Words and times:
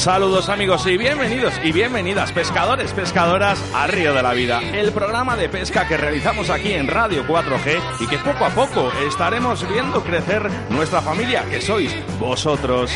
Saludos 0.00 0.48
amigos 0.48 0.86
y 0.86 0.96
bienvenidos 0.96 1.52
y 1.62 1.72
bienvenidas 1.72 2.32
pescadores, 2.32 2.90
pescadoras 2.94 3.62
a 3.74 3.86
Río 3.86 4.14
de 4.14 4.22
la 4.22 4.32
Vida, 4.32 4.62
el 4.62 4.92
programa 4.92 5.36
de 5.36 5.50
pesca 5.50 5.86
que 5.86 5.98
realizamos 5.98 6.48
aquí 6.48 6.72
en 6.72 6.88
Radio 6.88 7.22
4G 7.26 7.78
y 8.00 8.06
que 8.06 8.16
poco 8.16 8.46
a 8.46 8.48
poco 8.48 8.90
estaremos 9.06 9.68
viendo 9.68 10.02
crecer 10.02 10.50
nuestra 10.70 11.02
familia 11.02 11.44
que 11.50 11.60
sois 11.60 11.94
vosotros. 12.18 12.90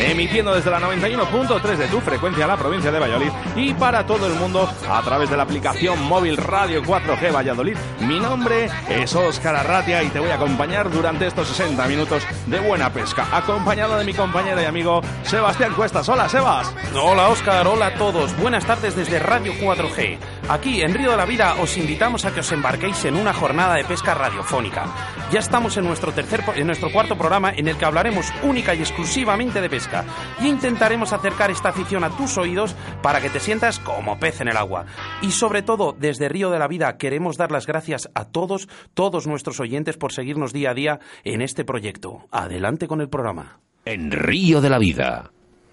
Emitiendo 0.00 0.54
desde 0.54 0.70
la 0.70 0.80
91.3 0.80 1.76
de 1.76 1.86
tu 1.88 2.00
frecuencia 2.00 2.44
en 2.44 2.48
la 2.48 2.56
provincia 2.56 2.90
de 2.90 2.98
Valladolid 2.98 3.30
y 3.56 3.74
para 3.74 4.06
todo 4.06 4.26
el 4.26 4.34
mundo 4.34 4.68
a 4.88 5.02
través 5.02 5.28
de 5.28 5.36
la 5.36 5.42
aplicación 5.42 6.02
móvil 6.04 6.36
Radio 6.36 6.82
4G 6.82 7.34
Valladolid. 7.34 7.76
Mi 8.00 8.20
nombre 8.20 8.70
es 8.88 9.14
Óscar 9.14 9.56
Arratia 9.56 10.02
y 10.02 10.08
te 10.08 10.20
voy 10.20 10.30
a 10.30 10.36
acompañar 10.36 10.90
durante 10.90 11.26
estos 11.26 11.48
60 11.48 11.86
minutos 11.88 12.22
de 12.46 12.60
buena 12.60 12.92
pesca, 12.92 13.26
acompañado 13.32 13.98
de 13.98 14.04
mi 14.04 14.14
compañero 14.14 14.62
y 14.62 14.64
amigo 14.64 15.00
Sebastián 15.22 15.74
Cuestas. 15.74 16.08
Hola, 16.08 16.28
Sebas. 16.28 16.72
Hola, 16.94 17.28
Óscar. 17.28 17.66
Hola 17.66 17.86
a 17.88 17.94
todos. 17.94 18.36
Buenas 18.38 18.64
tardes 18.64 18.96
desde 18.96 19.18
Radio 19.18 19.52
4G. 19.54 20.18
Aquí, 20.50 20.80
en 20.80 20.94
Río 20.94 21.10
de 21.10 21.18
la 21.18 21.26
Vida, 21.26 21.56
os 21.60 21.76
invitamos 21.76 22.24
a 22.24 22.32
que 22.32 22.40
os 22.40 22.50
embarquéis 22.52 23.04
en 23.04 23.16
una 23.16 23.34
jornada 23.34 23.74
de 23.74 23.84
pesca 23.84 24.14
radiofónica. 24.14 24.86
Ya 25.30 25.40
estamos 25.40 25.76
en 25.76 25.84
nuestro, 25.84 26.12
tercer, 26.12 26.42
en 26.56 26.66
nuestro 26.66 26.90
cuarto 26.90 27.18
programa 27.18 27.52
en 27.54 27.68
el 27.68 27.76
que 27.76 27.84
hablaremos 27.84 28.32
única 28.42 28.74
y 28.74 28.80
exclusivamente 28.80 29.60
de 29.60 29.68
pesca 29.68 30.06
y 30.40 30.48
intentaremos 30.48 31.12
acercar 31.12 31.50
esta 31.50 31.68
afición 31.68 32.02
a 32.02 32.16
tus 32.16 32.38
oídos 32.38 32.74
para 33.02 33.20
que 33.20 33.28
te 33.28 33.40
sientas 33.40 33.78
como 33.78 34.18
pez 34.18 34.40
en 34.40 34.48
el 34.48 34.56
agua. 34.56 34.86
Y 35.20 35.32
sobre 35.32 35.60
todo, 35.60 35.94
desde 35.98 36.30
Río 36.30 36.48
de 36.48 36.58
la 36.58 36.66
Vida 36.66 36.96
queremos 36.96 37.36
dar 37.36 37.52
las 37.52 37.66
gracias 37.66 38.08
a 38.14 38.24
todos, 38.24 38.68
todos 38.94 39.26
nuestros 39.26 39.60
oyentes 39.60 39.98
por 39.98 40.14
seguirnos 40.14 40.54
día 40.54 40.70
a 40.70 40.74
día 40.74 41.00
en 41.24 41.42
este 41.42 41.66
proyecto. 41.66 42.26
Adelante 42.30 42.88
con 42.88 43.02
el 43.02 43.10
programa. 43.10 43.60
En 43.84 44.10
Río 44.10 44.62
de 44.62 44.70
la 44.70 44.78
Vida 44.78 45.30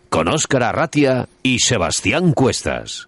con 0.10 0.30
Óscar 0.30 0.64
Arratia 0.64 1.28
y 1.44 1.60
Sebastián 1.60 2.32
Cuestas. 2.32 3.08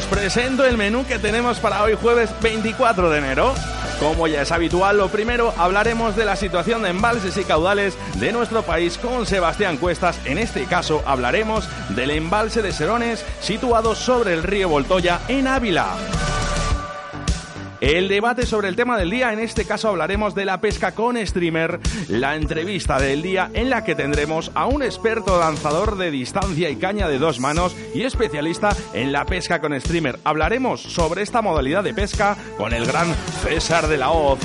Os 0.00 0.06
presento 0.06 0.64
el 0.64 0.78
menú 0.78 1.04
que 1.04 1.18
tenemos 1.18 1.58
para 1.60 1.82
hoy 1.82 1.94
jueves 1.94 2.30
24 2.40 3.10
de 3.10 3.18
enero. 3.18 3.52
Como 3.98 4.26
ya 4.26 4.40
es 4.40 4.50
habitual, 4.50 4.96
lo 4.96 5.08
primero 5.08 5.52
hablaremos 5.58 6.16
de 6.16 6.24
la 6.24 6.36
situación 6.36 6.82
de 6.82 6.88
embalses 6.88 7.36
y 7.36 7.44
caudales 7.44 7.98
de 8.14 8.32
nuestro 8.32 8.62
país 8.62 8.96
con 8.96 9.26
Sebastián 9.26 9.76
Cuestas. 9.76 10.18
En 10.24 10.38
este 10.38 10.64
caso 10.64 11.02
hablaremos 11.04 11.68
del 11.90 12.12
embalse 12.12 12.62
de 12.62 12.72
Serones 12.72 13.26
situado 13.40 13.94
sobre 13.94 14.32
el 14.32 14.42
río 14.42 14.70
Voltoya 14.70 15.20
en 15.28 15.46
Ávila. 15.46 15.88
El 17.80 18.08
debate 18.08 18.44
sobre 18.44 18.68
el 18.68 18.76
tema 18.76 18.98
del 18.98 19.10
día, 19.10 19.32
en 19.32 19.38
este 19.38 19.64
caso 19.64 19.88
hablaremos 19.88 20.34
de 20.34 20.44
la 20.44 20.60
pesca 20.60 20.92
con 20.92 21.16
streamer, 21.26 21.80
la 22.08 22.36
entrevista 22.36 22.98
del 22.98 23.22
día 23.22 23.50
en 23.54 23.70
la 23.70 23.84
que 23.84 23.94
tendremos 23.94 24.50
a 24.54 24.66
un 24.66 24.82
experto 24.82 25.40
lanzador 25.40 25.96
de 25.96 26.10
distancia 26.10 26.68
y 26.68 26.76
caña 26.76 27.08
de 27.08 27.18
dos 27.18 27.40
manos 27.40 27.74
y 27.94 28.02
especialista 28.02 28.76
en 28.92 29.12
la 29.12 29.24
pesca 29.24 29.62
con 29.62 29.78
streamer. 29.80 30.18
Hablaremos 30.24 30.82
sobre 30.82 31.22
esta 31.22 31.40
modalidad 31.40 31.82
de 31.82 31.94
pesca 31.94 32.36
con 32.58 32.74
el 32.74 32.84
gran 32.84 33.14
César 33.42 33.88
de 33.88 33.96
la 33.96 34.10
Hoz. 34.10 34.40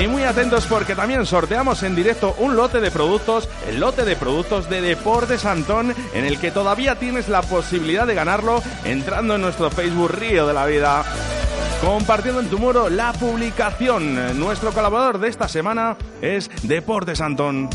Y 0.00 0.06
muy 0.06 0.22
atentos 0.22 0.64
porque 0.66 0.94
también 0.94 1.26
sorteamos 1.26 1.82
en 1.82 1.96
directo 1.96 2.36
un 2.38 2.54
lote 2.54 2.80
de 2.80 2.92
productos, 2.92 3.48
el 3.68 3.80
lote 3.80 4.04
de 4.04 4.14
productos 4.14 4.70
de 4.70 4.80
Deportes 4.80 5.44
Antón, 5.44 5.92
en 6.14 6.24
el 6.24 6.38
que 6.38 6.52
todavía 6.52 6.94
tienes 6.94 7.28
la 7.28 7.42
posibilidad 7.42 8.06
de 8.06 8.14
ganarlo 8.14 8.62
entrando 8.84 9.34
en 9.34 9.40
nuestro 9.40 9.70
Facebook 9.70 10.12
Río 10.12 10.46
de 10.46 10.54
la 10.54 10.66
Vida. 10.66 11.04
Compartiendo 11.84 12.40
en 12.40 12.48
tu 12.48 12.58
muro 12.58 12.88
la 12.88 13.12
publicación. 13.12 14.38
Nuestro 14.38 14.70
colaborador 14.72 15.18
de 15.18 15.28
esta 15.28 15.48
semana 15.48 15.96
es 16.22 16.48
Deportes 16.62 17.20
Antón. 17.20 17.68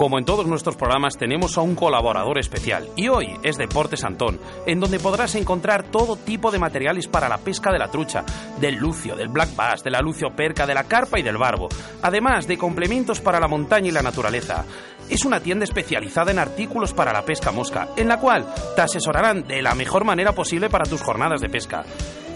Como 0.00 0.18
en 0.18 0.24
todos 0.24 0.46
nuestros 0.46 0.76
programas, 0.76 1.18
tenemos 1.18 1.58
a 1.58 1.60
un 1.60 1.74
colaborador 1.74 2.38
especial 2.38 2.88
y 2.96 3.08
hoy 3.08 3.36
es 3.42 3.58
Deportes 3.58 4.02
Antón, 4.02 4.40
en 4.64 4.80
donde 4.80 4.98
podrás 4.98 5.34
encontrar 5.34 5.82
todo 5.82 6.16
tipo 6.16 6.50
de 6.50 6.58
materiales 6.58 7.06
para 7.06 7.28
la 7.28 7.36
pesca 7.36 7.70
de 7.70 7.78
la 7.78 7.90
trucha, 7.90 8.24
del 8.58 8.76
lucio, 8.76 9.14
del 9.14 9.28
black 9.28 9.54
bass, 9.54 9.84
de 9.84 9.90
la 9.90 10.00
lucio 10.00 10.34
perca, 10.34 10.66
de 10.66 10.72
la 10.72 10.84
carpa 10.84 11.18
y 11.18 11.22
del 11.22 11.36
barbo, 11.36 11.68
además 12.00 12.46
de 12.46 12.56
complementos 12.56 13.20
para 13.20 13.40
la 13.40 13.46
montaña 13.46 13.88
y 13.88 13.90
la 13.90 14.00
naturaleza. 14.00 14.64
Es 15.10 15.26
una 15.26 15.40
tienda 15.40 15.64
especializada 15.64 16.30
en 16.30 16.38
artículos 16.38 16.94
para 16.94 17.12
la 17.12 17.26
pesca 17.26 17.52
mosca, 17.52 17.88
en 17.94 18.08
la 18.08 18.18
cual 18.18 18.46
te 18.74 18.80
asesorarán 18.80 19.46
de 19.46 19.60
la 19.60 19.74
mejor 19.74 20.06
manera 20.06 20.32
posible 20.32 20.70
para 20.70 20.88
tus 20.88 21.02
jornadas 21.02 21.42
de 21.42 21.50
pesca. 21.50 21.84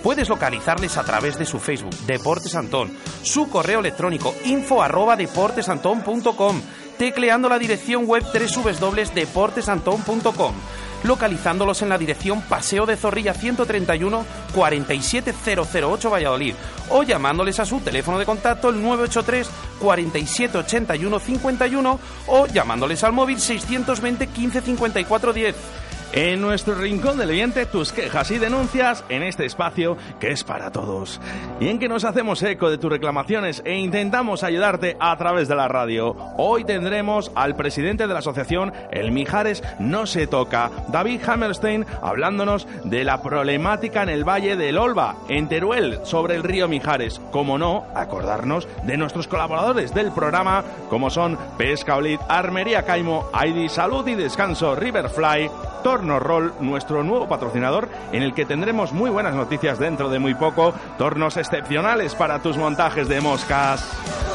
Puedes 0.04 0.28
localizarles 0.28 0.98
a 0.98 1.02
través 1.02 1.38
de 1.38 1.46
su 1.46 1.58
Facebook, 1.58 1.96
Deportes 2.06 2.54
Antón, 2.56 2.92
su 3.22 3.48
correo 3.48 3.81
electrónico 3.81 4.34
info 4.44 4.82
arroba 4.82 5.16
deportesantón.com, 5.16 6.60
tecleando 6.99 7.49
la 7.49 7.59
dirección 7.59 8.05
web 8.06 8.25
www.deportesantón.com, 8.25 10.55
localizándolos 11.05 11.81
en 11.82 11.91
la 11.91 11.99
dirección 11.99 12.43
Paseo 12.43 12.87
de 12.87 12.97
Zorrilla 12.97 13.34
131 13.34 14.25
47008 14.55 16.10
Valladolid 16.10 16.55
o 16.91 17.03
llamándoles 17.03 17.59
a 17.60 17.66
su 17.66 17.81
teléfono 17.81 18.19
de 18.19 18.27
contacto 18.27 18.71
el 18.71 18.82
983 18.82 19.49
47 19.81 20.59
81 20.59 21.19
51 21.19 22.00
o 22.27 22.47
llamándoles 22.47 23.03
al 23.05 23.12
móvil 23.12 23.41
620 23.41 24.26
15 24.26 24.61
54 24.61 25.32
10. 25.32 25.55
En 26.16 26.41
nuestro 26.41 26.76
rincón 26.76 27.19
del 27.19 27.30
oyente, 27.30 27.66
tus 27.66 27.92
quejas 27.92 28.30
y 28.30 28.38
denuncias 28.38 29.04
en 29.08 29.25
este 29.25 29.47
espacio 29.47 29.97
que 30.20 30.30
es 30.30 30.44
para 30.44 30.70
todos. 30.70 31.20
Y 31.58 31.66
en 31.66 31.80
que 31.80 31.88
nos 31.88 32.04
hacemos 32.04 32.41
eco 32.44 32.70
de 32.70 32.78
tus 32.78 32.92
reclamaciones 32.92 33.62
e 33.64 33.75
intentamos 33.75 34.44
ayudarte 34.44 34.97
a 35.00 35.16
través 35.16 35.48
de 35.48 35.56
la 35.56 35.66
radio. 35.66 36.14
Hoy 36.36 36.62
tendremos 36.62 37.32
al 37.34 37.56
presidente 37.56 38.06
de 38.06 38.12
la 38.12 38.20
asociación 38.20 38.72
El 38.92 39.10
Mijares 39.10 39.64
No 39.80 40.06
Se 40.06 40.28
Toca, 40.28 40.70
David 40.86 41.20
Hammerstein, 41.26 41.84
hablándonos 42.00 42.69
de 42.84 43.02
la 43.02 43.20
problemática 43.20 44.04
en 44.04 44.10
el 44.10 44.22
Valle 44.22 44.54
del 44.54 44.78
Olva, 44.78 45.16
en 45.28 45.48
Teruel, 45.48 45.98
sobre 46.04 46.36
el 46.36 46.44
río 46.44 46.69
Mijares. 46.69 47.20
Como 47.32 47.58
no, 47.58 47.86
acordarnos 47.92 48.69
de 48.84 48.96
nuestros 48.96 49.26
colaboradores 49.26 49.92
del 49.92 50.12
programa, 50.12 50.62
como 50.88 51.10
son 51.10 51.36
Pesca 51.58 51.96
Olit, 51.96 52.20
Armería 52.28 52.84
Caimo, 52.84 53.28
ID 53.34 53.69
Salud 53.69 54.06
y 54.06 54.14
Descanso, 54.14 54.76
Riverfly, 54.76 55.50
Torno 55.82 56.03
Roll, 56.04 56.53
nuestro 56.60 57.03
nuevo 57.03 57.28
patrocinador, 57.28 57.88
en 58.12 58.22
el 58.22 58.34
que 58.34 58.44
tendremos 58.44 58.92
muy 58.92 59.10
buenas 59.10 59.34
noticias 59.34 59.78
dentro 59.78 60.09
de 60.09 60.19
muy 60.19 60.34
poco, 60.34 60.75
tornos 60.98 61.37
excepcionales 61.37 62.15
para 62.15 62.41
tus 62.41 62.56
montajes 62.56 63.09
de 63.09 63.20
moscas. 63.20 64.34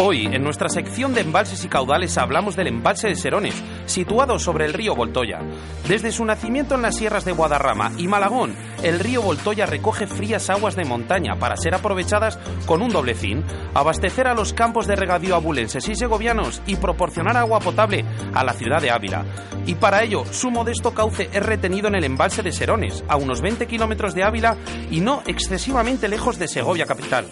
Hoy, 0.00 0.26
en 0.26 0.44
nuestra 0.44 0.68
sección 0.68 1.12
de 1.12 1.22
embalses 1.22 1.64
y 1.64 1.68
caudales, 1.68 2.16
hablamos 2.16 2.54
del 2.54 2.68
embalse 2.68 3.08
de 3.08 3.16
Serones, 3.16 3.60
situado 3.88 4.38
sobre 4.38 4.66
el 4.66 4.72
río 4.72 4.94
Voltoya. 4.94 5.40
Desde 5.86 6.12
su 6.12 6.24
nacimiento 6.24 6.74
en 6.74 6.82
las 6.82 6.96
sierras 6.96 7.24
de 7.24 7.32
Guadarrama 7.32 7.92
y 7.96 8.06
Malagón, 8.06 8.54
el 8.82 9.00
río 9.00 9.22
Voltoya 9.22 9.66
recoge 9.66 10.06
frías 10.06 10.50
aguas 10.50 10.76
de 10.76 10.84
montaña 10.84 11.36
para 11.38 11.56
ser 11.56 11.74
aprovechadas 11.74 12.38
con 12.66 12.82
un 12.82 12.90
doble 12.90 13.14
fin, 13.14 13.44
abastecer 13.74 14.26
a 14.26 14.34
los 14.34 14.52
campos 14.52 14.86
de 14.86 14.96
regadío 14.96 15.34
abulenses 15.34 15.88
y 15.88 15.94
segovianos 15.94 16.62
y 16.66 16.76
proporcionar 16.76 17.36
agua 17.36 17.60
potable 17.60 18.04
a 18.34 18.44
la 18.44 18.52
ciudad 18.52 18.80
de 18.80 18.90
Ávila. 18.90 19.24
Y 19.66 19.74
para 19.74 20.02
ello, 20.02 20.24
su 20.30 20.50
modesto 20.50 20.94
cauce 20.94 21.28
es 21.32 21.42
retenido 21.44 21.88
en 21.88 21.94
el 21.94 22.04
embalse 22.04 22.42
de 22.42 22.52
Serones, 22.52 23.04
a 23.08 23.16
unos 23.16 23.40
20 23.40 23.66
kilómetros 23.66 24.14
de 24.14 24.24
Ávila 24.24 24.56
y 24.90 25.00
no 25.00 25.22
excesivamente 25.26 26.08
lejos 26.08 26.38
de 26.38 26.48
Segovia 26.48 26.86
capital. 26.86 27.26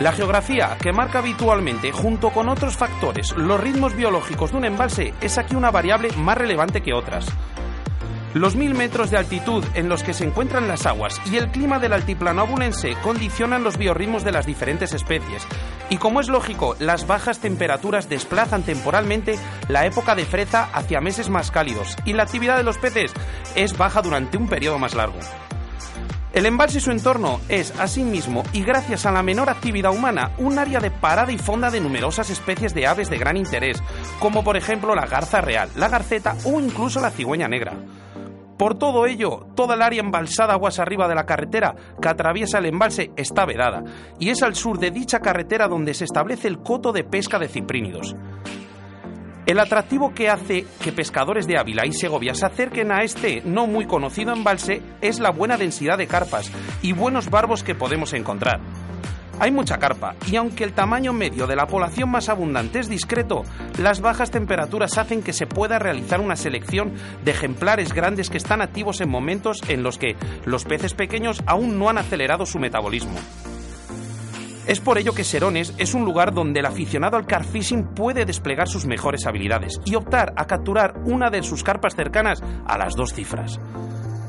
La 0.00 0.12
geografía, 0.12 0.78
que 0.80 0.94
marca 0.94 1.18
habitualmente, 1.18 1.92
junto 1.92 2.30
con 2.30 2.48
otros 2.48 2.74
factores, 2.74 3.36
los 3.36 3.60
ritmos 3.60 3.94
biológicos 3.94 4.50
de 4.50 4.56
un 4.56 4.64
embalse, 4.64 5.12
es 5.20 5.36
aquí 5.36 5.54
una 5.54 5.70
variable 5.70 6.10
más 6.16 6.38
relevante 6.38 6.80
que 6.80 6.94
otras. 6.94 7.26
Los 8.32 8.56
mil 8.56 8.74
metros 8.74 9.10
de 9.10 9.18
altitud 9.18 9.62
en 9.74 9.90
los 9.90 10.02
que 10.02 10.14
se 10.14 10.24
encuentran 10.24 10.68
las 10.68 10.86
aguas 10.86 11.20
y 11.30 11.36
el 11.36 11.50
clima 11.50 11.78
del 11.78 11.92
altiplano 11.92 12.40
abulense 12.40 12.96
condicionan 13.02 13.62
los 13.62 13.76
biorritmos 13.76 14.24
de 14.24 14.32
las 14.32 14.46
diferentes 14.46 14.94
especies. 14.94 15.46
Y 15.90 15.98
como 15.98 16.20
es 16.20 16.28
lógico, 16.28 16.76
las 16.78 17.06
bajas 17.06 17.40
temperaturas 17.40 18.08
desplazan 18.08 18.62
temporalmente 18.62 19.38
la 19.68 19.84
época 19.84 20.14
de 20.14 20.24
freza 20.24 20.70
hacia 20.72 21.02
meses 21.02 21.28
más 21.28 21.50
cálidos 21.50 21.94
y 22.06 22.14
la 22.14 22.22
actividad 22.22 22.56
de 22.56 22.62
los 22.62 22.78
peces 22.78 23.12
es 23.54 23.76
baja 23.76 24.00
durante 24.00 24.38
un 24.38 24.48
periodo 24.48 24.78
más 24.78 24.94
largo. 24.94 25.18
El 26.32 26.46
embalse 26.46 26.78
y 26.78 26.80
su 26.80 26.92
entorno 26.92 27.40
es, 27.48 27.74
asimismo, 27.80 28.44
y 28.52 28.62
gracias 28.62 29.04
a 29.04 29.10
la 29.10 29.20
menor 29.20 29.50
actividad 29.50 29.92
humana, 29.92 30.30
un 30.38 30.60
área 30.60 30.78
de 30.78 30.92
parada 30.92 31.32
y 31.32 31.38
fonda 31.38 31.72
de 31.72 31.80
numerosas 31.80 32.30
especies 32.30 32.72
de 32.72 32.86
aves 32.86 33.10
de 33.10 33.18
gran 33.18 33.36
interés, 33.36 33.82
como 34.20 34.44
por 34.44 34.56
ejemplo 34.56 34.94
la 34.94 35.06
garza 35.06 35.40
real, 35.40 35.68
la 35.74 35.88
garceta 35.88 36.36
o 36.44 36.60
incluso 36.60 37.00
la 37.00 37.10
cigüeña 37.10 37.48
negra. 37.48 37.72
Por 38.56 38.78
todo 38.78 39.06
ello, 39.06 39.46
toda 39.56 39.74
el 39.74 39.82
área 39.82 40.02
embalsada 40.02 40.52
aguas 40.52 40.78
arriba 40.78 41.08
de 41.08 41.16
la 41.16 41.26
carretera 41.26 41.74
que 42.00 42.08
atraviesa 42.08 42.58
el 42.58 42.66
embalse 42.66 43.10
está 43.16 43.44
vedada, 43.44 43.82
y 44.20 44.28
es 44.28 44.42
al 44.44 44.54
sur 44.54 44.78
de 44.78 44.92
dicha 44.92 45.18
carretera 45.18 45.66
donde 45.66 45.94
se 45.94 46.04
establece 46.04 46.46
el 46.46 46.58
coto 46.58 46.92
de 46.92 47.02
pesca 47.02 47.40
de 47.40 47.48
ciprínidos. 47.48 48.14
El 49.50 49.58
atractivo 49.58 50.14
que 50.14 50.28
hace 50.28 50.64
que 50.80 50.92
pescadores 50.92 51.44
de 51.48 51.58
Ávila 51.58 51.84
y 51.84 51.92
Segovia 51.92 52.36
se 52.36 52.46
acerquen 52.46 52.92
a 52.92 53.02
este 53.02 53.42
no 53.44 53.66
muy 53.66 53.84
conocido 53.84 54.32
embalse 54.32 54.80
es 55.00 55.18
la 55.18 55.30
buena 55.30 55.56
densidad 55.56 55.98
de 55.98 56.06
carpas 56.06 56.52
y 56.82 56.92
buenos 56.92 57.30
barbos 57.30 57.64
que 57.64 57.74
podemos 57.74 58.12
encontrar. 58.12 58.60
Hay 59.40 59.50
mucha 59.50 59.78
carpa 59.78 60.14
y 60.30 60.36
aunque 60.36 60.62
el 60.62 60.72
tamaño 60.72 61.12
medio 61.12 61.48
de 61.48 61.56
la 61.56 61.66
población 61.66 62.12
más 62.12 62.28
abundante 62.28 62.78
es 62.78 62.88
discreto, 62.88 63.42
las 63.76 64.00
bajas 64.00 64.30
temperaturas 64.30 64.98
hacen 64.98 65.20
que 65.20 65.32
se 65.32 65.48
pueda 65.48 65.80
realizar 65.80 66.20
una 66.20 66.36
selección 66.36 66.92
de 67.24 67.32
ejemplares 67.32 67.92
grandes 67.92 68.30
que 68.30 68.38
están 68.38 68.62
activos 68.62 69.00
en 69.00 69.10
momentos 69.10 69.62
en 69.66 69.82
los 69.82 69.98
que 69.98 70.14
los 70.44 70.64
peces 70.64 70.94
pequeños 70.94 71.42
aún 71.46 71.76
no 71.76 71.88
han 71.88 71.98
acelerado 71.98 72.46
su 72.46 72.60
metabolismo. 72.60 73.18
Es 74.70 74.78
por 74.78 74.98
ello 74.98 75.12
que 75.12 75.24
Serones 75.24 75.74
es 75.78 75.94
un 75.94 76.04
lugar 76.04 76.32
donde 76.32 76.60
el 76.60 76.66
aficionado 76.66 77.16
al 77.16 77.26
carfishing 77.26 77.92
puede 77.92 78.24
desplegar 78.24 78.68
sus 78.68 78.86
mejores 78.86 79.26
habilidades 79.26 79.80
y 79.84 79.96
optar 79.96 80.32
a 80.36 80.46
capturar 80.46 80.94
una 81.06 81.28
de 81.28 81.42
sus 81.42 81.64
carpas 81.64 81.96
cercanas 81.96 82.40
a 82.68 82.78
las 82.78 82.94
dos 82.94 83.12
cifras. 83.12 83.58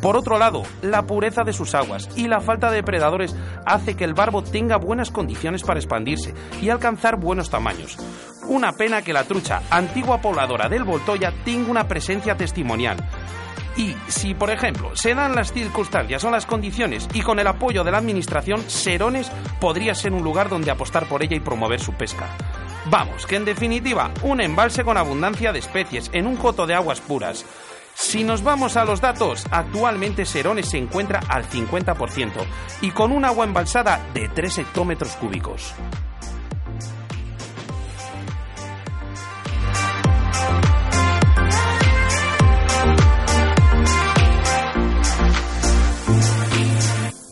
Por 0.02 0.18
otro 0.18 0.40
lado, 0.40 0.64
la 0.82 1.04
pureza 1.04 1.44
de 1.44 1.54
sus 1.54 1.76
aguas 1.76 2.10
y 2.16 2.28
la 2.28 2.42
falta 2.42 2.72
de 2.72 2.78
depredadores 2.78 3.36
hace 3.68 3.96
que 3.96 4.04
el 4.04 4.16
barbo 4.16 4.42
tenga 4.42 4.78
buenas 4.78 5.12
condiciones 5.12 5.62
para 5.62 5.80
expandirse 5.80 6.34
y 6.60 6.70
alcanzar 6.70 7.18
buenos 7.18 7.52
tamaños. 7.52 8.00
Una 8.48 8.72
pena 8.72 9.04
que 9.04 9.14
la 9.14 9.26
trucha, 9.26 9.62
antigua 9.70 10.22
pobladora 10.22 10.70
del 10.70 10.86
Voltoya, 10.86 11.32
tenga 11.46 11.70
una 11.70 11.88
presencia 11.88 12.36
testimonial, 12.36 12.98
y 13.78 13.96
si, 14.08 14.34
por 14.34 14.50
ejemplo, 14.50 14.96
se 14.96 15.16
dan 15.16 15.36
las 15.36 15.54
circunstancias 15.54 16.24
o 16.24 16.32
las 16.32 16.46
condiciones 16.46 17.08
y 17.14 17.22
con 17.22 17.40
el 17.40 17.48
apoyo 17.48 17.84
de 17.84 17.92
la 17.92 17.98
Administración, 17.98 18.62
Serones 18.70 19.32
podría 19.60 19.96
ser 19.96 20.14
un 20.14 20.24
lugar 20.24 20.50
donde 20.50 20.72
apostar 20.72 21.08
por 21.08 21.24
ella 21.24 21.36
y 21.36 21.40
promover 21.40 21.80
su 21.80 21.94
pesca. 21.94 22.28
Vamos, 22.86 23.26
que 23.26 23.36
en 23.36 23.46
definitiva, 23.46 24.12
un 24.24 24.42
embalse 24.42 24.84
con 24.84 24.98
abundancia 24.98 25.54
de 25.54 25.60
especies 25.60 26.10
en 26.14 26.28
un 26.28 26.36
coto 26.36 26.66
de 26.66 26.74
aguas 26.74 27.00
puras. 27.00 27.46
Si 27.94 28.24
nos 28.24 28.44
vamos 28.44 28.78
a 28.78 28.86
los 28.86 29.02
datos, 29.02 29.46
actualmente 29.52 30.26
Serones 30.26 30.70
se 30.70 30.78
encuentra 30.78 31.20
al 31.28 31.48
50% 31.48 32.32
y 32.82 32.92
con 32.92 33.12
un 33.12 33.26
agua 33.26 33.46
embalsada 33.46 34.02
de 34.14 34.30
3 34.30 34.60
hectómetros 34.60 35.16
cúbicos. 35.18 35.76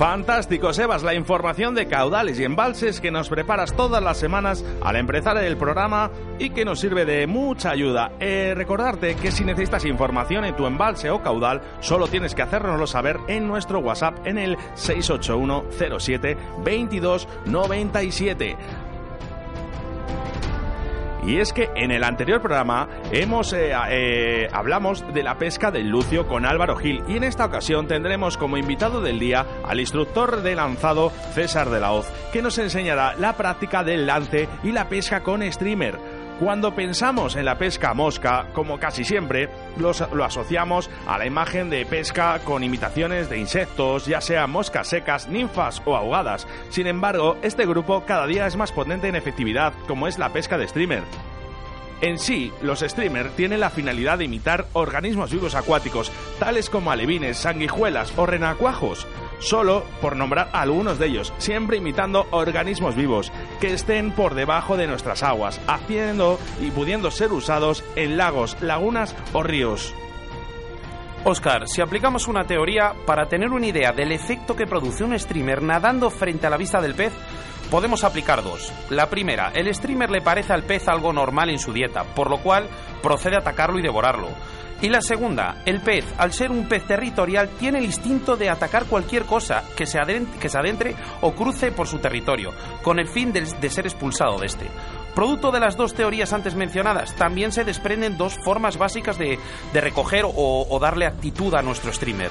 Fantástico, 0.00 0.72
Sebas, 0.72 1.02
la 1.02 1.12
información 1.12 1.74
de 1.74 1.86
caudales 1.86 2.40
y 2.40 2.44
embalses 2.44 3.02
que 3.02 3.10
nos 3.10 3.28
preparas 3.28 3.76
todas 3.76 4.02
las 4.02 4.16
semanas 4.16 4.64
al 4.80 4.96
empezar 4.96 5.36
el 5.36 5.58
programa 5.58 6.10
y 6.38 6.48
que 6.48 6.64
nos 6.64 6.80
sirve 6.80 7.04
de 7.04 7.26
mucha 7.26 7.72
ayuda. 7.72 8.12
Eh, 8.18 8.54
recordarte 8.56 9.14
que 9.16 9.30
si 9.30 9.44
necesitas 9.44 9.84
información 9.84 10.46
en 10.46 10.56
tu 10.56 10.64
embalse 10.64 11.10
o 11.10 11.22
caudal, 11.22 11.60
solo 11.80 12.08
tienes 12.08 12.34
que 12.34 12.40
hacérnoslo 12.40 12.86
saber 12.86 13.18
en 13.28 13.46
nuestro 13.46 13.80
WhatsApp 13.80 14.26
en 14.26 14.38
el 14.38 14.56
681 14.72 15.64
07 15.98 16.38
22 16.64 17.28
97. 17.44 18.56
Y 21.26 21.38
es 21.38 21.52
que 21.52 21.70
en 21.76 21.90
el 21.90 22.04
anterior 22.04 22.40
programa 22.40 22.88
hemos 23.12 23.52
eh, 23.52 23.72
eh, 23.90 24.48
hablamos 24.52 25.04
de 25.12 25.22
la 25.22 25.38
pesca 25.38 25.70
del 25.70 25.88
lucio 25.88 26.26
con 26.26 26.46
Álvaro 26.46 26.76
Gil 26.76 27.02
y 27.08 27.16
en 27.16 27.24
esta 27.24 27.44
ocasión 27.44 27.86
tendremos 27.86 28.36
como 28.36 28.56
invitado 28.56 29.00
del 29.00 29.18
día 29.18 29.46
al 29.64 29.80
instructor 29.80 30.42
de 30.42 30.54
lanzado 30.54 31.10
César 31.34 31.70
de 31.70 31.80
la 31.80 31.92
Hoz, 31.92 32.10
que 32.32 32.42
nos 32.42 32.58
enseñará 32.58 33.14
la 33.14 33.36
práctica 33.36 33.84
del 33.84 34.06
lance 34.06 34.48
y 34.62 34.72
la 34.72 34.88
pesca 34.88 35.22
con 35.22 35.42
streamer. 35.50 36.19
Cuando 36.40 36.74
pensamos 36.74 37.36
en 37.36 37.44
la 37.44 37.58
pesca 37.58 37.92
mosca, 37.92 38.46
como 38.54 38.80
casi 38.80 39.04
siempre, 39.04 39.50
lo 39.76 40.24
asociamos 40.24 40.88
a 41.06 41.18
la 41.18 41.26
imagen 41.26 41.68
de 41.68 41.84
pesca 41.84 42.38
con 42.42 42.64
imitaciones 42.64 43.28
de 43.28 43.36
insectos, 43.36 44.06
ya 44.06 44.22
sean 44.22 44.50
moscas 44.50 44.88
secas, 44.88 45.28
ninfas 45.28 45.82
o 45.84 45.94
ahogadas. 45.94 46.48
Sin 46.70 46.86
embargo, 46.86 47.36
este 47.42 47.66
grupo 47.66 48.04
cada 48.06 48.26
día 48.26 48.46
es 48.46 48.56
más 48.56 48.72
potente 48.72 49.06
en 49.06 49.16
efectividad, 49.16 49.74
como 49.86 50.08
es 50.08 50.18
la 50.18 50.30
pesca 50.30 50.56
de 50.56 50.66
streamer. 50.66 51.02
En 52.00 52.18
sí, 52.18 52.50
los 52.62 52.80
streamers 52.80 53.36
tienen 53.36 53.60
la 53.60 53.68
finalidad 53.68 54.16
de 54.16 54.24
imitar 54.24 54.64
organismos 54.72 55.30
vivos 55.30 55.54
acuáticos, 55.54 56.10
tales 56.38 56.70
como 56.70 56.90
alevines, 56.90 57.36
sanguijuelas 57.36 58.16
o 58.16 58.24
renacuajos, 58.24 59.06
solo 59.40 59.84
por 60.00 60.16
nombrar 60.16 60.50
algunos 60.52 60.98
de 60.98 61.06
ellos, 61.08 61.32
siempre 61.38 61.78
imitando 61.78 62.26
organismos 62.30 62.94
vivos 62.94 63.32
que 63.60 63.72
estén 63.72 64.12
por 64.12 64.34
debajo 64.34 64.76
de 64.76 64.86
nuestras 64.86 65.22
aguas, 65.22 65.60
haciendo 65.66 66.38
y 66.60 66.70
pudiendo 66.70 67.10
ser 67.10 67.32
usados 67.32 67.84
en 67.96 68.16
lagos, 68.16 68.56
lagunas 68.60 69.16
o 69.32 69.42
ríos. 69.42 69.94
Oscar, 71.24 71.68
si 71.68 71.82
aplicamos 71.82 72.28
una 72.28 72.44
teoría 72.44 72.94
para 73.04 73.26
tener 73.26 73.50
una 73.50 73.66
idea 73.66 73.92
del 73.92 74.12
efecto 74.12 74.56
que 74.56 74.66
produce 74.66 75.04
un 75.04 75.18
streamer 75.18 75.62
nadando 75.62 76.08
frente 76.08 76.46
a 76.46 76.50
la 76.50 76.56
vista 76.56 76.80
del 76.80 76.94
pez, 76.94 77.12
podemos 77.70 78.04
aplicar 78.04 78.42
dos. 78.42 78.72
La 78.88 79.10
primera, 79.10 79.52
el 79.54 79.72
streamer 79.74 80.10
le 80.10 80.22
parece 80.22 80.54
al 80.54 80.62
pez 80.62 80.88
algo 80.88 81.12
normal 81.12 81.50
en 81.50 81.58
su 81.58 81.74
dieta, 81.74 82.04
por 82.04 82.30
lo 82.30 82.38
cual 82.38 82.68
procede 83.02 83.36
a 83.36 83.40
atacarlo 83.40 83.78
y 83.78 83.82
devorarlo. 83.82 84.28
Y 84.82 84.88
la 84.88 85.02
segunda, 85.02 85.56
el 85.66 85.80
pez, 85.80 86.06
al 86.16 86.32
ser 86.32 86.50
un 86.50 86.66
pez 86.66 86.86
territorial, 86.86 87.50
tiene 87.58 87.78
el 87.78 87.84
instinto 87.84 88.36
de 88.36 88.48
atacar 88.48 88.86
cualquier 88.86 89.24
cosa 89.24 89.62
que 89.76 89.84
se, 89.84 89.98
adentre, 89.98 90.96
o 91.20 91.32
cruce 91.32 91.70
por 91.70 91.86
su 91.86 91.98
territorio, 91.98 92.52
con 92.82 92.98
el 92.98 93.06
fin 93.06 93.30
de, 93.30 93.44
ser 93.44 93.86
expulsado 93.86 94.38
de 94.38 94.46
este. 94.46 94.66
Producto 95.14 95.50
de 95.50 95.60
las 95.60 95.76
dos 95.76 95.92
teorías 95.92 96.32
antes 96.32 96.54
mencionadas, 96.54 97.14
también 97.14 97.52
se 97.52 97.64
desprenden 97.64 98.16
dos 98.16 98.38
formas 98.42 98.78
básicas 98.78 99.18
de, 99.18 99.38
recoger 99.74 100.24
o, 100.24 100.32
o 100.34 100.78
darle 100.78 101.04
actitud 101.04 101.52
a 101.54 101.62
nuestro 101.62 101.92
streamer. 101.92 102.30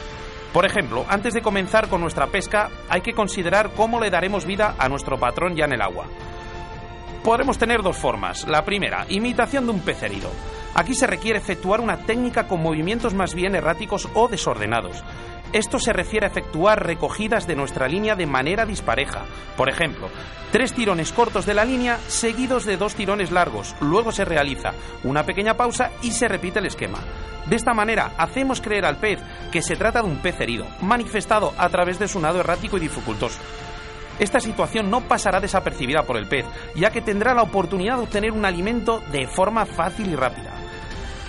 Por 0.52 0.66
ejemplo, 0.66 1.06
antes 1.08 1.36
de 1.36 1.44
comenzar 1.44 1.88
con 1.88 2.02
nuestra 2.02 2.28
pesca, 2.28 2.72
hay 2.90 3.02
que 3.02 3.14
considerar 3.14 3.70
cómo 3.76 4.00
le 4.00 4.10
daremos 4.10 4.46
vida 4.46 4.74
a 4.80 4.90
nuestro 4.90 5.20
patrón 5.20 5.56
ya 5.56 5.66
en 5.66 5.74
el 5.74 5.82
agua. 5.84 6.08
Podremos 7.24 7.58
tener 7.58 7.82
dos 7.82 7.98
formas. 7.98 8.48
La 8.48 8.64
primera, 8.64 9.06
imitación 9.10 9.66
de 9.66 9.74
un 9.74 9.82
pez 9.82 10.02
herido. 10.04 10.32
Aquí 10.74 10.94
se 10.94 11.08
requiere 11.08 11.40
efectuar 11.40 11.82
una 11.82 11.98
técnica 11.98 12.48
con 12.48 12.62
movimientos 12.62 13.14
más 13.14 13.36
bien 13.36 13.56
erráticos 13.56 14.08
o 14.14 14.30
desordenados. 14.30 15.04
Esto 15.52 15.80
se 15.80 15.94
refiere 15.94 16.28
a 16.28 16.30
efectuar 16.30 16.86
recogidas 16.86 17.48
de 17.48 17.56
nuestra 17.56 17.88
línea 17.88 18.16
de 18.16 18.28
manera 18.28 18.66
dispareja. 18.66 19.26
Por 19.58 19.68
ejemplo, 19.68 20.10
tres 20.52 20.74
tirones 20.74 21.12
cortos 21.12 21.46
de 21.46 21.56
la 21.56 21.66
línea 21.66 21.98
seguidos 22.08 22.66
de 22.66 22.78
dos 22.78 22.96
tirones 22.96 23.32
largos. 23.32 23.76
Luego 23.82 24.12
se 24.12 24.26
realiza 24.26 24.74
una 25.04 25.24
pequeña 25.24 25.56
pausa 25.56 25.92
y 26.02 26.12
se 26.12 26.28
repite 26.28 26.60
el 26.60 26.68
esquema. 26.68 27.00
De 27.48 27.56
esta 27.56 27.74
manera 27.74 28.12
hacemos 28.18 28.62
creer 28.62 28.86
al 28.86 28.98
pez 28.98 29.20
que 29.52 29.64
se 29.64 29.76
trata 29.76 30.04
de 30.04 30.08
un 30.08 30.18
pez 30.18 30.40
herido, 30.40 30.68
manifestado 30.82 31.54
a 31.58 31.68
través 31.70 31.98
de 31.98 32.08
su 32.08 32.20
nado 32.20 32.40
errático 32.40 32.78
y 32.78 32.82
dificultoso. 32.82 33.40
Esta 34.20 34.40
situación 34.40 34.90
no 34.90 35.02
pasará 35.02 35.40
desapercibida 35.40 36.04
por 36.04 36.18
el 36.18 36.28
pez, 36.28 36.46
ya 36.76 36.92
que 36.92 37.02
tendrá 37.02 37.34
la 37.34 37.42
oportunidad 37.42 37.96
de 37.96 38.04
obtener 38.04 38.32
un 38.32 38.46
alimento 38.46 39.02
de 39.12 39.28
forma 39.28 39.66
fácil 39.66 40.12
y 40.12 40.16
rápida. 40.16 40.54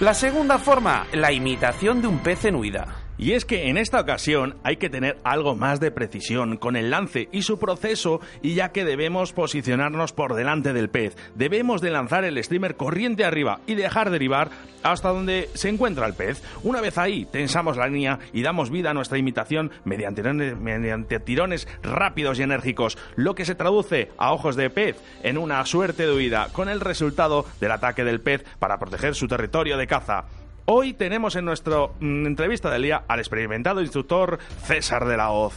La 0.01 0.15
segunda 0.15 0.59
forma, 0.59 1.07
la 1.13 1.33
imitación 1.33 2.03
de 2.03 2.09
un 2.09 2.19
pez 2.19 2.47
en 2.47 2.57
huida. 2.57 2.87
Y 3.21 3.35
es 3.35 3.45
que 3.45 3.69
en 3.69 3.77
esta 3.77 4.01
ocasión 4.01 4.57
hay 4.65 4.79
que 4.79 4.89
tener 4.89 5.19
algo 5.25 5.55
más 5.55 5.79
de 5.79 5.91
precisión 5.91 6.57
con 6.57 6.75
el 6.75 6.89
lance 6.89 7.29
y 7.33 7.43
su 7.43 7.59
proceso 7.59 8.23
y 8.41 8.55
ya 8.55 8.73
que 8.73 8.87
debemos 8.87 9.35
posicionarnos 9.35 10.15
por 10.15 10.33
delante 10.33 10.73
del 10.73 10.89
pez, 10.89 11.19
debemos 11.35 11.83
de 11.83 11.91
lanzar 11.91 12.25
el 12.25 12.43
streamer 12.43 12.77
corriente 12.77 13.27
arriba 13.27 13.61
y 13.67 13.75
dejar 13.75 14.09
derivar 14.09 14.49
hasta 14.83 15.11
donde 15.11 15.51
se 15.53 15.69
encuentra 15.69 16.07
el 16.07 16.15
pez. 16.15 16.43
Una 16.63 16.81
vez 16.81 16.97
ahí, 16.97 17.27
tensamos 17.27 17.77
la 17.77 17.89
línea 17.89 18.21
y 18.33 18.41
damos 18.41 18.71
vida 18.71 18.93
a 18.93 18.95
nuestra 18.95 19.19
imitación 19.19 19.71
mediante, 19.85 20.23
mediante 20.55 21.21
tirones 21.21 21.69
rápidos 21.83 22.39
y 22.39 22.45
enérgicos, 22.45 22.97
lo 23.17 23.35
que 23.35 23.45
se 23.45 23.55
traduce 23.55 24.11
a 24.17 24.33
ojos 24.33 24.57
de 24.57 24.71
pez 24.71 24.97
en 25.23 25.37
una 25.37 25.67
suerte 25.67 26.07
de 26.07 26.15
huida, 26.15 26.49
con 26.55 26.71
el 26.71 26.81
resultado 26.81 27.45
del 27.61 27.73
ataque 27.73 28.03
del 28.03 28.23
pez 28.23 28.45
para 28.59 28.79
proteger 28.79 29.15
su 29.15 29.29
territorio 29.29 29.77
de 29.77 29.87
caza. 29.87 30.25
Hoy 30.73 30.93
tenemos 30.93 31.35
en 31.35 31.47
nuestra 31.47 31.79
mm, 31.99 32.27
entrevista 32.27 32.71
del 32.71 32.83
día 32.83 33.03
al 33.09 33.19
experimentado 33.19 33.81
instructor 33.81 34.39
César 34.63 35.05
de 35.05 35.17
la 35.17 35.33
Hoz. 35.33 35.53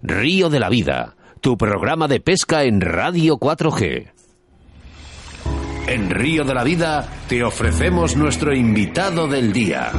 Río 0.00 0.48
de 0.48 0.60
la 0.60 0.70
Vida, 0.70 1.16
tu 1.42 1.58
programa 1.58 2.08
de 2.08 2.20
pesca 2.20 2.64
en 2.64 2.80
Radio 2.80 3.36
4G. 3.36 4.12
En 5.88 6.08
Río 6.08 6.44
de 6.44 6.54
la 6.54 6.64
Vida 6.64 7.06
te 7.28 7.44
ofrecemos 7.44 8.16
nuestro 8.16 8.54
invitado 8.54 9.28
del 9.28 9.52
día. 9.52 9.92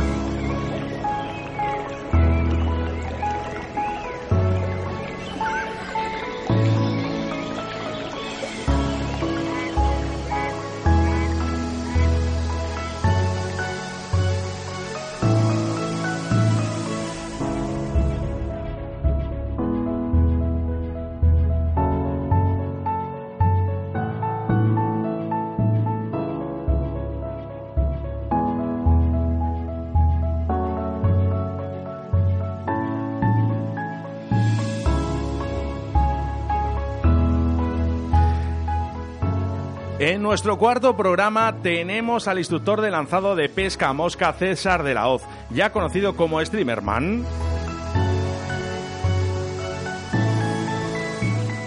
En 40.07 40.23
nuestro 40.23 40.57
cuarto 40.57 40.95
programa 40.95 41.57
tenemos 41.61 42.29
al 42.29 42.37
instructor 42.37 42.79
de 42.79 42.91
lanzado 42.91 43.35
de 43.35 43.49
pesca 43.49 43.91
mosca 43.91 44.31
César 44.31 44.83
de 44.83 44.93
la 44.93 45.09
Hoz, 45.09 45.21
ya 45.49 45.73
conocido 45.73 46.15
como 46.15 46.39
Streamerman. 46.39 47.25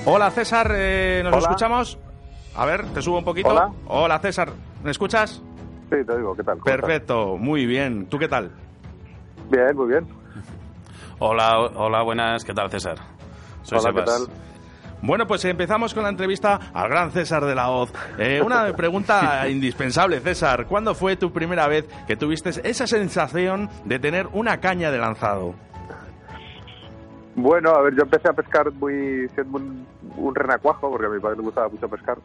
Hola 0.06 0.30
César, 0.30 0.72
eh, 0.74 1.20
¿nos 1.22 1.36
escuchamos? 1.36 1.98
A 2.56 2.64
ver, 2.64 2.86
te 2.94 3.02
subo 3.02 3.18
un 3.18 3.24
poquito. 3.24 3.50
Hola. 3.50 3.72
Hola 3.88 4.18
César, 4.20 4.52
¿me 4.82 4.90
escuchas? 4.90 5.42
Sí, 5.90 5.96
te 6.06 6.16
digo, 6.16 6.34
¿qué 6.34 6.42
tal? 6.42 6.60
Perfecto, 6.60 7.36
muy 7.36 7.66
bien. 7.66 8.06
¿Tú 8.06 8.18
qué 8.18 8.28
tal? 8.28 8.52
Bien, 9.50 9.76
muy 9.76 9.88
bien. 9.88 10.08
Hola, 11.18 11.58
hola, 11.58 12.02
buenas, 12.04 12.42
¿qué 12.42 12.54
tal 12.54 12.70
César? 12.70 12.96
Soy 13.64 13.80
hola, 13.80 13.92
¿qué 13.92 14.02
tal? 14.02 14.22
Bueno, 15.02 15.26
pues 15.26 15.44
empezamos 15.46 15.94
con 15.94 16.02
la 16.02 16.10
entrevista 16.10 16.60
al 16.74 16.90
gran 16.90 17.10
César 17.10 17.44
de 17.46 17.54
la 17.54 17.70
Hoz. 17.70 17.90
Eh, 18.18 18.42
una 18.44 18.70
pregunta 18.76 19.48
indispensable, 19.48 20.20
César. 20.20 20.66
¿Cuándo 20.66 20.94
fue 20.94 21.16
tu 21.16 21.32
primera 21.32 21.66
vez 21.68 21.88
que 22.06 22.16
tuviste 22.16 22.50
esa 22.64 22.86
sensación 22.86 23.70
de 23.86 23.98
tener 23.98 24.26
una 24.32 24.60
caña 24.60 24.90
de 24.90 24.98
lanzado? 24.98 25.54
Bueno, 27.34 27.70
a 27.70 27.80
ver, 27.80 27.94
yo 27.94 28.02
empecé 28.02 28.28
a 28.28 28.34
pescar 28.34 28.70
muy 28.72 29.26
siendo 29.34 29.58
un, 29.58 30.34
renacuajo, 30.34 30.90
porque 30.90 31.06
a 31.06 31.10
mi 31.10 31.18
padre 31.18 31.36
le 31.36 31.42
gustaba 31.44 31.68
mucho 31.68 31.88
pescar. 31.88 32.18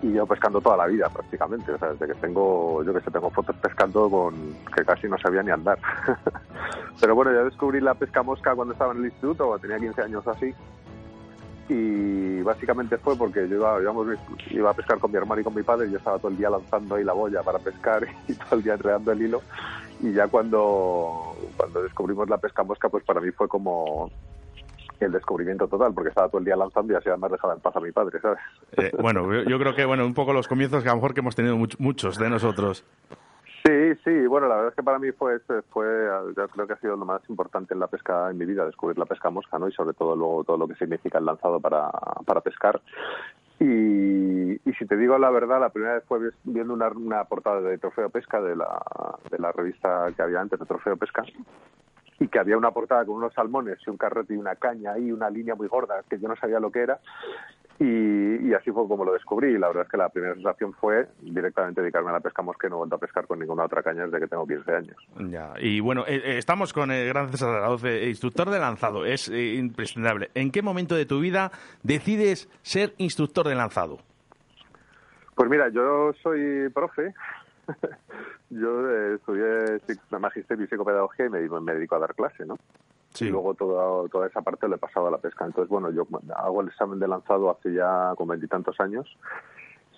Y 0.00 0.12
yo 0.12 0.24
pescando 0.26 0.60
toda 0.60 0.76
la 0.76 0.86
vida, 0.86 1.08
prácticamente. 1.08 1.72
O 1.72 1.78
sea, 1.78 1.88
desde 1.88 2.06
que 2.06 2.20
tengo, 2.20 2.84
yo 2.84 2.94
que 2.94 3.00
sé, 3.00 3.10
tengo 3.10 3.30
fotos 3.30 3.56
pescando 3.56 4.08
con 4.08 4.54
que 4.76 4.84
casi 4.84 5.08
no 5.08 5.18
sabía 5.18 5.42
ni 5.42 5.50
andar. 5.50 5.76
Pero 7.00 7.16
bueno, 7.16 7.32
yo 7.32 7.44
descubrí 7.46 7.80
la 7.80 7.94
pesca 7.94 8.22
mosca 8.22 8.54
cuando 8.54 8.74
estaba 8.74 8.92
en 8.92 8.98
el 8.98 9.06
instituto, 9.06 9.48
cuando 9.48 9.62
tenía 9.62 9.78
15 9.78 10.02
años 10.02 10.24
o 10.24 10.30
así 10.30 10.54
y 11.68 12.40
básicamente 12.42 12.96
fue 12.96 13.16
porque 13.16 13.48
yo 13.48 13.56
iba, 13.56 13.78
iba 14.50 14.70
a 14.70 14.74
pescar 14.74 14.98
con 14.98 15.10
mi 15.10 15.18
hermano 15.18 15.40
y 15.40 15.44
con 15.44 15.54
mi 15.54 15.62
padre 15.62 15.86
y 15.86 15.90
yo 15.90 15.98
estaba 15.98 16.18
todo 16.18 16.30
el 16.30 16.38
día 16.38 16.48
lanzando 16.48 16.94
ahí 16.94 17.04
la 17.04 17.12
boya 17.12 17.42
para 17.42 17.58
pescar 17.58 18.06
y 18.28 18.34
todo 18.34 18.56
el 18.56 18.62
día 18.62 18.74
enredando 18.74 19.12
el 19.12 19.22
hilo 19.22 19.42
y 20.00 20.12
ya 20.12 20.28
cuando, 20.28 21.36
cuando 21.56 21.82
descubrimos 21.82 22.28
la 22.28 22.38
pesca 22.38 22.62
mosca 22.62 22.88
pues 22.88 23.04
para 23.04 23.20
mí 23.20 23.30
fue 23.32 23.48
como 23.48 24.10
el 25.00 25.12
descubrimiento 25.12 25.68
total 25.68 25.92
porque 25.92 26.08
estaba 26.08 26.28
todo 26.28 26.38
el 26.38 26.44
día 26.44 26.56
lanzando 26.56 26.92
y 26.92 26.96
así 26.96 27.08
además 27.08 27.32
dejaba 27.32 27.54
en 27.54 27.60
paz 27.60 27.76
a 27.76 27.80
mi 27.80 27.92
padre, 27.92 28.20
¿sabes? 28.20 28.38
Eh, 28.76 28.90
bueno, 28.98 29.42
yo 29.42 29.58
creo 29.58 29.74
que 29.74 29.84
bueno 29.84 30.04
un 30.04 30.14
poco 30.14 30.32
los 30.32 30.48
comienzos 30.48 30.82
que 30.82 30.88
a 30.88 30.92
lo 30.92 30.96
mejor 30.96 31.14
que 31.14 31.20
hemos 31.20 31.36
tenido 31.36 31.56
muchos 31.78 32.18
de 32.18 32.30
nosotros. 32.30 32.84
Sí, 33.64 33.94
sí, 34.04 34.26
bueno, 34.26 34.46
la 34.46 34.54
verdad 34.54 34.70
es 34.70 34.76
que 34.76 34.82
para 34.82 34.98
mí 34.98 35.10
fue, 35.12 35.40
fue, 35.70 36.08
yo 36.36 36.48
creo 36.48 36.66
que 36.66 36.72
ha 36.74 36.80
sido 36.80 36.96
lo 36.96 37.04
más 37.04 37.22
importante 37.28 37.74
en 37.74 37.80
la 37.80 37.88
pesca 37.88 38.30
en 38.30 38.38
mi 38.38 38.44
vida, 38.44 38.64
descubrir 38.64 38.98
la 38.98 39.04
pesca 39.04 39.30
mosca, 39.30 39.58
¿no? 39.58 39.68
Y 39.68 39.72
sobre 39.72 39.94
todo 39.94 40.14
luego 40.14 40.44
todo 40.44 40.58
lo 40.58 40.68
que 40.68 40.76
significa 40.76 41.18
el 41.18 41.24
lanzado 41.26 41.60
para, 41.60 41.90
para 42.24 42.40
pescar. 42.40 42.80
Y, 43.58 44.52
y, 44.52 44.72
si 44.78 44.86
te 44.86 44.96
digo 44.96 45.18
la 45.18 45.30
verdad, 45.30 45.60
la 45.60 45.70
primera 45.70 45.94
vez 45.94 46.04
fue 46.06 46.30
viendo 46.44 46.72
una, 46.72 46.88
una 46.88 47.24
portada 47.24 47.60
de 47.60 47.78
Trofeo 47.78 48.08
Pesca, 48.08 48.40
de 48.40 48.54
la, 48.54 48.80
de 49.28 49.38
la 49.38 49.50
revista 49.50 50.06
que 50.14 50.22
había 50.22 50.40
antes 50.40 50.60
de 50.60 50.66
Trofeo 50.66 50.96
Pesca, 50.96 51.24
y 52.20 52.28
que 52.28 52.38
había 52.38 52.56
una 52.56 52.70
portada 52.70 53.04
con 53.04 53.16
unos 53.16 53.34
salmones 53.34 53.78
y 53.84 53.90
un 53.90 53.96
carrete 53.96 54.34
y 54.34 54.36
una 54.36 54.54
caña 54.54 54.96
y 54.96 55.10
una 55.10 55.28
línea 55.30 55.56
muy 55.56 55.66
gorda 55.66 56.02
que 56.08 56.20
yo 56.20 56.28
no 56.28 56.36
sabía 56.36 56.60
lo 56.60 56.70
que 56.70 56.82
era 56.82 57.00
Y, 57.80 58.52
así 58.54 58.72
fue 58.72 58.88
como 58.88 59.04
lo 59.04 59.12
descubrí. 59.12 59.56
La 59.56 59.68
verdad 59.68 59.84
es 59.84 59.90
que 59.90 59.96
la 59.96 60.08
primera 60.08 60.34
sensación 60.34 60.72
fue 60.74 61.06
directamente 61.20 61.80
dedicarme 61.80 62.10
a 62.10 62.14
la 62.14 62.20
pesca 62.20 62.42
mosca 62.42 62.66
y 62.66 62.70
no 62.70 62.76
he 62.76 62.78
vuelto 62.78 62.96
a 62.96 62.98
pescar 62.98 63.26
con 63.26 63.38
ninguna 63.38 63.64
otra 63.64 63.82
caña 63.84 64.04
desde 64.04 64.18
que 64.18 64.26
tengo 64.26 64.46
15 64.46 64.72
años. 64.72 64.96
Ya. 65.30 65.52
Y 65.60 65.78
bueno, 65.78 66.04
eh, 66.08 66.16
eh, 66.16 66.38
estamos 66.38 66.72
con 66.72 66.90
el 66.90 67.06
gran 67.08 67.28
César 67.28 67.50
Arauz, 67.50 67.84
instructor 67.84 68.50
de 68.50 68.58
lanzado. 68.58 69.04
Es 69.04 69.28
eh, 69.28 69.54
imprescindible. 69.54 70.30
¿En 70.34 70.50
qué 70.50 70.60
momento 70.60 70.96
de 70.96 71.06
tu 71.06 71.20
vida 71.20 71.52
decides 71.84 72.48
ser 72.62 72.94
instructor 72.98 73.46
de 73.46 73.54
lanzado? 73.54 73.98
Pues 75.36 75.48
mira, 75.48 75.68
yo 75.68 76.12
soy 76.20 76.68
profe. 76.70 77.14
yo 78.50 78.90
estudié 79.14 79.80
magisterio 80.18 80.64
y 80.64 80.68
psicopedagogía 80.68 81.26
y 81.26 81.30
me, 81.30 81.60
me 81.60 81.74
dedico 81.74 81.94
a 81.94 82.00
dar 82.00 82.14
clase, 82.16 82.44
¿no? 82.44 82.58
Y 83.20 83.30
luego 83.30 83.54
toda, 83.54 84.08
toda 84.08 84.26
esa 84.26 84.42
parte 84.42 84.68
le 84.68 84.76
he 84.76 84.78
pasado 84.78 85.08
a 85.08 85.10
la 85.10 85.18
pesca. 85.18 85.44
Entonces, 85.44 85.68
bueno, 85.68 85.90
yo 85.90 86.06
hago 86.36 86.60
el 86.60 86.68
examen 86.68 86.98
de 86.98 87.08
lanzado 87.08 87.50
hace 87.50 87.72
ya 87.72 88.14
como 88.16 88.30
veintitantos 88.30 88.78
años 88.80 89.08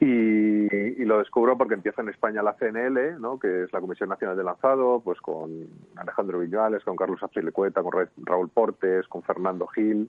y, 0.00 1.04
lo 1.04 1.18
descubro 1.18 1.58
porque 1.58 1.74
empieza 1.74 2.00
en 2.00 2.08
España 2.08 2.42
la 2.42 2.54
CNL, 2.54 3.20
¿no? 3.20 3.38
que 3.38 3.64
es 3.64 3.72
la 3.72 3.80
Comisión 3.80 4.08
Nacional 4.08 4.36
de 4.36 4.44
Lanzado, 4.44 5.00
pues 5.04 5.20
con 5.20 5.68
Alejandro 5.96 6.38
Viñuales, 6.38 6.82
con 6.84 6.96
Carlos 6.96 7.22
Azpilicueta, 7.22 7.82
con 7.82 8.08
Raúl 8.24 8.48
Portes, 8.48 9.06
con 9.08 9.22
Fernando 9.22 9.66
Gil, 9.66 10.08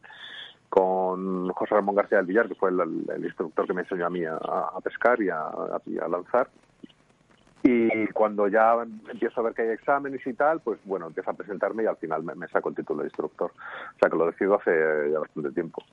con 0.69 1.49
José 1.49 1.75
Ramón 1.75 1.95
García 1.95 2.19
del 2.19 2.27
Villar, 2.27 2.47
que 2.47 2.55
fue 2.55 2.69
el, 2.69 3.25
instructor 3.25 3.67
que 3.67 3.73
me 3.73 3.81
enseñó 3.81 4.05
a 4.05 4.09
mí 4.09 4.23
a, 4.23 4.39
pescar 4.81 5.21
y 5.21 5.29
a, 5.29 5.47
a 5.47 6.07
lanzar. 6.07 6.49
Y 7.63 8.07
cuando 8.07 8.47
ya 8.47 8.75
empiezo 9.11 9.41
a 9.41 9.43
ver 9.43 9.53
que 9.53 9.61
hay 9.61 9.69
exámenes 9.69 10.25
y 10.25 10.33
tal, 10.33 10.61
pues 10.61 10.79
bueno, 10.85 11.07
empiezo 11.07 11.29
a 11.29 11.33
presentarme 11.33 11.83
y 11.83 11.85
al 11.85 11.97
final 11.97 12.23
me, 12.23 12.47
saco 12.47 12.69
el 12.69 12.75
título 12.75 13.01
de 13.01 13.07
instructor. 13.07 13.51
O 13.51 13.99
sea 13.99 14.09
que 14.09 14.17
lo 14.17 14.25
decido 14.25 14.55
hace 14.55 14.71
ya 15.11 15.19
bastante 15.19 15.51
tiempo. 15.51 15.83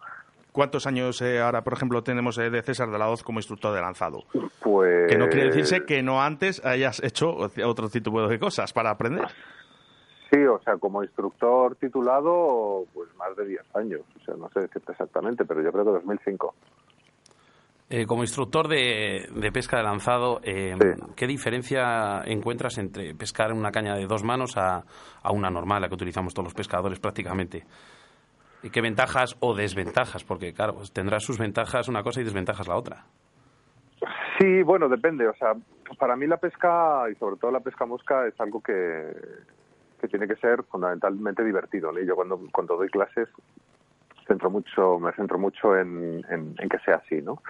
¿Cuántos 0.53 0.87
años 0.87 1.21
eh, 1.21 1.41
ahora, 1.41 1.63
por 1.63 1.75
ejemplo, 1.75 2.03
tenemos 2.03 2.39
eh, 2.39 2.51
de 2.51 2.63
César 2.63 2.91
de 2.91 2.99
la 2.99 3.11
Hoz 3.11 3.23
como 3.23 3.39
instructor 3.39 3.75
de 3.75 3.81
lanzado? 3.83 4.25
Pues... 4.63 5.09
Que 5.09 5.19
no 5.19 5.29
quiere 5.29 5.49
decirse 5.49 5.85
que 5.85 6.03
no 6.03 6.23
antes 6.23 6.65
hayas 6.65 7.03
hecho 7.03 7.37
otro 7.37 7.89
tipo 7.91 8.27
de 8.27 8.39
cosas 8.39 8.73
para 8.73 8.91
aprender. 8.91 9.29
Sí, 10.31 10.45
o 10.45 10.61
sea, 10.61 10.77
como 10.77 11.03
instructor 11.03 11.77
titulado, 11.77 12.85
pues 12.93 13.09
más 13.17 13.35
de 13.37 13.47
10 13.47 13.77
años. 13.77 14.03
O 14.21 14.25
sea, 14.25 14.35
no 14.37 14.51
sé 14.51 14.61
decirte 14.61 14.93
exactamente, 14.93 15.45
pero 15.45 15.63
yo 15.63 15.73
creo 15.73 15.85
que 15.85 15.91
2005. 15.93 16.55
Eh, 17.91 18.05
como 18.05 18.23
instructor 18.23 18.69
de, 18.69 19.51
pesca 19.51 19.79
de 19.79 19.83
lanzado, 19.83 20.41
eh, 20.43 20.75
¿qué 21.17 21.27
diferencia 21.27 22.21
encuentras 22.27 22.77
entre 22.77 23.15
pescar 23.15 23.51
una 23.51 23.71
caña 23.71 23.95
de 23.95 24.07
dos 24.07 24.23
manos 24.23 24.59
a, 24.59 24.85
una 25.33 25.49
normal, 25.49 25.81
la 25.81 25.89
que 25.89 25.95
utilizamos 25.95 26.35
todos 26.35 26.45
los 26.45 26.55
pescadores 26.55 27.01
prácticamente? 27.01 27.65
¿Y 28.63 28.69
qué 28.69 28.83
ventajas 28.83 29.37
o 29.41 29.55
desventajas? 29.55 30.23
Porque, 30.23 30.53
claro, 30.53 30.75
pues 30.75 30.93
tendrás 30.93 31.25
sus 31.25 31.39
ventajas 31.39 31.89
una 31.89 32.03
cosa 32.03 32.21
y 32.21 32.25
desventajas 32.25 32.69
la 32.69 32.77
otra. 32.77 33.05
Sí, 34.39 34.63
bueno, 34.63 34.89
depende. 34.91 35.27
O 35.27 35.35
sea, 35.35 35.55
para 35.99 36.15
mí 36.15 36.27
la 36.27 36.37
pesca, 36.37 37.05
y 37.11 37.15
sobre 37.15 37.37
todo 37.37 37.51
la 37.51 37.61
pesca 37.61 37.87
mosca, 37.87 38.27
es 38.27 38.39
algo 38.39 38.61
que, 38.61 39.15
que 39.99 40.09
tiene 40.09 40.29
que 40.29 40.37
ser 40.37 40.63
fundamentalmente 40.65 41.43
divertido. 41.43 41.91
¿no? 41.91 42.01
yo 42.01 42.15
cuando, 42.15 42.39
cuando 42.53 42.77
doy 42.77 42.89
clases 42.91 43.29
centro 44.29 44.51
mucho, 44.51 45.01
me 45.01 45.13
centro 45.13 45.39
mucho 45.39 45.77
en, 45.77 46.23
que 46.71 46.79
sea 46.85 46.97
así, 46.97 47.21
¿no? 47.21 47.43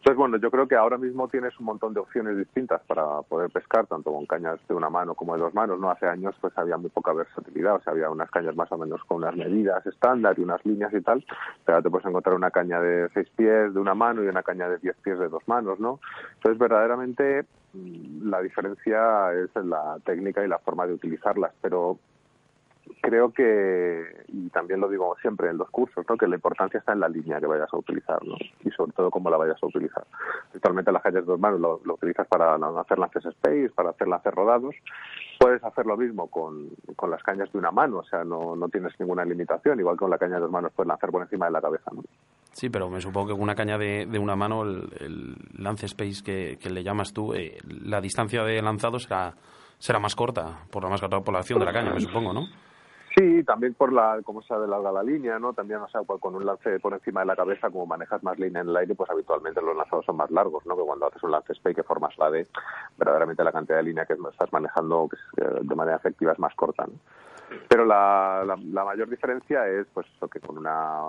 Entonces, 0.00 0.16
bueno, 0.16 0.38
yo 0.38 0.50
creo 0.50 0.66
que 0.66 0.76
ahora 0.76 0.96
mismo 0.96 1.28
tienes 1.28 1.58
un 1.60 1.66
montón 1.66 1.92
de 1.92 2.00
opciones 2.00 2.34
distintas 2.38 2.80
para 2.86 3.20
poder 3.20 3.50
pescar, 3.50 3.86
tanto 3.86 4.10
con 4.10 4.24
cañas 4.24 4.58
de 4.66 4.74
una 4.74 4.88
mano 4.88 5.14
como 5.14 5.34
de 5.34 5.42
dos 5.42 5.52
manos, 5.52 5.78
¿no? 5.78 5.90
Hace 5.90 6.06
años 6.06 6.34
pues 6.40 6.56
había 6.56 6.78
muy 6.78 6.88
poca 6.88 7.12
versatilidad, 7.12 7.74
o 7.74 7.80
sea, 7.82 7.92
había 7.92 8.08
unas 8.08 8.30
cañas 8.30 8.56
más 8.56 8.72
o 8.72 8.78
menos 8.78 9.04
con 9.04 9.18
unas 9.18 9.36
medidas 9.36 9.84
estándar 9.86 10.38
y 10.38 10.42
unas 10.42 10.64
líneas 10.64 10.92
y 10.94 11.02
tal, 11.02 11.22
pero 11.66 11.76
ahora 11.76 11.82
te 11.82 11.90
puedes 11.90 12.06
encontrar 12.06 12.34
una 12.34 12.50
caña 12.50 12.80
de 12.80 13.10
seis 13.12 13.28
pies 13.36 13.74
de 13.74 13.80
una 13.80 13.94
mano 13.94 14.24
y 14.24 14.28
una 14.28 14.42
caña 14.42 14.70
de 14.70 14.78
diez 14.78 14.96
pies 15.02 15.18
de 15.18 15.28
dos 15.28 15.46
manos, 15.46 15.78
¿no? 15.78 16.00
Entonces, 16.36 16.58
verdaderamente 16.58 17.44
mm, 17.74 18.30
la 18.30 18.40
diferencia 18.40 19.34
es 19.34 19.54
en 19.54 19.68
la 19.68 19.98
técnica 20.06 20.42
y 20.42 20.48
la 20.48 20.60
forma 20.60 20.86
de 20.86 20.94
utilizarlas, 20.94 21.52
pero 21.60 21.98
creo 23.00 23.32
que, 23.32 24.24
y 24.28 24.48
también 24.50 24.80
lo 24.80 24.88
digo 24.88 25.16
siempre 25.20 25.50
en 25.50 25.58
los 25.58 25.70
cursos, 25.70 26.04
¿no? 26.08 26.16
que 26.16 26.26
la 26.26 26.36
importancia 26.36 26.78
está 26.78 26.92
en 26.92 27.00
la 27.00 27.08
línea 27.08 27.40
que 27.40 27.46
vayas 27.46 27.68
a 27.72 27.76
utilizar 27.76 28.24
¿no? 28.24 28.36
y 28.64 28.70
sobre 28.70 28.92
todo 28.92 29.10
cómo 29.10 29.30
la 29.30 29.36
vayas 29.36 29.62
a 29.62 29.66
utilizar. 29.66 30.04
Actualmente 30.54 30.92
las 30.92 31.02
calles 31.02 31.22
de 31.22 31.32
dos 31.32 31.40
manos 31.40 31.60
lo, 31.60 31.94
utilizas 31.94 32.26
para 32.28 32.54
hacer 32.54 32.98
lances 32.98 33.24
space, 33.24 33.70
para 33.74 33.90
hacer 33.90 34.08
lances 34.08 34.34
rodados. 34.34 34.74
Puedes 35.38 35.62
hacer 35.64 35.86
lo 35.86 35.96
mismo 35.96 36.28
con, 36.28 36.68
con 36.96 37.10
las 37.10 37.22
cañas 37.22 37.50
de 37.52 37.58
una 37.58 37.70
mano, 37.70 37.98
o 37.98 38.04
sea, 38.04 38.24
no, 38.24 38.54
no 38.56 38.68
tienes 38.68 38.92
ninguna 38.98 39.24
limitación, 39.24 39.80
igual 39.80 39.96
que 39.96 40.00
con 40.00 40.10
la 40.10 40.18
caña 40.18 40.34
de 40.34 40.42
dos 40.42 40.50
manos 40.50 40.72
puedes 40.74 40.88
lanzar 40.88 41.10
por 41.10 41.22
encima 41.22 41.46
de 41.46 41.52
la 41.52 41.60
cabeza. 41.60 41.90
¿no? 41.92 42.02
Sí, 42.52 42.68
pero 42.68 42.90
me 42.90 43.00
supongo 43.00 43.28
que 43.28 43.32
con 43.32 43.42
una 43.42 43.54
caña 43.54 43.78
de, 43.78 44.06
de 44.06 44.18
una 44.18 44.36
mano, 44.36 44.62
el, 44.62 45.36
lance 45.56 45.86
space 45.86 46.22
que, 46.22 46.58
que, 46.60 46.70
le 46.70 46.82
llamas 46.82 47.12
tú, 47.12 47.32
eh, 47.32 47.58
la 47.84 48.00
distancia 48.00 48.42
de 48.42 48.60
lanzado 48.60 48.98
será, 48.98 49.34
será 49.78 49.98
más 49.98 50.14
corta 50.14 50.64
por 50.70 50.82
la 50.82 50.90
más 50.90 51.00
por 51.00 51.32
la 51.32 51.38
acción 51.38 51.58
de 51.58 51.64
la 51.64 51.72
caña, 51.72 51.94
me 51.94 52.00
supongo, 52.00 52.32
¿no? 52.32 52.46
Sí, 53.20 53.44
también 53.44 53.74
por 53.74 53.92
la 53.92 54.18
cómo 54.24 54.40
se 54.40 54.54
alarga 54.54 54.90
la 54.90 55.02
línea, 55.02 55.38
¿no? 55.38 55.52
También, 55.52 55.80
o 55.80 55.88
sea, 55.88 56.00
pues 56.04 56.18
con 56.22 56.34
un 56.34 56.46
lance 56.46 56.80
por 56.80 56.94
encima 56.94 57.20
de 57.20 57.26
la 57.26 57.36
cabeza, 57.36 57.68
como 57.68 57.84
manejas 57.84 58.22
más 58.22 58.38
línea 58.38 58.62
en 58.62 58.70
el 58.70 58.76
aire, 58.78 58.94
pues 58.94 59.10
habitualmente 59.10 59.60
los 59.60 59.76
lanzados 59.76 60.06
son 60.06 60.16
más 60.16 60.30
largos, 60.30 60.64
¿no? 60.64 60.74
Que 60.74 60.84
cuando 60.84 61.06
haces 61.06 61.22
un 61.22 61.32
lance 61.32 61.52
spay 61.52 61.74
que 61.74 61.82
formas 61.82 62.16
la 62.16 62.30
de, 62.30 62.46
verdaderamente 62.96 63.44
la 63.44 63.52
cantidad 63.52 63.76
de 63.76 63.82
línea 63.82 64.06
que 64.06 64.14
estás 64.14 64.50
manejando 64.54 65.10
de 65.36 65.74
manera 65.74 65.98
efectiva 65.98 66.32
es 66.32 66.38
más 66.38 66.54
corta, 66.54 66.86
¿no? 66.86 66.94
Pero 67.68 67.84
la, 67.84 68.42
la, 68.46 68.84
mayor 68.86 69.10
diferencia 69.10 69.68
es, 69.68 69.86
pues, 69.92 70.06
eso, 70.16 70.26
que 70.26 70.40
con 70.40 70.56
una 70.56 71.00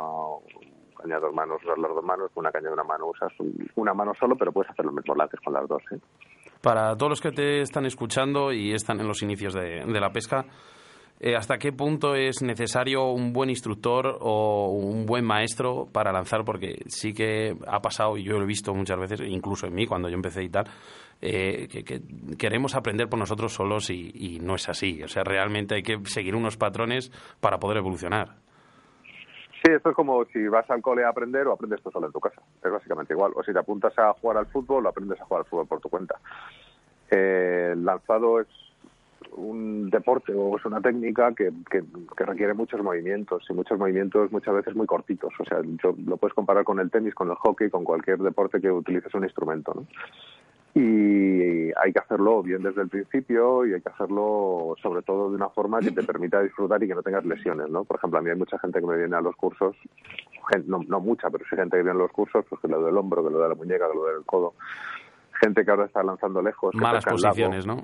caña 0.98 1.16
de 1.16 1.22
dos 1.22 1.34
manos 1.34 1.64
usas 1.64 1.78
las 1.78 1.96
dos 1.96 2.04
manos, 2.04 2.30
con 2.34 2.42
una 2.42 2.52
caña 2.52 2.68
de 2.68 2.74
una 2.74 2.84
mano 2.84 3.06
usas 3.08 3.32
una 3.76 3.94
mano 3.94 4.12
solo, 4.20 4.36
pero 4.36 4.52
puedes 4.52 4.70
hacer 4.70 4.84
los 4.84 4.94
mismos 4.94 5.16
lances 5.16 5.40
con 5.40 5.54
las 5.54 5.66
dos, 5.66 5.82
¿eh? 5.94 6.00
Para 6.62 6.94
todos 6.98 7.12
los 7.12 7.22
que 7.22 7.32
te 7.32 7.62
están 7.62 7.86
escuchando 7.86 8.52
y 8.52 8.74
están 8.74 9.00
en 9.00 9.08
los 9.08 9.24
inicios 9.24 9.54
de 9.54 10.00
la 10.00 10.12
pesca, 10.12 10.46
eh, 11.24 11.36
¿hasta 11.36 11.60
qué 11.60 11.72
punto 11.72 12.16
es 12.16 12.42
necesario 12.42 13.12
un 13.12 13.32
buen 13.32 13.52
instructor 13.52 14.18
o 14.22 14.72
un 14.72 15.06
buen 15.06 15.24
maestro 15.24 15.88
para 15.92 16.12
lanzar? 16.12 16.44
Porque 16.44 16.80
sí 16.88 17.14
que 17.14 17.56
ha 17.68 17.80
pasado, 17.80 18.18
y 18.18 18.24
yo 18.24 18.40
lo 18.40 18.44
he 18.44 18.48
visto 18.48 18.74
muchas 18.74 19.00
veces, 19.00 19.22
incluso 19.22 19.68
en 19.68 19.76
mí 19.76 19.86
cuando 19.86 20.10
yo 20.10 20.16
empecé 20.16 20.42
y 20.42 20.50
tal, 20.50 20.66
eh, 21.22 21.68
que, 21.68 22.02
queremos 22.40 22.74
aprender 22.74 23.08
por 23.08 23.20
nosotros 23.20 23.54
solos 23.54 23.92
y, 23.92 24.40
no 24.42 24.56
es 24.56 24.68
así. 24.68 25.04
O 25.04 25.08
sea, 25.08 25.24
realmente 25.24 25.76
hay 25.76 25.84
que 25.84 26.00
seguir 26.06 26.36
unos 26.36 26.58
patrones 26.58 27.12
para 27.40 27.60
poder 27.60 27.78
evolucionar. 27.78 28.30
Sí, 29.64 29.72
esto 29.72 29.92
es 29.92 29.96
como 29.96 30.26
si 30.26 30.48
vas 30.48 30.68
al 30.72 30.82
cole 30.82 31.06
a 31.06 31.10
aprender 31.10 31.46
o 31.46 31.54
aprendes 31.54 31.84
tú 31.84 31.92
solo 31.92 32.08
en 32.08 32.14
tu 32.14 32.20
casa. 32.20 32.42
Es 32.64 32.72
básicamente 32.72 33.14
igual. 33.14 33.32
O 33.36 33.44
si 33.44 33.54
te 33.54 33.60
apuntas 33.60 33.94
a 34.00 34.12
jugar 34.14 34.38
al 34.38 34.48
fútbol, 34.48 34.88
o 34.88 34.90
aprendes 34.90 35.22
a 35.22 35.26
jugar 35.26 35.42
al 35.42 35.46
fútbol 35.48 35.68
por 35.68 35.80
tu 35.82 35.90
cuenta. 35.90 36.16
Eh, 37.12 37.76
lanzado 37.78 38.42
es 38.42 38.48
un 39.36 39.90
deporte 39.90 40.34
o 40.34 40.58
es 40.58 40.66
una 40.66 40.82
técnica 40.82 41.34
que, 41.34 41.52
que, 41.70 41.84
requiere 42.26 42.54
muchos 42.54 42.82
movimientos 42.82 43.44
y 43.50 43.54
muchos 43.54 43.78
movimientos 43.78 44.32
muchas 44.32 44.56
veces 44.56 44.76
muy 44.76 44.86
cortitos. 44.86 45.34
O 45.40 45.46
sea, 45.46 45.60
lo 46.06 46.18
puedes 46.18 46.34
comparar 46.34 46.64
con 46.64 46.80
el 46.80 46.92
tenis, 46.92 47.16
con 47.16 47.30
el 47.30 47.36
hockey, 47.36 47.70
con 47.70 47.84
cualquier 47.84 48.20
deporte 48.20 48.60
que 48.60 48.72
utilices 48.72 49.14
un 49.14 49.24
instrumento, 49.24 49.74
¿no? 49.74 49.88
Y 50.74 51.70
hay 51.76 51.92
que 51.92 52.00
hacerlo 52.00 52.42
bien 52.42 52.64
desde 52.64 52.84
el 52.84 52.88
principio 52.88 53.66
y 53.66 53.74
hay 53.74 53.82
que 53.82 53.90
hacerlo 53.90 54.76
sobre 54.82 55.02
todo 55.02 55.30
de 55.30 55.36
una 55.36 55.50
forma 55.50 55.82
que 55.82 55.92
te 55.92 56.04
permita 56.04 56.42
disfrutar 56.42 56.82
y 56.82 56.88
que 56.88 56.96
no 56.96 57.04
tengas 57.04 57.26
lesiones, 57.26 57.70
¿no? 57.70 57.84
Por 57.84 57.98
ejemplo, 57.98 58.20
a 58.20 58.22
mí 58.22 58.30
hay 58.30 58.38
mucha 58.38 58.58
gente 58.58 58.80
que 58.80 58.88
me 58.88 58.98
viene 58.98 59.18
a 59.18 59.22
los 59.22 59.36
cursos, 59.36 59.76
no, 60.66 60.80
no 60.88 61.00
mucha, 61.02 61.30
pero 61.30 61.44
sí 61.50 61.58
gente 61.58 61.76
que 61.76 61.84
viene 61.84 62.00
a 62.00 62.02
los 62.02 62.12
cursos, 62.12 62.46
pues 62.48 62.62
que 62.62 62.70
lo 62.70 62.82
del 62.84 62.96
hombro, 62.96 63.22
que 63.22 63.32
lo 63.32 63.42
de 63.42 63.50
la 63.50 63.56
muñeca, 63.56 63.90
que 63.92 63.98
lo 63.98 64.06
del 64.06 64.24
codo, 64.26 64.54
gente 65.42 65.66
que 65.66 65.72
ahora 65.72 65.86
está 65.86 66.04
lanzando 66.04 66.42
lejos. 66.42 66.74
Malas 66.76 67.04
posiciones, 67.04 67.66
¿no? 67.66 67.84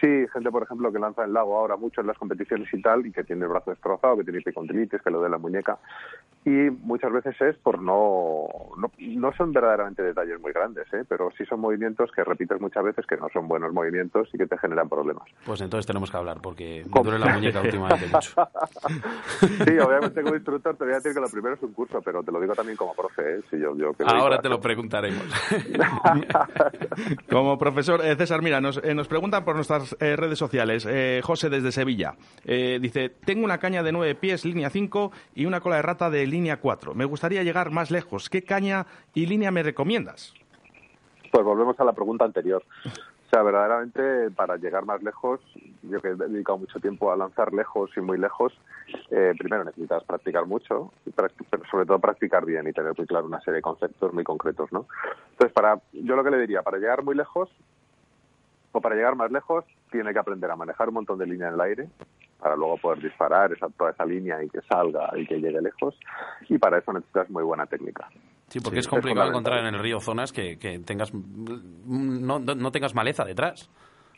Sí, 0.00 0.26
gente, 0.32 0.50
por 0.50 0.62
ejemplo, 0.62 0.92
que 0.92 0.98
lanza 0.98 1.24
el 1.24 1.32
lago 1.32 1.58
ahora 1.58 1.76
mucho 1.76 2.00
en 2.00 2.06
las 2.06 2.18
competiciones 2.18 2.72
y 2.72 2.80
tal, 2.80 3.04
y 3.04 3.12
que 3.12 3.24
tiene 3.24 3.44
el 3.44 3.50
brazo 3.50 3.70
destrozado, 3.70 4.16
que 4.16 4.24
tiene 4.24 4.38
epicondilitis, 4.38 5.02
que 5.02 5.10
lo 5.10 5.20
de 5.20 5.28
la 5.28 5.38
muñeca. 5.38 5.78
Y 6.44 6.70
muchas 6.70 7.12
veces 7.12 7.40
es 7.40 7.56
por 7.56 7.82
no, 7.82 8.46
no, 8.76 9.32
son 9.32 9.52
verdaderamente 9.52 10.02
detalles 10.02 10.40
muy 10.40 10.52
grandes, 10.52 10.86
¿eh? 10.92 11.04
pero 11.08 11.30
sí 11.36 11.44
son 11.46 11.58
movimientos 11.58 12.12
que 12.12 12.22
repites 12.22 12.60
muchas 12.60 12.84
veces 12.84 13.04
que 13.04 13.16
no 13.16 13.28
son 13.32 13.48
buenos 13.48 13.72
movimientos 13.72 14.28
y 14.32 14.38
que 14.38 14.46
te 14.46 14.56
generan 14.58 14.88
problemas. 14.88 15.24
Pues 15.44 15.60
entonces 15.60 15.86
tenemos 15.86 16.10
que 16.10 16.16
hablar, 16.16 16.38
porque 16.40 16.84
me 16.84 17.02
duele 17.02 17.18
la 17.18 17.34
muñeca 17.34 17.60
últimamente 17.62 18.06
mucho. 18.06 18.34
sí, 19.40 19.78
obviamente 19.78 20.22
como 20.22 20.36
instructor 20.36 20.76
te 20.76 20.84
voy 20.84 20.92
a 20.92 20.96
decir 20.96 21.12
que 21.12 21.20
lo 21.20 21.28
primero 21.28 21.56
es 21.56 21.62
un 21.62 21.72
curso, 21.72 22.00
pero 22.00 22.22
te 22.22 22.30
lo 22.30 22.40
digo 22.40 22.54
también 22.54 22.76
como 22.76 22.94
profe. 22.94 23.38
¿eh? 23.38 23.40
Si 23.50 23.58
yo, 23.58 23.76
yo 23.76 23.92
ahora 24.06 24.40
te 24.40 24.48
lo 24.48 24.60
preguntaremos. 24.60 25.20
como 27.30 27.58
profesor, 27.58 28.04
eh, 28.04 28.14
César, 28.14 28.40
mira, 28.40 28.60
nos, 28.60 28.80
eh, 28.84 28.94
nos 28.94 29.08
preguntan 29.08 29.44
por 29.44 29.55
nuestras 29.56 29.96
eh, 30.00 30.16
redes 30.16 30.38
sociales. 30.38 30.86
Eh, 30.88 31.20
José 31.22 31.50
desde 31.50 31.72
Sevilla. 31.72 32.14
Eh, 32.44 32.78
dice, 32.80 33.08
tengo 33.08 33.44
una 33.44 33.58
caña 33.58 33.82
de 33.82 33.92
nueve 33.92 34.14
pies, 34.14 34.44
línea 34.44 34.70
5, 34.70 35.12
y 35.34 35.46
una 35.46 35.60
cola 35.60 35.76
de 35.76 35.82
rata 35.82 36.10
de 36.10 36.26
línea 36.26 36.58
4. 36.58 36.94
Me 36.94 37.04
gustaría 37.04 37.42
llegar 37.42 37.70
más 37.70 37.90
lejos. 37.90 38.30
¿Qué 38.30 38.42
caña 38.42 38.86
y 39.14 39.26
línea 39.26 39.50
me 39.50 39.62
recomiendas? 39.62 40.34
Pues 41.32 41.44
volvemos 41.44 41.78
a 41.80 41.84
la 41.84 41.92
pregunta 41.92 42.24
anterior. 42.24 42.62
O 43.26 43.28
sea, 43.28 43.42
verdaderamente 43.42 44.30
para 44.30 44.56
llegar 44.56 44.84
más 44.84 45.02
lejos, 45.02 45.40
yo 45.82 46.00
que 46.00 46.08
he 46.08 46.14
dedicado 46.14 46.58
mucho 46.58 46.78
tiempo 46.78 47.10
a 47.10 47.16
lanzar 47.16 47.52
lejos 47.52 47.90
y 47.96 48.00
muy 48.00 48.18
lejos, 48.18 48.52
eh, 49.10 49.34
primero 49.36 49.64
necesitas 49.64 50.04
practicar 50.04 50.46
mucho, 50.46 50.92
pero 51.16 51.28
sobre 51.68 51.86
todo 51.86 51.98
practicar 51.98 52.44
bien 52.44 52.68
y 52.68 52.72
tener 52.72 52.92
muy 52.96 53.06
claro 53.06 53.26
una 53.26 53.40
serie 53.40 53.56
de 53.56 53.62
conceptos 53.62 54.12
muy 54.14 54.22
concretos, 54.22 54.70
¿no? 54.72 54.86
Entonces, 55.32 55.52
para, 55.52 55.80
yo 55.92 56.14
lo 56.14 56.22
que 56.22 56.30
le 56.30 56.38
diría, 56.38 56.62
para 56.62 56.78
llegar 56.78 57.02
muy 57.02 57.16
lejos 57.16 57.50
o 58.76 58.80
para 58.82 58.94
llegar 58.94 59.16
más 59.16 59.32
lejos, 59.32 59.64
tiene 59.90 60.12
que 60.12 60.18
aprender 60.18 60.50
a 60.50 60.56
manejar 60.56 60.88
un 60.88 60.94
montón 60.96 61.18
de 61.18 61.26
línea 61.26 61.48
en 61.48 61.54
el 61.54 61.60
aire, 61.62 61.88
para 62.38 62.56
luego 62.56 62.76
poder 62.76 63.02
disparar 63.02 63.50
esa, 63.50 63.68
toda 63.70 63.92
esa 63.92 64.04
línea 64.04 64.42
y 64.42 64.50
que 64.50 64.60
salga 64.68 65.10
y 65.16 65.26
que 65.26 65.36
llegue 65.40 65.62
lejos. 65.62 65.98
Y 66.50 66.58
para 66.58 66.78
eso 66.78 66.92
necesitas 66.92 67.30
muy 67.30 67.42
buena 67.42 67.64
técnica. 67.64 68.06
Sí, 68.48 68.60
porque 68.60 68.80
es 68.80 68.88
complicado 68.88 69.30
encontrar 69.30 69.60
en 69.60 69.74
el 69.74 69.80
río 69.80 69.98
zonas 69.98 70.30
que, 70.30 70.58
que 70.58 70.78
tengas 70.80 71.12
no, 71.14 72.38
no, 72.38 72.70
tengas 72.70 72.94
maleza 72.94 73.24
detrás. 73.24 73.70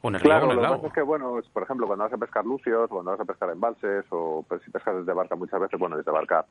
O 0.03 0.09
en 0.09 0.17
el 0.17 0.23
claro, 0.23 0.47
río, 0.47 0.47
en 0.47 0.51
el 0.51 0.57
lo 0.57 0.63
que 0.63 0.69
lago. 0.69 0.83
pasa 0.83 0.89
es 0.89 0.95
que, 0.95 1.03
bueno, 1.03 1.39
es, 1.39 1.49
por 1.51 1.63
ejemplo, 1.63 1.87
cuando 1.87 2.05
vas 2.05 2.13
a 2.13 2.19
pescar 2.19 2.45
lucios, 2.45 2.89
cuando 2.89 3.13
vas 3.13 3.21
a 3.21 3.25
pescar 3.25 3.51
embalses, 3.51 4.05
o 4.11 4.45
pues, 4.49 4.61
si 4.63 4.73
pescas 4.73 4.97
desde 4.97 5.13
barca 5.13 5.37
muchas 5.37 5.61
veces, 5.61 5.79
bueno, 5.79 5.97
desde 5.97 6.11
barca 6.11 6.45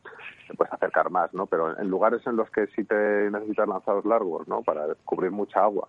te 0.48 0.54
puedes 0.54 0.74
acercar 0.74 1.12
más, 1.12 1.34
¿no? 1.34 1.46
Pero 1.46 1.78
en 1.78 1.90
lugares 1.90 2.26
en 2.26 2.38
los 2.38 2.50
que 2.52 2.68
sí 2.68 2.86
te 2.86 3.30
necesitas 3.32 3.68
lanzados 3.68 4.06
largos, 4.06 4.48
¿no? 4.48 4.62
Para 4.64 4.96
cubrir 5.06 5.32
mucha 5.32 5.62
agua, 5.62 5.88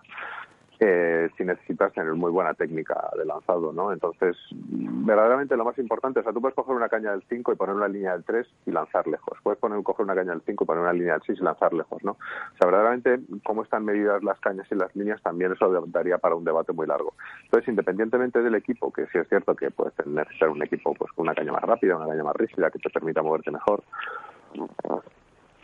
eh, 0.80 1.28
si 1.36 1.44
necesitas 1.44 1.92
tener 1.92 2.12
muy 2.14 2.30
buena 2.30 2.54
técnica 2.54 3.10
de 3.16 3.24
lanzado, 3.24 3.72
¿no? 3.72 3.92
Entonces, 3.92 4.36
verdaderamente 4.52 5.56
lo 5.56 5.64
más 5.64 5.76
importante, 5.78 6.20
o 6.20 6.22
sea, 6.22 6.32
tú 6.32 6.40
puedes 6.40 6.54
coger 6.54 6.76
una 6.76 6.88
caña 6.88 7.10
del 7.10 7.24
5 7.28 7.52
y 7.52 7.56
poner 7.56 7.74
una 7.74 7.88
línea 7.88 8.12
del 8.12 8.22
3 8.24 8.46
y 8.66 8.70
lanzar 8.70 9.06
lejos. 9.08 9.36
Puedes 9.42 9.58
poner, 9.58 9.82
coger 9.82 10.04
una 10.04 10.14
caña 10.14 10.30
del 10.30 10.42
5 10.42 10.62
y 10.62 10.66
poner 10.66 10.82
una 10.82 10.92
línea 10.92 11.14
del 11.14 11.22
6 11.26 11.40
y 11.40 11.42
lanzar 11.42 11.72
lejos, 11.74 12.02
¿no? 12.04 12.12
O 12.12 12.56
sea, 12.58 12.66
verdaderamente, 12.66 13.18
cómo 13.44 13.62
están 13.62 13.84
medidas 13.84 14.22
las 14.22 14.38
cañas 14.40 14.68
y 14.70 14.76
las 14.76 14.94
líneas, 14.94 15.20
también 15.22 15.52
eso 15.52 15.68
daría 15.86 16.18
para 16.18 16.36
un 16.36 16.44
debate 16.44 16.72
muy 16.72 16.86
largo. 16.86 17.14
Entonces, 17.44 17.68
independientemente 17.68 18.40
del 18.40 18.54
equipo, 18.54 18.92
que 18.92 19.06
sí 19.06 19.18
es 19.18 19.28
cierto 19.28 19.56
que 19.56 19.70
puedes 19.72 19.94
ser 20.38 20.48
un 20.48 20.62
equipo 20.62 20.94
pues 20.94 21.10
con 21.12 21.24
una 21.26 21.34
caña 21.34 21.52
más 21.52 21.62
rápida, 21.62 21.96
una 21.96 22.06
caña 22.06 22.22
más 22.22 22.36
rígida, 22.36 22.70
que 22.70 22.78
te 22.78 22.90
permita 22.90 23.22
moverte 23.22 23.50
mejor, 23.50 23.82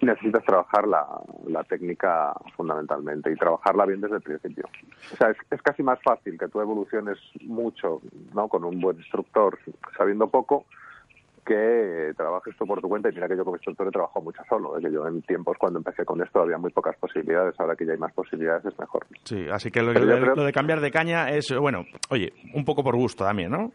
necesitas 0.01 0.45
trabajar 0.45 0.87
la, 0.87 1.07
la, 1.47 1.65
técnica 1.65 2.35
fundamentalmente 2.57 3.31
y 3.31 3.37
trabajarla 3.37 3.87
bien 3.87 4.01
desde 4.01 4.17
el 4.17 4.23
principio. 4.23 4.65
O 5.13 5.17
sea, 5.17 5.31
es, 5.31 5.37
es, 5.51 5.63
casi 5.63 5.83
más 5.83 5.99
fácil 6.03 6.39
que 6.39 6.49
tú 6.49 6.61
evoluciones 6.61 7.19
mucho 7.43 8.01
¿no? 8.35 8.49
con 8.49 8.65
un 8.65 8.81
buen 8.81 8.99
instructor 8.99 9.59
sabiendo 9.97 10.29
poco 10.29 10.67
que 11.45 12.13
trabajes 12.17 12.57
tú 12.57 12.67
por 12.67 12.81
tu 12.81 12.89
cuenta 12.89 13.11
y 13.11 13.13
mira 13.13 13.29
que 13.29 13.37
yo 13.37 13.45
como 13.45 13.57
instructor 13.57 13.89
he 13.89 13.91
trabajado 13.91 14.23
mucho 14.23 14.43
solo, 14.49 14.75
que 14.81 14.91
yo 14.91 15.07
en 15.07 15.21
tiempos 15.23 15.57
cuando 15.59 15.79
empecé 15.79 16.05
con 16.05 16.23
esto 16.23 16.41
había 16.41 16.59
muy 16.59 16.71
pocas 16.71 16.97
posibilidades, 16.97 17.55
ahora 17.59 17.77
que 17.77 17.85
ya 17.85 17.93
hay 17.93 17.99
más 17.99 18.13
posibilidades 18.13 18.65
es 18.65 18.79
mejor. 18.79 19.07
Sí, 19.25 19.47
así 19.53 19.71
que 19.71 19.83
lo, 19.83 19.93
creo... 19.93 20.35
lo 20.35 20.45
de 20.45 20.53
cambiar 20.53 20.81
de 20.81 20.91
caña 20.91 21.29
es, 21.31 21.55
bueno, 21.55 21.85
oye, 22.09 22.33
un 22.55 22.65
poco 22.65 22.83
por 22.83 22.97
gusto 22.97 23.25
también, 23.25 23.51
¿no? 23.51 23.73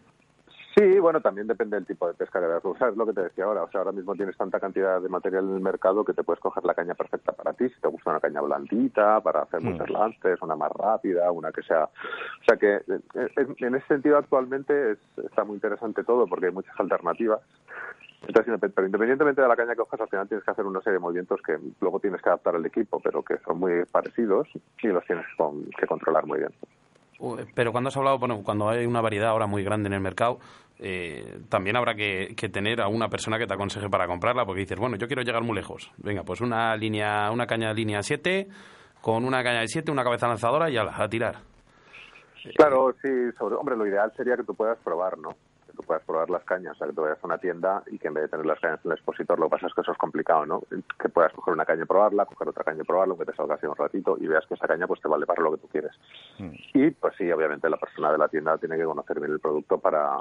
Sí, 0.79 0.97
bueno, 0.97 1.19
también 1.19 1.45
depende 1.45 1.75
del 1.75 1.85
tipo 1.85 2.07
de 2.07 2.13
pesca 2.13 2.39
que 2.39 2.47
veas. 2.47 2.63
O 2.63 2.73
sea, 2.77 2.87
es 2.87 2.95
lo 2.95 3.05
que 3.05 3.11
te 3.11 3.23
decía 3.23 3.43
ahora. 3.43 3.63
O 3.63 3.69
sea, 3.69 3.81
ahora 3.81 3.91
mismo 3.91 4.15
tienes 4.15 4.37
tanta 4.37 4.61
cantidad 4.61 5.01
de 5.01 5.09
material 5.09 5.43
en 5.49 5.55
el 5.55 5.59
mercado 5.59 6.05
que 6.05 6.13
te 6.13 6.23
puedes 6.23 6.39
coger 6.39 6.63
la 6.63 6.73
caña 6.73 6.93
perfecta 6.93 7.33
para 7.33 7.51
ti. 7.51 7.67
Si 7.67 7.81
te 7.81 7.89
gusta 7.89 8.11
una 8.11 8.21
caña 8.21 8.39
blandita, 8.39 9.19
para 9.19 9.41
hacer 9.41 9.61
mm. 9.61 9.65
muchos 9.65 9.89
lances, 9.89 10.41
una 10.41 10.55
más 10.55 10.71
rápida, 10.71 11.29
una 11.33 11.51
que 11.51 11.63
sea... 11.63 11.83
O 11.83 12.43
sea, 12.47 12.55
que 12.55 12.79
en 12.85 13.75
ese 13.75 13.87
sentido 13.87 14.17
actualmente 14.17 14.91
es, 14.91 14.99
está 15.21 15.43
muy 15.43 15.55
interesante 15.55 16.05
todo 16.05 16.25
porque 16.27 16.45
hay 16.45 16.53
muchas 16.53 16.79
alternativas. 16.79 17.41
Entonces, 18.25 18.57
pero 18.73 18.85
independientemente 18.85 19.41
de 19.41 19.49
la 19.49 19.57
caña 19.57 19.71
que 19.71 19.79
cojas, 19.79 19.99
al 19.99 20.07
final 20.07 20.29
tienes 20.29 20.45
que 20.45 20.51
hacer 20.51 20.65
una 20.65 20.79
serie 20.79 20.93
de 20.93 20.99
movimientos 20.99 21.41
que 21.41 21.59
luego 21.81 21.99
tienes 21.99 22.21
que 22.21 22.29
adaptar 22.29 22.55
al 22.55 22.65
equipo, 22.65 23.01
pero 23.01 23.21
que 23.21 23.37
son 23.39 23.59
muy 23.59 23.83
parecidos 23.83 24.47
y 24.81 24.87
los 24.87 25.03
tienes 25.03 25.25
que 25.77 25.87
controlar 25.87 26.25
muy 26.25 26.39
bien. 26.39 26.53
Pero 27.53 27.71
cuando 27.71 27.89
has 27.89 27.97
hablado, 27.97 28.17
bueno, 28.17 28.41
cuando 28.43 28.69
hay 28.69 28.85
una 28.85 29.01
variedad 29.01 29.29
ahora 29.29 29.45
muy 29.45 29.63
grande 29.63 29.87
en 29.87 29.93
el 29.93 29.99
mercado, 29.99 30.39
eh, 30.79 31.39
también 31.49 31.75
habrá 31.75 31.93
que, 31.93 32.33
tener 32.51 32.81
a 32.81 32.87
una 32.87 33.09
persona 33.09 33.37
que 33.37 33.45
te 33.45 33.53
aconseje 33.53 33.89
para 33.89 34.07
comprarla, 34.07 34.45
porque 34.45 34.61
dices, 34.61 34.79
bueno, 34.79 34.95
yo 34.95 35.07
quiero 35.07 35.21
llegar 35.21 35.43
muy 35.43 35.55
lejos. 35.55 35.91
Venga, 35.97 36.23
pues 36.23 36.41
una 36.41 36.75
línea, 36.75 37.29
una 37.31 37.45
caña 37.45 37.69
de 37.69 37.75
línea 37.75 38.01
7, 38.01 38.47
con 39.01 39.25
una 39.25 39.43
caña 39.43 39.59
de 39.59 39.67
7, 39.67 39.91
una 39.91 40.03
cabeza 40.03 40.27
lanzadora 40.27 40.69
y 40.69 40.77
a, 40.77 40.83
a 40.83 41.09
tirar. 41.09 41.35
Claro, 42.55 42.95
sí, 43.01 43.09
sobre, 43.37 43.55
hombre, 43.55 43.75
lo 43.75 43.85
ideal 43.85 44.11
sería 44.15 44.37
que 44.37 44.43
tú 44.43 44.55
puedas 44.55 44.77
probar, 44.79 45.17
¿no? 45.17 45.35
Tú 45.79 45.85
puedas 45.85 46.03
probar 46.03 46.29
las 46.29 46.43
cañas, 46.43 46.75
o 46.75 46.77
sea, 46.77 46.87
que 46.87 46.93
tú 46.93 47.03
vayas 47.03 47.23
a 47.23 47.25
una 47.25 47.37
tienda 47.37 47.83
y 47.87 47.97
que 47.97 48.09
en 48.09 48.13
vez 48.13 48.23
de 48.23 48.27
tener 48.27 48.45
las 48.45 48.59
cañas 48.59 48.81
en 48.83 48.91
el 48.91 48.97
expositor, 48.97 49.39
lo 49.39 49.45
que 49.45 49.51
pasa 49.51 49.67
es 49.67 49.73
que 49.73 49.79
eso 49.79 49.93
es 49.93 49.97
complicado, 49.97 50.45
¿no? 50.45 50.61
Que 50.99 51.07
puedas 51.07 51.31
coger 51.31 51.53
una 51.53 51.63
caña 51.63 51.83
y 51.83 51.85
probarla, 51.85 52.25
coger 52.25 52.49
otra 52.49 52.65
caña 52.65 52.81
y 52.81 52.85
probarla, 52.85 53.15
que 53.15 53.23
te 53.23 53.33
salga 53.33 53.55
así 53.55 53.65
un 53.65 53.77
ratito 53.77 54.17
y 54.19 54.27
veas 54.27 54.45
que 54.45 54.55
esa 54.55 54.67
caña 54.67 54.87
pues 54.87 54.99
te 54.99 55.07
vale 55.07 55.25
para 55.25 55.41
lo 55.41 55.51
que 55.51 55.59
tú 55.59 55.69
quieres. 55.69 55.91
Mm. 56.37 56.51
Y 56.73 56.91
pues 56.91 57.15
sí, 57.17 57.31
obviamente 57.31 57.69
la 57.69 57.77
persona 57.77 58.11
de 58.11 58.17
la 58.17 58.27
tienda 58.27 58.57
tiene 58.57 58.75
que 58.75 58.83
conocer 58.83 59.21
bien 59.21 59.31
el 59.31 59.39
producto 59.39 59.77
para, 59.77 60.17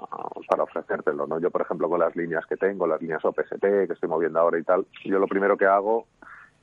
para 0.48 0.62
ofrecértelo, 0.62 1.26
¿no? 1.26 1.40
Yo, 1.40 1.50
por 1.50 1.62
ejemplo, 1.62 1.88
con 1.88 1.98
las 1.98 2.14
líneas 2.14 2.46
que 2.46 2.56
tengo, 2.56 2.86
las 2.86 3.02
líneas 3.02 3.24
OPST 3.24 3.60
que 3.60 3.92
estoy 3.92 4.08
moviendo 4.08 4.38
ahora 4.38 4.60
y 4.60 4.62
tal, 4.62 4.86
yo 5.06 5.18
lo 5.18 5.26
primero 5.26 5.56
que 5.56 5.66
hago 5.66 6.06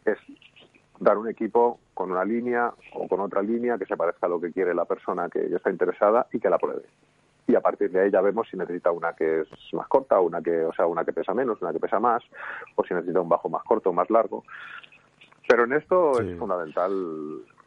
es 0.05 0.17
dar 1.01 1.17
un 1.17 1.27
equipo 1.27 1.81
con 1.93 2.11
una 2.13 2.23
línea 2.23 2.71
o 2.93 3.09
con 3.09 3.19
otra 3.19 3.41
línea 3.41 3.77
que 3.77 3.85
se 3.85 3.97
parezca 3.97 4.27
a 4.27 4.29
lo 4.29 4.39
que 4.39 4.53
quiere 4.53 4.73
la 4.73 4.85
persona 4.85 5.27
que 5.27 5.53
está 5.53 5.69
interesada 5.69 6.27
y 6.31 6.39
que 6.39 6.49
la 6.49 6.57
pruebe. 6.57 6.83
Y 7.47 7.55
a 7.55 7.61
partir 7.61 7.91
de 7.91 8.01
ahí 8.01 8.11
ya 8.11 8.21
vemos 8.21 8.47
si 8.49 8.57
necesita 8.57 8.91
una 8.91 9.13
que 9.13 9.41
es 9.41 9.73
más 9.73 9.87
corta, 9.87 10.19
una 10.19 10.41
que, 10.41 10.63
o 10.63 10.73
sea, 10.73 10.87
una 10.87 11.05
que 11.05 11.13
pesa 11.13 11.33
menos, 11.33 11.61
una 11.61 11.71
que 11.71 11.79
pesa 11.79 11.99
más, 11.99 12.23
o 12.75 12.83
si 12.83 12.93
necesita 12.93 13.21
un 13.21 13.29
bajo 13.29 13.49
más 13.49 13.63
corto 13.63 13.93
más 13.93 14.09
largo. 14.09 14.43
Pero 15.47 15.65
en 15.65 15.73
esto 15.73 16.15
sí. 16.15 16.31
es 16.31 16.39
fundamental 16.39 16.91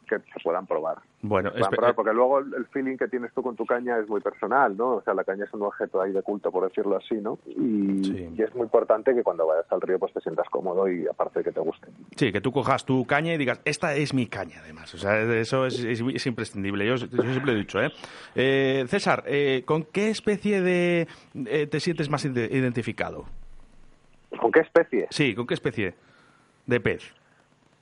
que 0.09 0.17
se 0.33 0.39
puedan 0.43 0.65
probar. 0.65 0.97
Bueno, 1.21 1.51
puedan 1.51 1.71
probar, 1.71 1.95
porque 1.95 2.13
luego 2.13 2.39
el 2.39 2.65
feeling 2.71 2.97
que 2.97 3.07
tienes 3.07 3.33
tú 3.33 3.41
con 3.41 3.55
tu 3.55 3.65
caña 3.65 3.97
es 3.99 4.09
muy 4.09 4.21
personal, 4.21 4.75
¿no? 4.75 4.95
O 4.95 5.01
sea, 5.01 5.13
la 5.13 5.23
caña 5.23 5.45
es 5.45 5.53
un 5.53 5.61
objeto 5.61 6.01
ahí 6.01 6.11
de 6.11 6.21
culto, 6.21 6.51
por 6.51 6.67
decirlo 6.67 6.97
así, 6.97 7.15
¿no? 7.15 7.39
Y, 7.45 8.03
sí. 8.03 8.29
y, 8.37 8.41
es 8.41 8.53
muy 8.55 8.63
importante 8.63 9.13
que 9.13 9.23
cuando 9.23 9.47
vayas 9.47 9.65
al 9.71 9.81
río 9.81 9.99
pues 9.99 10.13
te 10.13 10.21
sientas 10.21 10.47
cómodo 10.49 10.89
y 10.89 11.07
aparte 11.07 11.43
que 11.43 11.51
te 11.51 11.59
guste. 11.59 11.87
Sí, 12.15 12.31
que 12.31 12.41
tú 12.41 12.51
cojas 12.51 12.85
tu 12.85 13.05
caña 13.05 13.33
y 13.33 13.37
digas, 13.37 13.61
esta 13.65 13.95
es 13.95 14.13
mi 14.13 14.27
caña, 14.27 14.57
además. 14.63 14.93
O 14.93 14.97
sea, 14.97 15.21
eso 15.21 15.65
es, 15.65 15.83
es, 15.83 16.01
es 16.01 16.25
imprescindible. 16.27 16.85
Yo, 16.85 16.95
yo, 16.95 17.23
siempre 17.23 17.53
he 17.53 17.55
dicho, 17.55 17.81
¿eh? 17.81 17.91
eh 18.35 18.85
César, 18.87 19.23
eh, 19.27 19.63
¿con 19.65 19.83
qué 19.83 20.09
especie 20.09 20.61
de 20.61 21.07
eh, 21.45 21.67
te 21.67 21.79
sientes 21.79 22.09
más 22.09 22.25
identificado? 22.25 23.25
¿Con 24.39 24.51
qué 24.51 24.61
especie? 24.61 25.07
Sí, 25.09 25.35
¿con 25.35 25.47
qué 25.47 25.53
especie 25.53 25.95
de 26.65 26.79
pez? 26.79 27.18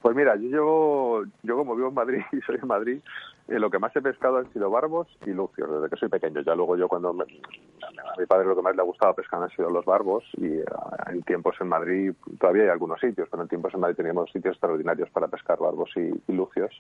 Pues 0.01 0.15
mira, 0.15 0.35
yo 0.35 0.49
llevo, 0.49 1.23
yo 1.43 1.57
como 1.57 1.75
vivo 1.75 1.89
en 1.89 1.93
Madrid 1.93 2.21
y 2.31 2.41
soy 2.41 2.57
de 2.57 2.65
Madrid, 2.65 2.99
eh, 3.47 3.59
lo 3.59 3.69
que 3.69 3.79
más 3.79 3.95
he 3.95 4.01
pescado 4.01 4.37
han 4.37 4.51
sido 4.53 4.69
barbos 4.69 5.07
y 5.25 5.31
lucios, 5.31 5.69
desde 5.69 5.89
que 5.89 5.95
soy 5.97 6.09
pequeño. 6.09 6.41
Ya 6.41 6.55
luego 6.55 6.77
yo 6.77 6.87
cuando 6.87 7.13
me, 7.13 7.23
a 7.23 8.19
mi 8.19 8.25
padre 8.25 8.45
lo 8.45 8.55
que 8.55 8.61
más 8.61 8.75
le 8.75 8.81
ha 8.81 8.85
gustado 8.85 9.13
pescar 9.13 9.41
han 9.41 9.49
sido 9.49 9.69
los 9.69 9.85
barbos 9.85 10.23
y 10.37 10.59
uh, 10.59 10.65
en 11.09 11.23
tiempos 11.23 11.55
en 11.59 11.69
Madrid, 11.69 12.13
todavía 12.39 12.63
hay 12.63 12.69
algunos 12.69 12.99
sitios, 12.99 13.27
pero 13.29 13.43
en 13.43 13.49
tiempos 13.49 13.73
en 13.73 13.79
Madrid 13.79 13.95
teníamos 13.95 14.31
sitios 14.31 14.53
extraordinarios 14.53 15.09
para 15.09 15.27
pescar 15.27 15.59
barbos 15.59 15.89
y, 15.95 16.11
y 16.27 16.33
lucios. 16.33 16.71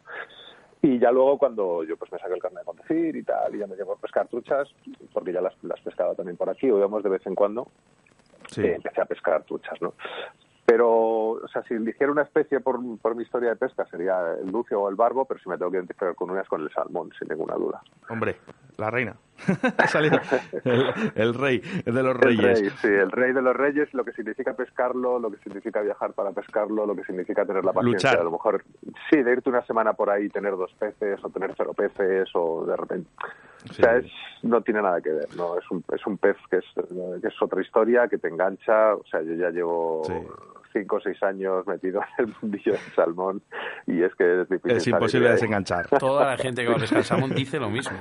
Y 0.81 0.99
ya 0.99 1.11
luego 1.11 1.37
cuando 1.37 1.83
yo 1.83 1.97
pues 1.97 2.11
me 2.11 2.19
saqué 2.19 2.35
el 2.35 2.41
carnet 2.41 2.59
de 2.59 2.65
conducir 2.65 3.15
y 3.15 3.23
tal, 3.23 3.55
y 3.55 3.59
ya 3.59 3.67
me 3.67 3.75
llevo 3.75 3.93
a 3.93 3.97
pescar 3.97 4.27
truchas, 4.27 4.69
porque 5.11 5.33
ya 5.33 5.41
las, 5.41 5.53
las 5.63 5.79
pescaba 5.81 6.13
también 6.13 6.37
por 6.37 6.49
aquí, 6.49 6.69
o 6.69 6.77
íbamos 6.77 7.03
de 7.03 7.09
vez 7.09 7.25
en 7.25 7.33
cuando, 7.33 7.67
sí. 8.49 8.61
eh, 8.61 8.75
empecé 8.75 9.01
a 9.01 9.05
pescar 9.05 9.43
truchas, 9.43 9.81
¿no? 9.81 9.93
Pero, 10.67 11.29
o 11.29 11.47
sea, 11.47 11.63
si 11.63 11.75
eligiera 11.75 12.11
una 12.11 12.23
especie 12.23 12.59
por, 12.59 12.77
por, 12.99 13.15
mi 13.15 13.23
historia 13.23 13.51
de 13.51 13.55
pesca 13.55 13.85
sería 13.85 14.33
el 14.33 14.51
lucio 14.51 14.81
o 14.81 14.89
el 14.89 14.95
barbo, 14.95 15.23
pero 15.23 15.39
si 15.39 15.47
me 15.47 15.57
tengo 15.57 15.71
que 15.71 15.77
identificar 15.77 16.13
con 16.13 16.29
una 16.29 16.41
es 16.41 16.49
con 16.49 16.61
el 16.61 16.69
salmón, 16.71 17.09
sin 17.17 17.29
ninguna 17.29 17.55
duda. 17.55 17.81
Hombre, 18.09 18.35
la 18.75 18.91
reina. 18.91 19.15
ha 19.77 19.87
salido 19.87 20.19
el, 20.65 21.11
el, 21.15 21.33
rey 21.35 21.59
de 21.85 22.03
los 22.03 22.17
reyes. 22.17 22.59
El 22.59 22.65
rey, 22.65 22.69
sí, 22.81 22.87
el 22.87 23.11
rey 23.11 23.31
de 23.31 23.41
los 23.41 23.55
reyes, 23.55 23.93
lo 23.93 24.03
que 24.03 24.11
significa 24.11 24.55
pescarlo, 24.55 25.19
lo 25.19 25.31
que 25.31 25.37
significa 25.37 25.79
viajar 25.79 26.11
para 26.11 26.33
pescarlo, 26.33 26.85
lo 26.85 26.97
que 26.97 27.05
significa 27.05 27.45
tener 27.45 27.63
la 27.63 27.71
paciencia. 27.71 28.09
Luchar. 28.09 28.19
A 28.19 28.25
lo 28.25 28.31
mejor, 28.31 28.65
sí, 29.09 29.23
de 29.23 29.31
irte 29.31 29.49
una 29.49 29.65
semana 29.65 29.93
por 29.93 30.09
ahí 30.09 30.25
y 30.25 30.29
tener 30.29 30.57
dos 30.57 30.73
peces, 30.77 31.23
o 31.23 31.29
tener 31.29 31.53
cero 31.55 31.73
peces, 31.75 32.27
o 32.33 32.65
de 32.65 32.75
repente. 32.75 33.09
Sí. 33.63 33.69
O 33.69 33.73
sea, 33.85 33.97
es, 33.97 34.11
no 34.43 34.59
tiene 34.59 34.81
nada 34.81 34.99
que 34.99 35.11
ver, 35.11 35.33
¿no? 35.37 35.57
Es 35.57 35.71
un, 35.71 35.81
es 35.93 36.05
un 36.05 36.17
pez 36.17 36.35
que 36.49 36.57
es, 36.57 36.65
que 37.21 37.27
es 37.27 37.41
otra 37.41 37.61
historia, 37.61 38.09
que 38.09 38.17
te 38.17 38.27
engancha. 38.27 38.95
O 38.95 39.05
sea, 39.05 39.21
yo 39.21 39.33
ya 39.35 39.49
llevo. 39.49 40.01
Sí 40.03 40.13
cinco 40.73 40.97
o 40.97 40.99
seis 40.99 41.21
años 41.23 41.65
metido 41.67 42.01
en 42.17 42.25
el 42.25 42.35
mundillo 42.41 42.73
del 42.73 42.95
salmón 42.95 43.41
y 43.85 44.01
es 44.03 44.13
que 44.15 44.41
es 44.41 44.49
difícil. 44.49 44.77
Es 44.77 44.87
imposible 44.87 45.29
desenganchar. 45.29 45.87
Toda 45.99 46.25
la 46.25 46.37
gente 46.37 46.63
que 46.63 46.69
va 46.69 46.75
a 46.75 46.79
pescar 46.79 47.03
salmón 47.03 47.33
dice 47.35 47.59
lo 47.59 47.69
mismo. 47.69 47.97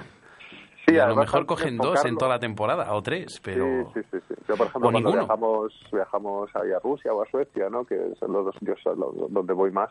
Sí, 0.87 0.95
y 0.95 0.99
a 0.99 1.09
lo 1.09 1.17
mejor 1.17 1.47
cogen 1.47 1.79
dos 1.79 2.05
en 2.05 2.17
toda 2.17 2.33
la 2.33 2.39
temporada 2.39 2.95
o 2.95 3.03
tres, 3.03 3.41
pero 3.43 3.91
sí, 3.93 4.01
sí, 4.03 4.07
sí, 4.13 4.19
sí. 4.29 4.35
Yo, 4.49 4.57
por 4.57 4.69
ejemplo, 4.69 4.89
o 4.89 4.93
cuando 4.93 4.99
ninguno. 5.01 5.25
viajamos 5.25 5.73
viajamos 5.93 6.51
ahí 6.55 6.71
a 6.71 6.79
Rusia 6.79 7.13
o 7.13 7.23
a 7.23 7.27
Suecia, 7.29 7.69
¿no? 7.69 7.85
Que 7.85 8.13
son 8.21 8.33
los 8.33 8.45
dos 8.45 8.55
sitios 8.61 8.81
donde 8.85 9.53
voy 9.53 9.73
más 9.73 9.91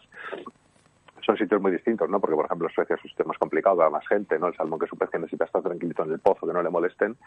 son 1.26 1.38
sitios 1.38 1.62
muy 1.62 1.72
distintos, 1.72 2.10
¿no? 2.10 2.20
Porque, 2.20 2.36
por 2.36 2.46
ejemplo, 2.46 2.70
Suecia 2.70 2.96
es 2.96 3.04
un 3.04 3.10
sitio 3.10 3.26
más 3.26 3.38
complicado, 3.38 3.78
va 3.78 3.90
más 3.90 4.08
gente, 4.08 4.38
¿no? 4.38 4.48
El 4.48 4.56
salmón 4.56 4.80
que 4.80 4.86
es 4.86 4.94
un 4.94 5.00
pez 5.00 5.10
que 5.10 5.18
necesita 5.18 5.46
estar 5.46 5.62
tranquilito 5.62 6.04
en 6.04 6.12
el 6.12 6.20
pozo, 6.20 6.46
que 6.46 6.54
no 6.54 6.62
le 6.62 6.70
molesten, 6.70 7.18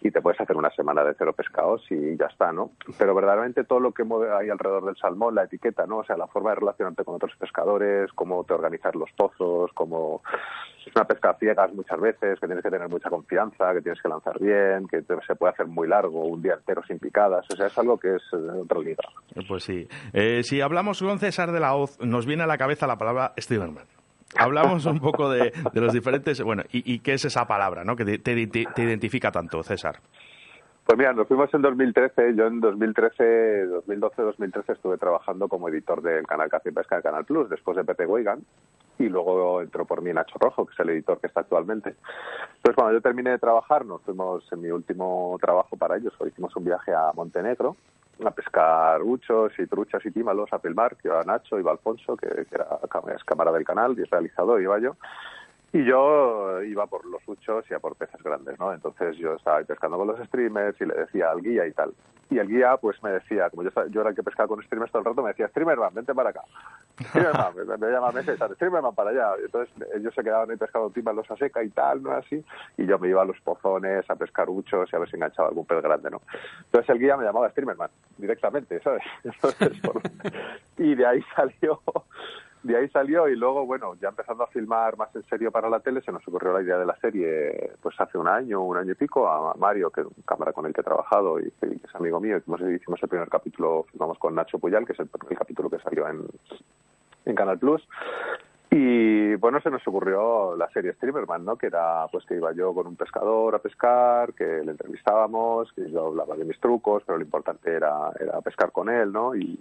y 0.00 0.10
te 0.10 0.20
puedes 0.20 0.40
hacer 0.40 0.56
una 0.56 0.70
semana 0.70 1.04
de 1.04 1.14
cero 1.16 1.32
pescados 1.32 1.84
y 1.90 2.16
ya 2.16 2.26
está, 2.26 2.52
¿no? 2.52 2.72
Pero 2.98 3.14
verdaderamente 3.14 3.64
todo 3.64 3.80
lo 3.80 3.92
que 3.92 4.02
ahí 4.38 4.50
alrededor 4.50 4.86
del 4.86 4.96
salmón, 4.96 5.34
la 5.34 5.44
etiqueta, 5.44 5.86
¿no? 5.86 5.98
O 5.98 6.04
sea, 6.04 6.16
la 6.16 6.26
forma 6.26 6.50
de 6.50 6.56
relacionarte 6.56 7.04
con 7.04 7.14
otros 7.14 7.32
pescadores, 7.38 8.12
cómo 8.12 8.44
te 8.44 8.54
organizas 8.54 8.94
los 8.94 9.10
pozos, 9.12 9.70
cómo 9.74 10.22
es 10.86 10.92
una 10.94 11.04
pesca 11.04 11.36
ciegas 11.38 11.72
muchas 11.74 12.00
veces, 12.00 12.38
que 12.38 12.46
tienes 12.46 12.62
que 12.62 12.70
tener 12.70 12.88
mucha 12.88 13.10
confianza, 13.10 13.72
que 13.74 13.80
tienes 13.80 14.00
que 14.00 14.08
lanzar 14.08 14.38
bien, 14.38 14.86
que 14.86 15.02
se 15.02 15.34
puede 15.34 15.52
hacer 15.52 15.66
muy 15.66 15.88
largo, 15.88 16.24
un 16.24 16.40
día 16.40 16.54
entero 16.54 16.82
sin 16.86 16.98
picadas, 16.98 17.44
o 17.52 17.56
sea, 17.56 17.66
es 17.66 17.78
algo 17.78 17.98
que 17.98 18.14
es 18.14 18.22
eh, 18.32 18.60
otro 18.62 18.82
liga. 18.82 19.02
Pues 19.48 19.64
sí. 19.64 19.86
Eh, 20.12 20.42
si 20.42 20.60
hablamos 20.60 21.02
con 21.02 21.18
César 21.18 21.50
de 21.50 21.60
la 21.60 21.74
Hoz, 21.74 21.98
nos 22.00 22.26
viene 22.26 22.44
a 22.44 22.46
la 22.46 22.56
cabeza 22.56 22.86
la 22.86 22.96
palabra 22.96 23.32
Stevenman. 23.38 23.84
Hablamos 24.38 24.84
un 24.86 25.00
poco 25.00 25.30
de, 25.30 25.52
los 25.72 25.92
diferentes, 25.92 26.42
bueno, 26.42 26.62
y, 26.70 26.98
qué 26.98 27.14
es 27.14 27.24
esa 27.24 27.46
palabra, 27.46 27.84
¿no? 27.84 27.96
Que 27.96 28.18
te, 28.18 28.46
te 28.46 28.82
identifica 28.82 29.30
tanto, 29.30 29.62
César. 29.62 30.00
Pues 30.86 30.96
mira, 30.98 31.12
nos 31.12 31.26
fuimos 31.26 31.52
en 31.52 31.62
2013. 31.62 32.36
Yo 32.36 32.46
en 32.46 32.60
2013, 32.60 33.66
2012, 33.66 34.22
2013 34.22 34.72
estuve 34.72 34.96
trabajando 34.98 35.48
como 35.48 35.68
editor 35.68 36.00
del 36.00 36.24
canal 36.28 36.48
Caza 36.48 36.68
y 36.68 36.72
Pesca 36.72 36.96
de 36.96 37.02
Canal 37.02 37.24
Plus, 37.24 37.50
después 37.50 37.76
de 37.76 37.82
Pepe 37.82 38.06
Weigan, 38.06 38.44
y 38.96 39.08
luego 39.08 39.62
entró 39.62 39.84
por 39.84 40.00
mí 40.00 40.12
Nacho 40.12 40.38
Rojo, 40.38 40.64
que 40.64 40.74
es 40.74 40.78
el 40.78 40.90
editor 40.90 41.18
que 41.18 41.26
está 41.26 41.40
actualmente. 41.40 41.96
Entonces, 42.58 42.76
cuando 42.76 42.92
yo 42.92 43.00
terminé 43.00 43.30
de 43.30 43.38
trabajar, 43.40 43.84
nos 43.84 44.00
fuimos 44.02 44.44
en 44.52 44.60
mi 44.60 44.70
último 44.70 45.36
trabajo 45.40 45.76
para 45.76 45.96
ellos, 45.96 46.14
hicimos 46.24 46.54
un 46.54 46.64
viaje 46.64 46.94
a 46.94 47.10
Montenegro 47.16 47.76
a 48.24 48.30
pescar 48.30 49.02
huchos 49.02 49.52
y 49.58 49.66
truchas 49.66 50.04
y 50.06 50.10
tímalos 50.10 50.52
a 50.52 50.58
Pelmar, 50.58 50.96
que 50.96 51.08
iba 51.08 51.22
Nacho, 51.24 51.58
iba 51.58 51.72
Alfonso, 51.72 52.16
que, 52.16 52.28
que 52.28 52.54
era 52.54 52.66
cámara 53.24 53.52
del 53.52 53.64
canal 53.64 53.98
y 53.98 54.04
realizador, 54.04 54.60
iba 54.62 54.78
yo. 54.78 54.96
Y 55.72 55.84
yo 55.84 56.62
iba 56.62 56.86
por 56.86 57.04
los 57.04 57.20
huchos 57.26 57.64
y 57.70 57.74
a 57.74 57.78
por 57.78 57.96
peces 57.96 58.22
grandes, 58.22 58.58
¿no? 58.58 58.72
Entonces 58.72 59.16
yo 59.16 59.34
estaba 59.34 59.62
pescando 59.62 59.98
con 59.98 60.06
los 60.06 60.18
streamers 60.26 60.80
y 60.80 60.86
le 60.86 60.94
decía 60.94 61.30
al 61.30 61.42
guía 61.42 61.66
y 61.66 61.72
tal. 61.72 61.92
Y 62.28 62.38
el 62.38 62.48
guía 62.48 62.76
pues 62.76 63.00
me 63.02 63.10
decía, 63.10 63.50
como 63.50 63.62
yo, 63.62 63.70
yo 63.88 64.00
era 64.00 64.10
el 64.10 64.16
que 64.16 64.22
pescaba 64.22 64.48
con 64.48 64.62
streamers 64.62 64.90
todo 64.90 65.00
el 65.00 65.06
rato, 65.06 65.22
me 65.22 65.28
decía, 65.28 65.48
streamerman, 65.48 65.94
vente 65.94 66.12
para 66.14 66.30
acá. 66.30 66.42
Streamerman, 67.00 67.54
me, 67.54 67.76
me 67.78 67.92
llama 67.92 68.10
Streamer 68.10 68.54
streamerman 68.54 68.94
para 68.94 69.10
allá. 69.10 69.40
Y 69.40 69.44
entonces 69.44 69.74
ellos 69.94 70.12
se 70.14 70.22
quedaban 70.24 70.50
ahí 70.50 70.56
pescando 70.56 70.90
tímalos 70.90 71.30
a 71.30 71.36
seca 71.36 71.62
y 71.62 71.68
tal, 71.70 72.02
¿no? 72.02 72.10
Así. 72.12 72.44
Y 72.78 72.86
yo 72.86 72.98
me 72.98 73.08
iba 73.08 73.22
a 73.22 73.24
los 73.24 73.40
pozones 73.40 74.08
a 74.10 74.16
pescar 74.16 74.48
huchos 74.48 74.88
y 74.92 74.96
a 74.96 74.98
ver 74.98 75.08
si 75.08 75.16
enganchaba 75.16 75.48
algún 75.48 75.66
pez 75.66 75.82
grande, 75.82 76.10
¿no? 76.10 76.20
Entonces 76.64 76.90
el 76.90 76.98
guía 76.98 77.16
me 77.16 77.24
llamaba 77.24 77.50
streamerman 77.50 77.90
directamente, 78.18 78.80
¿sabes? 78.80 79.02
y 80.78 80.94
de 80.94 81.06
ahí 81.06 81.22
salió 81.36 81.80
de 82.66 82.76
ahí 82.76 82.88
salió 82.88 83.28
y 83.28 83.36
luego, 83.36 83.64
bueno, 83.64 83.94
ya 84.00 84.08
empezando 84.08 84.44
a 84.44 84.48
filmar 84.48 84.96
más 84.96 85.14
en 85.14 85.22
serio 85.24 85.52
para 85.52 85.70
la 85.70 85.80
tele, 85.80 86.00
se 86.02 86.12
nos 86.12 86.26
ocurrió 86.26 86.52
la 86.52 86.62
idea 86.62 86.78
de 86.78 86.84
la 86.84 86.96
serie, 86.96 87.72
pues 87.80 87.94
hace 88.00 88.18
un 88.18 88.28
año, 88.28 88.60
un 88.60 88.76
año 88.76 88.92
y 88.92 88.94
pico, 88.96 89.28
a 89.28 89.54
Mario, 89.54 89.90
que 89.90 90.00
es 90.00 90.06
un 90.06 90.22
cámara 90.24 90.52
con 90.52 90.66
el 90.66 90.74
que 90.74 90.80
he 90.80 90.84
trabajado 90.84 91.38
y 91.38 91.50
que 91.52 91.66
es 91.66 91.94
amigo 91.94 92.20
mío, 92.20 92.38
hicimos 92.38 93.02
el 93.02 93.08
primer 93.08 93.28
capítulo, 93.28 93.86
filmamos 93.90 94.18
con 94.18 94.34
Nacho 94.34 94.58
Puyal, 94.58 94.84
que 94.84 94.92
es 94.94 95.00
el, 95.00 95.08
el 95.30 95.38
capítulo 95.38 95.70
que 95.70 95.78
salió 95.78 96.08
en, 96.08 96.26
en 97.24 97.34
Canal 97.34 97.58
Plus, 97.58 97.86
y 98.78 99.34
bueno, 99.36 99.58
se 99.62 99.70
nos 99.70 99.86
ocurrió 99.88 100.54
la 100.54 100.68
serie 100.68 100.92
Streamerman, 100.92 101.46
¿no? 101.46 101.56
Que 101.56 101.68
era 101.68 102.06
pues 102.12 102.26
que 102.26 102.34
iba 102.34 102.52
yo 102.52 102.74
con 102.74 102.86
un 102.86 102.94
pescador 102.94 103.54
a 103.54 103.58
pescar, 103.58 104.34
que 104.34 104.44
le 104.44 104.70
entrevistábamos, 104.70 105.72
que 105.72 105.90
yo 105.90 106.08
hablaba 106.08 106.36
de 106.36 106.44
mis 106.44 106.60
trucos, 106.60 107.02
pero 107.06 107.16
lo 107.16 107.24
importante 107.24 107.72
era, 107.72 108.12
era 108.20 108.38
pescar 108.42 108.72
con 108.72 108.90
él, 108.90 109.12
¿no? 109.12 109.34
Y, 109.34 109.58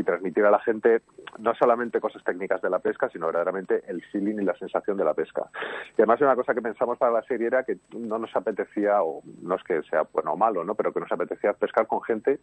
transmitir 0.00 0.42
a 0.46 0.50
la 0.50 0.60
gente 0.60 1.02
no 1.40 1.54
solamente 1.54 2.00
cosas 2.00 2.24
técnicas 2.24 2.62
de 2.62 2.70
la 2.70 2.78
pesca, 2.78 3.10
sino 3.10 3.26
verdaderamente 3.26 3.82
el 3.86 4.02
feeling 4.06 4.36
y 4.40 4.44
la 4.44 4.56
sensación 4.56 4.96
de 4.96 5.04
la 5.04 5.12
pesca. 5.12 5.50
Y 5.90 6.00
además 6.00 6.22
una 6.22 6.34
cosa 6.34 6.54
que 6.54 6.62
pensamos 6.62 6.96
para 6.96 7.12
la 7.12 7.22
serie 7.24 7.48
era 7.48 7.64
que 7.64 7.76
no 7.94 8.18
nos 8.18 8.34
apetecía, 8.34 9.02
o 9.02 9.20
no 9.42 9.56
es 9.56 9.62
que 9.62 9.82
sea 9.82 10.04
bueno 10.10 10.32
o 10.32 10.36
malo, 10.38 10.64
¿no? 10.64 10.74
Pero 10.74 10.94
que 10.94 11.00
nos 11.00 11.12
apetecía 11.12 11.52
pescar 11.52 11.86
con 11.86 12.00
gente 12.00 12.40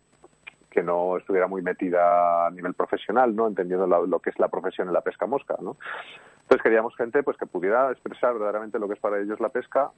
que 0.77 0.83
no 0.83 1.17
estuviera 1.17 1.47
muy 1.47 1.63
metida 1.63 2.45
a 2.45 2.51
nivel 2.51 2.75
profesional, 2.75 3.35
¿no? 3.35 3.47
Entendiendo 3.47 3.87
lo, 3.87 4.19
que 4.19 4.29
es 4.29 4.37
la 4.37 4.47
profesión 4.47 4.87
en 4.87 4.93
la 4.93 5.01
pesca 5.01 5.25
mosca, 5.25 5.55
¿no? 5.59 5.75
Entonces 6.41 6.61
queríamos 6.61 6.95
gente 6.95 7.23
pues 7.23 7.35
que 7.35 7.47
pudiera 7.47 7.91
expresar 7.91 8.33
verdaderamente 8.33 8.77
lo 8.77 8.87
que 8.87 8.93
es 8.93 8.99
para 8.99 9.19
ellos 9.19 9.39
la 9.39 9.49
pesca, 9.49 9.89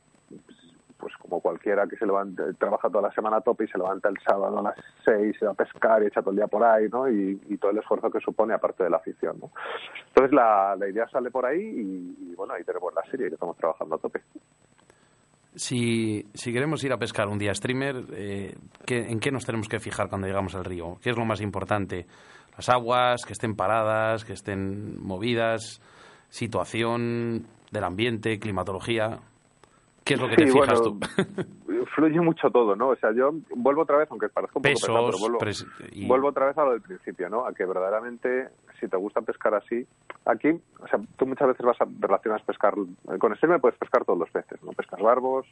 pues 0.97 1.13
como 1.17 1.41
cualquiera 1.41 1.85
que 1.85 1.97
se 1.97 2.05
levante, 2.05 2.53
trabaja 2.53 2.87
toda 2.89 3.09
la 3.09 3.13
semana 3.13 3.37
a 3.37 3.41
tope 3.41 3.65
y 3.65 3.67
se 3.67 3.77
levanta 3.77 4.07
el 4.07 4.17
sábado 4.25 4.57
a 4.57 4.61
las 4.61 4.75
seis, 5.03 5.35
se 5.37 5.47
va 5.47 5.51
a 5.51 5.55
pescar 5.55 6.01
y 6.01 6.05
echa 6.05 6.21
todo 6.21 6.31
el 6.31 6.37
día 6.37 6.47
por 6.47 6.63
ahí, 6.63 6.87
¿no? 6.87 7.09
Y, 7.09 7.35
todo 7.57 7.71
el 7.71 7.79
esfuerzo 7.79 8.09
que 8.09 8.21
supone 8.21 8.53
aparte 8.53 8.85
de 8.85 8.89
la 8.89 8.97
afición, 8.97 9.37
¿no? 9.37 9.51
Entonces 10.07 10.31
la, 10.31 10.77
la 10.79 10.87
idea 10.87 11.09
sale 11.09 11.29
por 11.29 11.45
ahí 11.45 11.59
y, 11.59 12.31
y 12.31 12.35
bueno, 12.35 12.53
ahí 12.53 12.63
tenemos 12.63 12.93
la 12.93 13.03
serie 13.11 13.27
que 13.27 13.33
estamos 13.33 13.57
trabajando 13.57 13.95
a 13.95 13.99
tope. 13.99 14.21
Si, 15.59 16.25
si 16.33 16.53
queremos 16.53 16.81
ir 16.85 16.93
a 16.93 16.97
pescar 16.97 17.27
un 17.27 17.37
día 17.37 17.53
streamer, 17.53 18.05
eh, 18.13 18.55
¿en 18.87 19.19
qué 19.19 19.29
nos 19.29 19.45
tenemos 19.45 19.67
que 19.67 19.79
fijar 19.79 20.07
cuando 20.07 20.25
llegamos 20.25 20.55
al 20.55 20.63
río? 20.63 20.97
¿Qué 21.03 21.09
es 21.09 21.17
lo 21.17 21.25
más 21.25 21.41
importante? 21.41 22.05
Las 22.55 22.69
aguas, 22.69 23.25
que 23.25 23.33
estén 23.33 23.57
paradas, 23.57 24.23
que 24.23 24.31
estén 24.31 24.97
movidas, 25.03 25.81
situación 26.29 27.45
del 27.71 27.83
ambiente, 27.83 28.39
climatología. 28.39 29.19
¿Qué 30.05 30.13
es 30.13 30.21
lo 30.21 30.29
que 30.29 30.37
te 30.37 30.47
fijas 30.47 30.81
tú? 30.81 30.97
fluye 31.93 32.21
mucho 32.21 32.49
todo, 32.49 32.73
¿no? 32.77 32.89
O 32.89 32.95
sea, 32.95 33.11
yo 33.13 33.31
vuelvo 33.53 33.81
otra 33.81 33.97
vez, 33.97 34.07
aunque 34.11 34.29
parezca 34.29 34.59
un 34.59 34.63
poco 34.63 34.73
pesado, 34.73 35.07
pero 35.07 35.17
vuelvo, 35.19 35.39
vuelvo 36.07 36.27
otra 36.29 36.47
vez 36.47 36.57
a 36.57 36.63
lo 36.63 36.71
del 36.71 36.81
principio, 36.81 37.27
¿no? 37.27 37.45
A 37.45 37.53
que 37.53 37.65
verdaderamente, 37.65 38.47
si 38.79 38.87
te 38.87 38.97
gusta 38.97 39.21
pescar 39.21 39.53
así, 39.53 39.87
aquí, 40.25 40.49
o 40.79 40.87
sea, 40.87 40.99
tú 41.17 41.25
muchas 41.25 41.47
veces 41.47 41.65
vas 41.65 41.81
a 41.81 41.87
relacionar 41.99 42.43
pescar, 42.43 42.73
con 43.19 43.37
me 43.41 43.59
puedes 43.59 43.77
pescar 43.77 44.05
todos 44.05 44.19
los 44.19 44.29
peces, 44.29 44.61
¿no? 44.63 44.71
Pescas 44.71 44.99
barbos, 45.01 45.47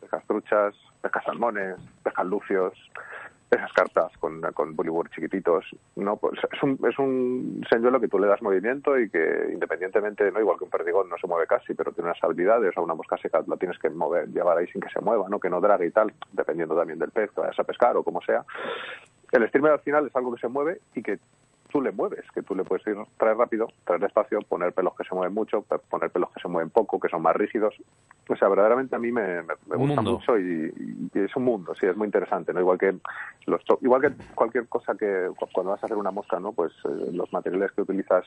pescas 0.00 0.24
truchas, 0.26 0.74
pescas 1.02 1.24
salmones, 1.24 1.76
pescas 2.02 2.26
lucios, 2.26 2.74
esas 3.50 3.72
cartas 3.72 4.12
con, 4.18 4.40
con 4.52 4.76
chiquititos, 5.10 5.64
¿no? 5.94 6.16
Pues 6.16 6.40
es 6.52 6.62
un, 6.62 6.78
es 6.88 6.98
un 6.98 7.64
señuelo 7.70 8.00
que 8.00 8.08
tú 8.08 8.18
le 8.18 8.26
das 8.26 8.42
movimiento 8.42 8.98
y 8.98 9.08
que 9.08 9.50
independientemente, 9.52 10.30
¿no? 10.32 10.40
Igual 10.40 10.58
que 10.58 10.64
un 10.64 10.70
perdigón 10.70 11.08
no 11.08 11.16
se 11.18 11.28
mueve 11.28 11.46
casi, 11.46 11.74
pero 11.74 11.92
tiene 11.92 12.10
unas 12.10 12.22
habilidades, 12.22 12.76
o 12.76 12.82
una 12.82 12.94
mosca 12.94 13.16
seca 13.18 13.42
la 13.46 13.56
tienes 13.56 13.78
que 13.78 13.88
mover, 13.90 14.28
llevar 14.28 14.58
ahí 14.58 14.66
sin 14.68 14.80
que 14.80 14.90
se 14.90 15.00
mueva, 15.00 15.28
¿no? 15.28 15.38
Que 15.38 15.50
no 15.50 15.60
drague 15.60 15.86
y 15.86 15.90
tal, 15.90 16.12
dependiendo 16.32 16.76
también 16.76 16.98
del 16.98 17.10
pez 17.10 17.30
que 17.30 17.40
vayas 17.40 17.58
a 17.58 17.64
pescar 17.64 17.96
o 17.96 18.02
como 18.02 18.20
sea. 18.22 18.44
El 19.30 19.46
streamer 19.48 19.72
al 19.72 19.80
final 19.80 20.06
es 20.06 20.16
algo 20.16 20.34
que 20.34 20.40
se 20.40 20.48
mueve 20.48 20.80
y 20.94 21.02
que 21.02 21.18
tú 21.70 21.80
le 21.80 21.92
mueves, 21.92 22.24
que 22.32 22.42
tú 22.42 22.54
le 22.54 22.64
puedes 22.64 22.86
ir 22.86 22.96
traer 23.18 23.36
rápido, 23.36 23.68
traer 23.84 24.00
despacio, 24.00 24.40
poner 24.42 24.72
pelos 24.72 24.94
que 24.96 25.04
se 25.04 25.14
mueven 25.14 25.34
mucho, 25.34 25.62
poner 25.62 26.10
pelos 26.10 26.30
que 26.30 26.40
se 26.40 26.48
mueven 26.48 26.70
poco, 26.70 26.98
que 27.00 27.08
son 27.08 27.22
más 27.22 27.36
rígidos. 27.36 27.74
O 28.28 28.36
sea, 28.36 28.48
verdaderamente 28.48 28.96
a 28.96 28.98
mí 28.98 29.12
me, 29.12 29.42
gusta 29.66 30.02
mucho 30.02 30.38
y, 30.38 30.72
es 31.14 31.36
un 31.36 31.44
mundo, 31.44 31.74
sí, 31.74 31.86
es 31.86 31.96
muy 31.96 32.06
interesante, 32.06 32.52
¿no? 32.52 32.60
Igual 32.60 32.78
que 32.78 32.96
los 33.46 33.62
igual 33.80 34.02
que 34.02 34.12
cualquier 34.34 34.66
cosa 34.68 34.94
que 34.94 35.30
cuando 35.52 35.72
vas 35.72 35.82
a 35.82 35.86
hacer 35.86 35.96
una 35.96 36.10
mosca, 36.10 36.40
¿no? 36.40 36.52
Pues 36.52 36.72
eh, 36.84 37.10
los 37.12 37.32
materiales 37.32 37.72
que 37.72 37.82
utilizas 37.82 38.24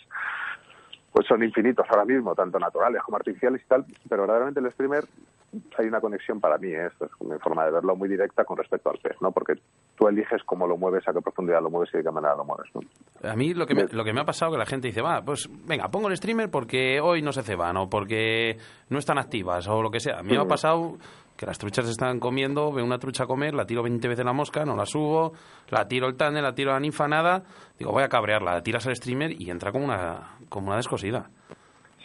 pues 1.12 1.28
son 1.28 1.44
infinitos 1.44 1.86
ahora 1.90 2.06
mismo, 2.06 2.36
tanto 2.36 2.60
naturales 2.60 3.02
como 3.02 3.18
artificiales 3.18 3.62
y 3.64 3.68
tal, 3.68 3.86
pero 4.08 4.24
verdaderamente 4.24 4.60
el 4.60 4.72
streamer 4.72 5.06
hay 5.78 5.88
una 5.88 6.02
conexión 6.02 6.40
para 6.40 6.58
mí, 6.58 6.70
¿eh? 6.70 6.88
esto 6.88 7.06
es 7.06 7.12
mi 7.22 7.38
forma 7.40 7.66
de 7.66 7.72
verlo 7.72 7.96
muy 7.96 8.08
directa 8.10 8.44
con 8.44 8.58
respecto 8.58 8.90
al 8.90 9.00
pez, 9.00 9.16
¿no? 9.22 9.32
Porque 9.32 9.54
tú 9.98 10.08
eliges 10.08 10.44
cómo 10.44 10.68
lo 10.68 10.78
mueves, 10.78 11.08
a 11.08 11.14
qué 11.14 11.22
profundidad 11.22 11.62
lo 11.62 11.70
mueves 11.70 11.90
y 11.94 11.98
de 11.98 12.04
qué 12.04 12.12
manera 12.12 12.36
lo 12.36 12.46
mueves, 12.46 12.70
¿no? 12.74 12.82
A 13.30 13.36
mí 13.36 13.54
lo 13.54 13.66
que 13.66 13.76
me, 13.76 13.88
lo 13.92 14.04
que 14.04 14.14
me 14.14 14.22
ha 14.22 14.26
pasado 14.26 14.52
que 14.52 14.58
la 14.58 14.66
gente 14.66 14.88
dice, 14.88 15.02
va, 15.02 15.22
pues 15.22 15.50
venga, 15.68 15.90
pongo 15.90 16.08
el 16.08 16.18
streamer 16.18 16.50
porque 16.50 17.00
hoy 17.02 17.22
no 17.22 17.32
se 17.32 17.44
ceban 17.44 17.78
o 17.78 17.90
porque 17.90 18.58
no 18.90 19.00
están 19.00 19.18
activas 19.18 19.68
o 19.68 19.82
lo 19.82 19.90
que 19.90 20.00
sea. 20.00 20.20
A 20.20 20.24
mí 20.24 20.32
me 20.32 20.42
ha 20.42 20.46
pasado 20.46 20.98
que 21.36 21.46
las 21.46 21.58
truchas 21.58 21.86
se 21.86 21.92
están 21.92 22.20
comiendo, 22.20 22.72
veo 22.74 22.84
una 22.84 23.00
trucha 23.00 23.26
comer, 23.26 23.54
la 23.54 23.66
tiro 23.66 23.82
20 23.82 24.08
veces 24.10 24.26
la 24.26 24.34
mosca, 24.34 24.66
no 24.66 24.76
la 24.76 24.86
subo, 24.86 25.32
la 25.70 25.88
tiro 25.88 26.08
el 26.08 26.18
tándem, 26.18 26.44
la 26.44 26.54
tiro 26.54 26.72
a 26.72 26.74
la 26.74 26.80
ninfa, 26.82 27.08
nada, 27.08 27.44
digo, 27.78 27.92
voy 27.92 28.04
a 28.04 28.10
cabrearla, 28.10 28.54
la 28.54 28.62
tiras 28.62 28.86
al 28.88 28.96
streamer 28.96 29.32
y 29.42 29.50
entra 29.50 29.72
como 29.72 29.86
una, 29.86 30.36
como 30.50 30.68
una 30.68 30.76
descosida. 30.76 31.30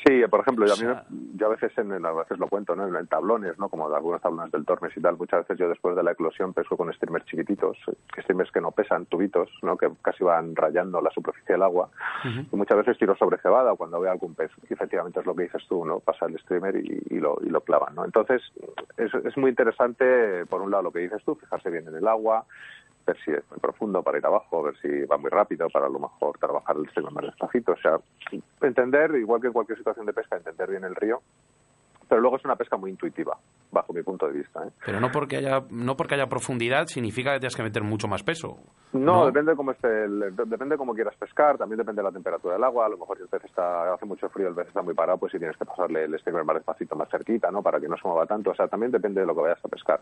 Sí, 0.06 0.22
por 0.28 0.40
ejemplo, 0.40 0.66
yo, 0.66 0.74
a, 0.74 0.76
mí, 0.76 1.00
yo 1.34 1.46
a 1.46 1.50
veces 1.50 1.72
en, 1.78 2.04
a 2.04 2.12
veces 2.12 2.38
lo 2.38 2.46
cuento, 2.48 2.76
¿no? 2.76 2.86
En 2.86 3.06
tablones, 3.06 3.58
¿no? 3.58 3.70
Como 3.70 3.88
de 3.88 3.96
algunos 3.96 4.20
tablones 4.20 4.52
del 4.52 4.66
Tormes 4.66 4.94
y 4.94 5.00
tal, 5.00 5.16
muchas 5.16 5.40
veces 5.40 5.58
yo 5.58 5.68
después 5.68 5.96
de 5.96 6.02
la 6.02 6.12
eclosión 6.12 6.52
peso 6.52 6.76
con 6.76 6.92
streamers 6.92 7.24
chiquititos, 7.24 7.78
streamers 8.20 8.52
que 8.52 8.60
no 8.60 8.70
pesan, 8.70 9.06
tubitos, 9.06 9.48
¿no? 9.62 9.78
Que 9.78 9.90
casi 10.02 10.22
van 10.22 10.54
rayando 10.54 11.00
la 11.00 11.10
superficie 11.10 11.54
del 11.54 11.62
agua. 11.62 11.88
Y 12.24 12.54
muchas 12.54 12.76
veces 12.78 12.98
tiro 12.98 13.16
sobre 13.16 13.38
cebada 13.38 13.74
cuando 13.76 13.98
veo 13.98 14.10
algún 14.10 14.34
pez. 14.34 14.50
Y 14.68 14.74
efectivamente 14.74 15.20
es 15.20 15.26
lo 15.26 15.34
que 15.34 15.44
dices 15.44 15.62
tú, 15.68 15.86
¿no? 15.86 16.00
Pasa 16.00 16.26
el 16.26 16.38
streamer 16.38 16.76
y, 16.76 17.18
lo, 17.18 17.38
y 17.42 17.48
lo 17.48 17.62
clavan, 17.62 17.94
¿no? 17.94 18.04
Entonces, 18.04 18.42
es, 18.98 19.12
es 19.14 19.36
muy 19.38 19.50
interesante, 19.50 20.44
por 20.46 20.60
un 20.60 20.70
lado, 20.70 20.82
lo 20.82 20.92
que 20.92 21.00
dices 21.00 21.22
tú, 21.24 21.34
fijarse 21.36 21.70
bien 21.70 21.88
en 21.88 21.96
el 21.96 22.06
agua, 22.06 22.44
ver 23.06 23.16
si 23.24 23.30
es 23.32 23.42
muy 23.50 23.58
profundo 23.60 24.02
para 24.02 24.18
ir 24.18 24.26
abajo, 24.26 24.62
ver 24.62 24.76
si 24.78 25.04
va 25.04 25.16
muy 25.18 25.30
rápido 25.30 25.68
para 25.68 25.86
a 25.86 25.90
lo 25.90 25.98
mejor 25.98 26.38
trabajar 26.38 26.76
el 26.76 26.84
sistema 26.86 27.10
más 27.10 27.24
despacito. 27.24 27.72
O 27.72 27.76
sea, 27.76 27.98
entender, 28.62 29.14
igual 29.16 29.40
que 29.40 29.48
en 29.48 29.52
cualquier 29.52 29.78
situación 29.78 30.06
de 30.06 30.12
pesca, 30.12 30.36
entender 30.36 30.70
bien 30.70 30.84
el 30.84 30.94
río. 30.94 31.20
pero 32.08 32.20
luego 32.20 32.36
es 32.36 32.44
una 32.44 32.56
pesca 32.56 32.76
muy 32.76 32.90
intuitiva, 32.90 33.36
bajo 33.72 33.92
mi 33.92 34.02
punto 34.02 34.26
de 34.26 34.32
vista. 34.34 34.64
¿eh? 34.64 34.70
Pero 34.84 35.00
no 35.00 35.10
porque 35.10 35.36
haya 35.36 35.64
no 35.70 35.96
porque 35.96 36.14
haya 36.14 36.26
profundidad 36.26 36.86
significa 36.86 37.32
que 37.32 37.40
tienes 37.40 37.56
que 37.56 37.62
meter 37.62 37.82
mucho 37.82 38.08
más 38.08 38.22
peso. 38.22 38.58
No, 38.92 39.26
depende 39.26 39.52
de 39.52 39.56
cómo 39.56 39.72
esté 39.72 39.88
depende 40.46 40.76
cómo 40.76 40.94
quieras 40.94 41.16
pescar, 41.16 41.58
también 41.58 41.78
depende 41.78 42.00
de 42.00 42.08
la 42.08 42.12
temperatura 42.12 42.54
del 42.54 42.64
agua, 42.64 42.86
a 42.86 42.88
lo 42.88 42.98
mejor 42.98 43.16
si 43.16 43.24
el 43.24 43.28
pez 43.28 43.44
está 43.44 43.92
hace 43.92 44.06
mucho 44.06 44.28
frío, 44.28 44.48
el 44.48 44.54
pez 44.54 44.68
está 44.68 44.82
muy 44.82 44.94
parado, 44.94 45.18
pues 45.18 45.32
si 45.32 45.38
tienes 45.38 45.56
que 45.56 45.64
pasarle 45.64 46.04
el 46.04 46.18
streamer 46.20 46.44
más 46.44 46.56
despacito, 46.56 46.94
más 46.94 47.08
cerquita, 47.10 47.50
¿no? 47.50 47.62
Para 47.62 47.80
que 47.80 47.88
no 47.88 47.96
se 47.96 48.06
mueva 48.06 48.26
tanto, 48.26 48.50
o 48.50 48.54
sea, 48.54 48.68
también 48.68 48.92
depende 48.92 49.20
de 49.20 49.26
lo 49.26 49.34
que 49.34 49.40
vayas 49.40 49.64
a 49.64 49.68
pescar. 49.68 50.00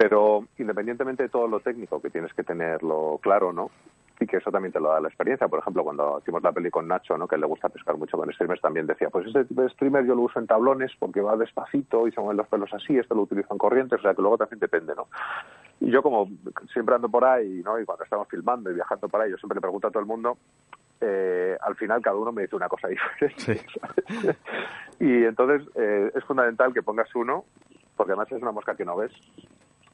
Pero 0.00 0.46
independientemente 0.56 1.24
de 1.24 1.28
todo 1.28 1.46
lo 1.46 1.60
técnico 1.60 2.00
que 2.00 2.08
tienes 2.08 2.32
que 2.32 2.42
tenerlo 2.42 3.20
claro, 3.22 3.52
¿no? 3.52 3.70
y 4.18 4.26
que 4.26 4.38
eso 4.38 4.50
también 4.50 4.72
te 4.72 4.80
lo 4.80 4.88
da 4.88 5.00
la 5.00 5.08
experiencia. 5.08 5.46
Por 5.48 5.58
ejemplo, 5.58 5.84
cuando 5.84 6.18
hicimos 6.20 6.42
la 6.42 6.52
peli 6.52 6.70
con 6.70 6.88
Nacho, 6.88 7.18
¿no? 7.18 7.28
que 7.28 7.36
le 7.36 7.46
gusta 7.46 7.68
pescar 7.68 7.98
mucho 7.98 8.16
con 8.16 8.32
streamers, 8.32 8.62
también 8.62 8.86
decía, 8.86 9.10
pues 9.10 9.26
este 9.26 9.44
tipo 9.44 9.60
de 9.60 9.68
streamer 9.70 10.06
yo 10.06 10.14
lo 10.14 10.22
uso 10.22 10.38
en 10.38 10.46
tablones 10.46 10.90
porque 10.98 11.20
va 11.20 11.36
despacito 11.36 12.06
y 12.06 12.12
se 12.12 12.20
mueven 12.20 12.38
los 12.38 12.48
pelos 12.48 12.72
así, 12.72 12.96
esto 12.96 13.14
lo 13.14 13.22
utilizo 13.22 13.48
en 13.52 13.58
corrientes, 13.58 13.98
o 13.98 14.02
sea 14.02 14.14
que 14.14 14.22
luego 14.22 14.38
también 14.38 14.60
depende, 14.60 14.94
¿no? 14.94 15.08
Y 15.80 15.90
yo 15.90 16.02
como 16.02 16.28
siempre 16.72 16.94
ando 16.94 17.10
por 17.10 17.24
ahí, 17.26 17.62
¿no? 17.62 17.78
Y 17.78 17.84
cuando 17.84 18.04
estamos 18.04 18.26
filmando 18.28 18.70
y 18.70 18.74
viajando 18.74 19.06
por 19.08 19.20
ahí, 19.20 19.30
yo 19.30 19.36
siempre 19.36 19.56
le 19.56 19.62
pregunto 19.62 19.88
a 19.88 19.90
todo 19.90 20.00
el 20.00 20.06
mundo, 20.06 20.38
eh, 21.00 21.56
al 21.60 21.76
final 21.76 22.02
cada 22.02 22.16
uno 22.16 22.32
me 22.32 22.42
dice 22.42 22.56
una 22.56 22.68
cosa 22.68 22.88
diferente. 23.20 23.66
y 24.98 25.24
entonces 25.24 25.66
eh, 25.74 26.10
es 26.14 26.24
fundamental 26.24 26.74
que 26.74 26.82
pongas 26.82 27.14
uno, 27.14 27.44
porque 27.96 28.12
además 28.12 28.32
es 28.32 28.42
una 28.42 28.52
mosca 28.52 28.74
que 28.74 28.84
no 28.84 28.96
ves, 28.96 29.12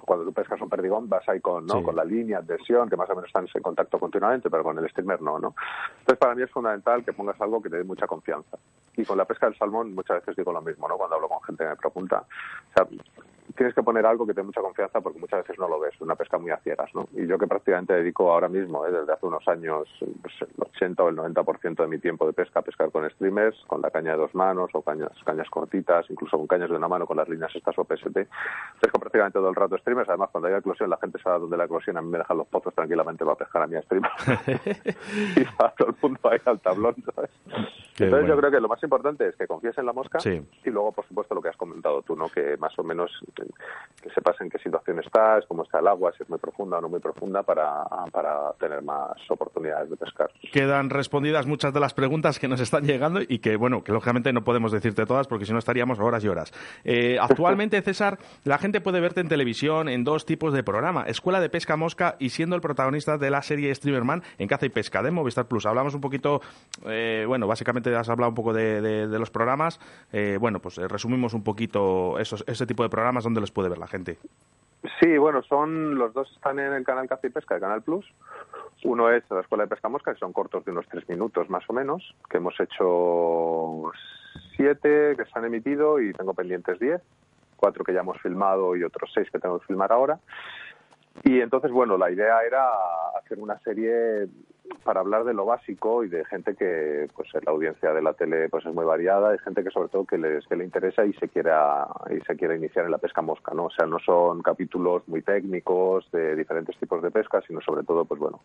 cuando 0.07 0.25
tú 0.25 0.33
pescas 0.33 0.61
un 0.63 0.71
perdigón 0.71 1.09
vas 1.09 1.29
ahí 1.29 1.41
con, 1.41 1.67
¿no? 1.67 1.83
con 1.83 1.97
la 1.97 2.05
línea, 2.05 2.39
adhesión, 2.39 2.89
que 2.89 2.97
más 2.97 3.11
o 3.11 3.15
menos 3.15 3.27
están 3.27 3.47
en 3.53 3.63
contacto 3.63 3.99
continuamente, 3.99 4.49
pero 4.49 4.63
con 4.63 4.79
el 4.79 4.89
streamer 4.89 5.21
no, 5.21 5.39
¿no? 5.39 5.55
Entonces 5.99 6.19
para 6.19 6.35
mí 6.35 6.43
es 6.43 6.51
fundamental 6.51 7.05
que 7.05 7.13
pongas 7.13 7.39
algo 7.41 7.61
que 7.61 7.69
te 7.69 7.79
dé 7.79 7.85
mucha 7.85 8.07
confianza. 8.07 8.57
Y 8.97 9.05
con 9.05 9.19
la 9.19 9.25
pesca 9.25 9.47
del 9.47 9.59
salmón 9.59 9.95
muchas 9.95 10.21
veces 10.21 10.37
digo 10.37 10.53
lo 10.53 10.63
mismo, 10.63 10.89
¿no? 10.89 10.97
Cuando 10.97 11.17
hablo 11.17 11.29
con 11.29 11.43
gente 11.43 11.65
que 11.65 11.71
me 11.71 11.77
pregunta. 11.77 12.25
O 12.25 12.73
sea, 12.73 12.87
tienes 13.55 13.75
que 13.75 13.83
poner 13.83 14.07
algo 14.07 14.27
que 14.27 14.35
te 14.35 14.41
dé 14.41 14.47
mucha 14.47 14.61
confianza 14.61 15.01
porque 15.01 15.19
muchas 15.19 15.43
veces 15.43 15.59
no 15.59 15.69
lo 15.69 15.79
ves, 15.79 15.95
una 16.01 16.15
pesca 16.15 16.39
muy 16.39 16.51
a 16.51 16.59
ciegas, 16.59 16.95
¿no? 16.95 17.09
Y 17.15 17.27
yo 17.27 17.39
que 17.39 17.47
prácticamente 17.47 17.95
dedico 17.95 18.33
ahora 18.33 18.49
mismo, 18.49 18.87
¿eh? 18.87 18.93
desde 18.93 19.13
hace 19.13 19.27
unos 19.27 19.47
años, 19.49 19.89
pues, 20.23 20.35
el 20.41 20.49
80 20.59 21.03
o 21.03 21.09
el 21.09 21.17
90% 21.17 21.77
de 21.77 21.89
mi 21.89 21.99
tiempo 21.99 22.27
de 22.27 22.33
pesca 22.33 22.61
a 22.61 22.63
pescar 22.63 22.91
con 22.91 23.09
streamers, 23.11 23.57
con 23.67 23.81
la 23.81 23.91
caña 23.91 24.13
de 24.13 24.19
dos 24.19 24.35
manos 24.35 24.71
o 24.73 24.83
cañas, 24.83 25.13
cañas 25.25 25.49
cortitas, 25.51 26.07
incluso 26.11 26.37
con 26.37 26.47
cañas 26.47 26.71
de 26.71 26.77
una 26.77 26.89
mano 26.89 27.07
con 27.07 27.17
las 27.17 27.29
líneas 27.29 27.55
estas 27.55 27.79
o 27.79 27.85
PST. 27.85 28.19
Pesco 28.81 28.99
prácticamente 28.99 29.39
todo 29.39 29.49
el 29.49 29.55
rato 29.55 29.79
streamers, 29.79 30.09
además 30.09 30.31
cuando 30.31 30.49
hay 30.49 30.55
eclosión 30.55 30.91
la 30.91 30.99
gente 30.99 31.19
sabe 31.19 31.41
dónde 31.41 31.57
la 31.57 31.65
eclosión, 31.65 31.97
a 31.97 32.03
mí 32.03 32.09
me 32.09 32.19
dejan 32.19 32.39
los 32.39 32.47
pozos 32.49 32.75
tranquilamente 32.75 33.25
para 33.25 33.37
pescar 33.37 33.63
a 33.63 33.67
mi 33.67 33.81
streamer. 33.83 34.11
y 35.37 35.45
va 35.61 35.73
todo 35.77 35.91
el 35.91 35.97
mundo 36.03 36.21
ahí 36.31 36.39
al 36.45 36.61
tablón, 36.61 36.95
¿sabes? 37.15 37.31
Entonces 37.99 38.29
yo 38.29 38.37
creo 38.37 38.51
que 38.51 38.61
lo 38.61 38.69
más 38.69 38.83
importante 38.83 39.29
es 39.29 39.37
que 39.37 39.47
confíes 39.47 39.77
en 39.79 39.87
la 39.87 39.93
mosca 39.93 40.19
y 40.25 40.71
luego, 40.71 40.93
por 40.93 41.07
supuesto, 41.07 41.35
lo 41.35 41.43
que 41.43 41.49
has 41.49 41.57
comentado 41.57 42.03
tú, 42.03 42.15
¿no? 42.15 42.29
Que 42.29 42.57
más 42.59 42.79
o 42.79 42.85
menos 42.85 43.11
que 44.07 44.11
sepas 44.15 44.41
en 44.41 44.51
qué 44.51 44.59
situación 44.59 45.01
estás, 45.01 45.45
cómo 45.47 45.65
está 45.65 45.81
el 45.81 45.89
agua, 45.89 46.13
si 46.17 46.23
es 46.23 46.29
muy 46.29 46.39
profunda 46.39 46.79
o 46.79 46.81
no 46.81 46.89
muy 46.89 47.01
profunda, 47.01 47.43
para, 47.43 47.85
para 48.13 48.53
tener 48.59 48.83
más 48.83 49.13
oportunidades 49.29 49.91
de 49.91 49.97
pescar. 49.97 50.31
Quedan 50.53 50.91
respondidas 50.91 51.47
muchas 51.47 51.73
de 51.73 51.81
las 51.81 51.95
preguntas 51.95 52.39
que 52.39 52.49
nos 52.49 52.61
están 52.61 52.85
llegando 52.85 53.21
y 53.21 53.39
que, 53.39 53.57
bueno, 53.57 53.83
que 53.83 53.93
lógicamente 53.93 54.33
no 54.33 54.45
podemos 54.45 54.73
decirte 54.73 55.07
todas 55.07 55.27
porque 55.27 55.45
si 55.45 55.53
no 55.53 55.59
estaríamos 55.59 55.99
horas 55.99 56.25
y 56.25 56.29
horas. 56.29 56.53
Eh, 56.85 57.19
actualmente, 57.21 57.81
César, 57.83 58.19
la 58.45 58.59
gente 58.59 58.81
puede 58.81 59.01
verte 59.01 59.21
en 59.21 59.29
televisión 59.29 59.89
en 59.89 60.05
dos 60.05 60.25
tipos 60.25 60.53
de 60.53 60.63
programa, 60.63 61.05
Escuela 61.07 61.41
de 61.41 61.51
Pesca 61.51 61.77
Mosca 61.77 62.17
y 62.19 62.31
siendo 62.31 62.55
el 62.55 62.63
protagonista 62.63 63.19
de 63.19 63.31
la 63.31 63.43
serie 63.43 63.75
Streamerman 63.75 64.23
en 64.39 64.49
Caza 64.49 64.67
y 64.67 64.71
Pesca 64.71 65.03
de 65.03 65.11
Movistar 65.11 65.47
Plus. 65.47 65.67
Hablamos 65.67 65.95
un 65.95 66.01
poquito, 66.01 66.41
eh, 66.87 67.25
bueno, 67.27 67.47
básicamente 67.47 67.95
has 67.95 68.09
hablado 68.09 68.31
un 68.31 68.37
poco 68.37 68.53
de, 68.53 69.07
los 69.07 69.31
programas. 69.31 69.81
Eh, 70.13 70.37
bueno, 70.41 70.61
pues 70.61 70.77
resumimos 70.77 71.35
un 71.35 71.43
poquito 71.43 72.19
ese 72.19 72.67
tipo 72.67 72.83
de 72.83 72.89
programas 72.89 73.26
donde 73.27 73.41
los 73.41 73.51
puede 73.51 73.69
ver 73.69 73.79
la 73.79 73.87
gente. 73.87 74.19
Sí, 75.01 75.19
bueno, 75.19 75.43
son 75.43 75.97
los 75.97 76.15
dos 76.15 76.31
están 76.33 76.59
en 76.59 76.73
el 76.73 76.85
canal 76.85 77.09
Caza 77.09 77.27
y 77.27 77.31
Pesca 77.31 77.57
de 77.57 77.61
Canal 77.61 77.83
Plus. 77.83 78.07
Uno 78.85 79.11
es 79.11 79.25
la 79.31 79.41
Escuela 79.41 79.65
de 79.65 79.71
Pesca 79.71 79.89
Mosca, 79.89 80.13
que 80.13 80.21
son 80.21 80.33
cortos 80.33 80.65
de 80.65 80.71
unos 80.71 80.87
tres 80.89 81.09
minutos 81.09 81.51
más 81.51 81.65
o 81.69 81.73
menos, 81.73 82.15
que 82.31 82.37
hemos 82.37 82.59
hecho 82.61 83.91
siete 84.55 85.17
que 85.17 85.25
se 85.25 85.39
han 85.39 85.45
emitido 85.45 86.01
y 86.01 86.13
tengo 86.13 86.35
pendientes 86.35 86.79
diez, 86.79 87.03
cuatro 87.57 87.85
que 87.85 87.93
ya 87.93 88.01
hemos 88.01 88.21
filmado 88.21 88.77
y 88.77 88.85
otros 88.85 89.11
seis 89.13 89.29
que 89.31 89.39
tengo 89.39 89.59
que 89.59 89.67
filmar 89.67 89.91
ahora. 89.91 90.21
Y 91.25 91.41
entonces, 91.41 91.73
bueno, 91.73 91.97
la 91.97 92.11
idea 92.11 92.43
era 92.47 92.69
hacer 93.19 93.39
una 93.39 93.59
serie 93.61 94.29
para 94.85 95.01
hablar 95.01 95.25
de 95.25 95.35
lo 95.35 95.45
básico 95.45 96.05
y 96.05 96.09
de 96.09 96.25
gente 96.25 96.55
que, 96.55 97.09
pues 97.15 97.29
la 97.45 97.53
audiencia 97.53 97.93
de 97.93 98.03
la 98.03 98.13
tele 98.13 98.49
pues 98.49 98.65
es 98.65 98.75
muy 98.75 98.85
variada, 98.85 99.31
hay 99.31 99.39
gente 99.39 99.65
que 99.65 99.71
sobre 99.71 99.89
todo 99.89 100.05
que 100.05 100.19
les 100.19 100.47
que 100.47 100.57
le 100.57 100.65
interesa 100.65 101.05
y 101.05 101.13
se 101.15 101.29
quiera 101.29 101.87
y 102.11 102.21
se 102.25 102.37
quiere 102.37 102.57
iniciar 102.57 102.85
en 102.85 102.91
la 102.91 102.99
pesca 102.99 103.23
mosca, 103.23 103.53
¿no? 103.55 103.67
O 103.67 103.71
sea, 103.71 103.87
no 103.87 103.99
son 103.99 104.43
capítulos 104.43 105.07
muy 105.09 105.23
técnicos 105.23 106.11
de 106.13 106.37
diferentes 106.37 106.77
tipos 106.79 107.03
de 107.03 107.11
pesca, 107.11 107.41
sino 107.47 107.61
sobre 107.61 107.85
todo, 107.85 108.05
pues 108.05 108.21
bueno, 108.21 108.41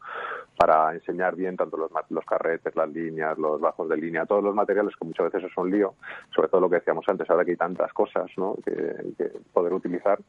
para 0.57 0.93
enseñar 0.93 1.35
bien 1.35 1.57
tanto 1.57 1.77
los, 1.77 1.91
los 2.09 2.25
carretes, 2.25 2.75
las 2.75 2.89
líneas, 2.89 3.37
los 3.37 3.59
bajos 3.61 3.89
de 3.89 3.97
línea, 3.97 4.25
todos 4.25 4.43
los 4.43 4.55
materiales 4.55 4.95
que 4.95 5.05
muchas 5.05 5.31
veces 5.31 5.49
es 5.49 5.57
un 5.57 5.69
lío, 5.69 5.93
sobre 6.33 6.47
todo 6.47 6.61
lo 6.61 6.69
que 6.69 6.77
decíamos 6.77 7.05
antes, 7.07 7.29
ahora 7.29 7.45
que 7.45 7.51
hay 7.51 7.57
tantas 7.57 7.93
cosas, 7.93 8.29
¿no? 8.37 8.55
que 8.65 9.31
poder 9.53 9.73
utilizar, 9.73 10.19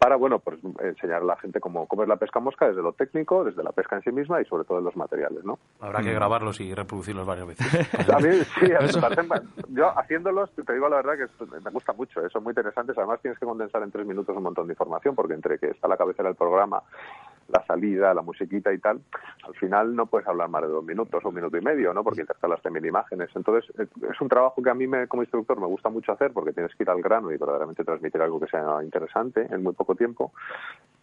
para 0.00 0.16
bueno 0.16 0.38
pues 0.38 0.58
enseñar 0.82 1.20
a 1.20 1.24
la 1.26 1.36
gente 1.36 1.60
cómo, 1.60 1.86
cómo 1.86 2.02
es 2.02 2.08
la 2.08 2.16
pesca 2.16 2.40
mosca 2.40 2.66
desde 2.66 2.80
lo 2.80 2.94
técnico, 2.94 3.44
desde 3.44 3.62
la 3.62 3.70
pesca 3.70 3.96
en 3.96 4.02
sí 4.02 4.10
misma 4.10 4.40
y 4.40 4.46
sobre 4.46 4.64
todo 4.64 4.78
de 4.78 4.84
los 4.84 4.96
materiales, 4.96 5.44
¿no? 5.44 5.58
Habrá 5.78 6.00
que 6.00 6.14
grabarlos 6.14 6.58
y 6.62 6.74
reproducirlos 6.74 7.26
varias 7.26 7.48
veces. 7.48 8.08
a 8.08 8.18
mí, 8.18 8.30
sí, 8.58 8.72
yo 9.68 9.98
haciéndolos, 9.98 10.50
te 10.52 10.72
digo 10.72 10.88
la 10.88 11.02
verdad 11.02 11.18
que 11.18 11.44
me 11.62 11.70
gusta 11.70 11.92
mucho, 11.92 12.24
¿eh? 12.24 12.30
son 12.32 12.42
muy 12.44 12.52
interesantes, 12.52 12.96
además 12.96 13.20
tienes 13.20 13.38
que 13.38 13.44
condensar 13.44 13.82
en 13.82 13.90
tres 13.90 14.06
minutos 14.06 14.34
un 14.34 14.42
montón 14.42 14.68
de 14.68 14.72
información 14.72 15.14
porque 15.14 15.34
entre 15.34 15.58
que 15.58 15.66
está 15.66 15.86
la 15.86 15.98
cabecera 15.98 16.30
del 16.30 16.36
programa, 16.36 16.82
la 17.48 17.64
salida, 17.66 18.14
la 18.14 18.22
musiquita 18.22 18.72
y 18.72 18.78
tal, 18.78 19.00
al 19.42 19.54
final 19.54 19.94
no 19.94 20.06
puedes 20.06 20.26
hablar 20.28 20.48
más 20.48 20.62
de 20.62 20.68
dos 20.68 20.84
minutos 20.84 21.24
o 21.24 21.28
un 21.28 21.34
minuto 21.34 21.56
y 21.56 21.60
medio, 21.60 21.92
¿no? 21.92 22.04
Porque 22.04 22.20
intercalas 22.20 22.62
también 22.62 22.84
imágenes. 22.84 23.30
Entonces, 23.34 23.70
es 23.78 24.20
un 24.20 24.28
trabajo 24.28 24.62
que 24.62 24.70
a 24.70 24.74
mí 24.74 24.86
me, 24.86 25.08
como 25.08 25.22
instructor 25.22 25.58
me 25.60 25.66
gusta 25.66 25.88
mucho 25.88 26.12
hacer 26.12 26.32
porque 26.32 26.52
tienes 26.52 26.74
que 26.74 26.84
ir 26.84 26.90
al 26.90 27.02
grano 27.02 27.32
y 27.32 27.36
verdaderamente 27.36 27.84
transmitir 27.84 28.22
algo 28.22 28.40
que 28.40 28.46
sea 28.46 28.82
interesante 28.82 29.46
en 29.50 29.62
muy 29.62 29.72
poco 29.72 29.94
tiempo. 29.94 30.32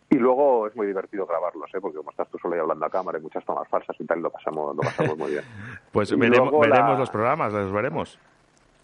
Y 0.09 0.15
luego 0.15 0.67
es 0.67 0.75
muy 0.75 0.87
divertido 0.87 1.25
grabarlos, 1.25 1.69
¿eh? 1.73 1.81
porque 1.81 1.97
como 1.97 2.11
estás 2.11 2.29
tú 2.29 2.37
solo 2.37 2.55
y 2.55 2.59
hablando 2.59 2.85
a 2.85 2.89
cámara 2.89 3.19
y 3.19 3.21
muchas 3.21 3.43
tomas 3.43 3.67
falsas 3.67 3.95
y 3.99 4.05
tal, 4.05 4.21
lo 4.21 4.29
pasamos, 4.29 4.75
lo 4.75 4.81
pasamos 4.81 5.17
muy 5.17 5.31
bien. 5.31 5.43
pues 5.91 6.17
veremos, 6.17 6.57
veremos 6.59 6.99
los 6.99 7.09
programas, 7.09 7.51
los 7.51 7.73
veremos. 7.73 8.19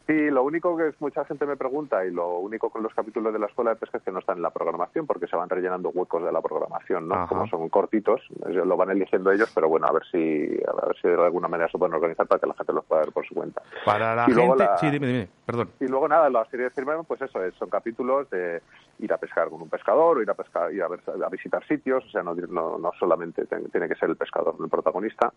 Sí, 0.06 0.30
lo 0.30 0.44
único 0.44 0.76
que 0.76 0.94
mucha 1.00 1.24
gente 1.24 1.46
me 1.46 1.56
pregunta 1.56 2.06
y 2.06 2.12
lo 2.12 2.40
único 2.40 2.70
con 2.70 2.84
los 2.84 2.94
capítulos 2.94 3.32
de 3.32 3.40
la 3.40 3.46
escuela 3.46 3.72
de 3.72 3.78
pesca 3.78 4.00
es 4.00 4.04
que 4.04 4.12
no 4.12 4.20
están 4.20 4.38
en 4.38 4.44
la 4.44 4.50
programación 4.50 5.08
porque 5.08 5.28
se 5.28 5.38
van 5.38 5.50
rellenando 5.50 5.90
huecos 5.90 6.24
de 6.24 6.32
la 6.32 6.42
programación, 6.42 7.08
¿no? 7.08 7.26
Como 7.28 7.48
son 7.48 7.70
cortitos, 7.70 8.22
lo 8.46 8.76
van 8.76 8.92
eligiendo 8.92 9.32
ellos, 9.32 9.50
pero 9.56 9.70
bueno, 9.70 9.88
a 9.88 9.94
ver 9.94 10.04
si 10.12 10.60
a 10.68 10.86
ver 10.88 10.98
si 11.02 11.08
de 11.08 11.24
alguna 11.24 11.48
manera 11.48 11.70
se 11.70 11.78
pueden 11.78 11.94
organizar 11.94 12.28
para 12.28 12.40
que 12.40 12.48
la 12.48 12.54
gente 12.54 12.74
los 12.74 12.84
pueda 12.84 13.04
ver 13.04 13.14
por 13.14 13.26
su 13.26 13.34
cuenta. 13.34 13.62
Para 13.86 14.16
la 14.16 14.26
gente, 14.26 14.68
sí, 14.80 14.90
dime, 14.90 15.08
dime, 15.08 15.30
perdón. 15.46 15.70
Y 15.80 15.88
luego 15.88 16.10
nada, 16.10 16.30
la 16.30 16.44
serie 16.46 16.70
de 16.70 17.04
pues 17.08 17.22
eso 17.22 17.42
es, 17.42 17.56
son 17.56 17.70
capítulos 17.70 18.30
de 18.30 18.62
ir 19.00 19.14
a 19.14 19.18
pescar 19.18 19.50
con 19.50 19.62
un 19.62 19.70
pescador 19.70 20.18
o 20.18 20.22
ir 20.22 20.30
a 20.30 20.34
pescar, 20.34 20.74
ir 20.74 20.84
a, 20.84 20.90
ver, 20.90 21.00
a 21.08 21.30
visitar 21.30 21.66
sitios, 21.66 22.04
o 22.06 22.10
sea, 22.10 22.24
no, 22.24 22.36
no, 22.36 22.78
no 22.78 22.92
solamente 23.00 23.46
tiene 23.46 23.88
que 23.88 23.96
ser 23.96 24.10
el 24.10 24.18
pescador 24.18 24.56
el 24.60 24.70
protagonista, 24.70 25.32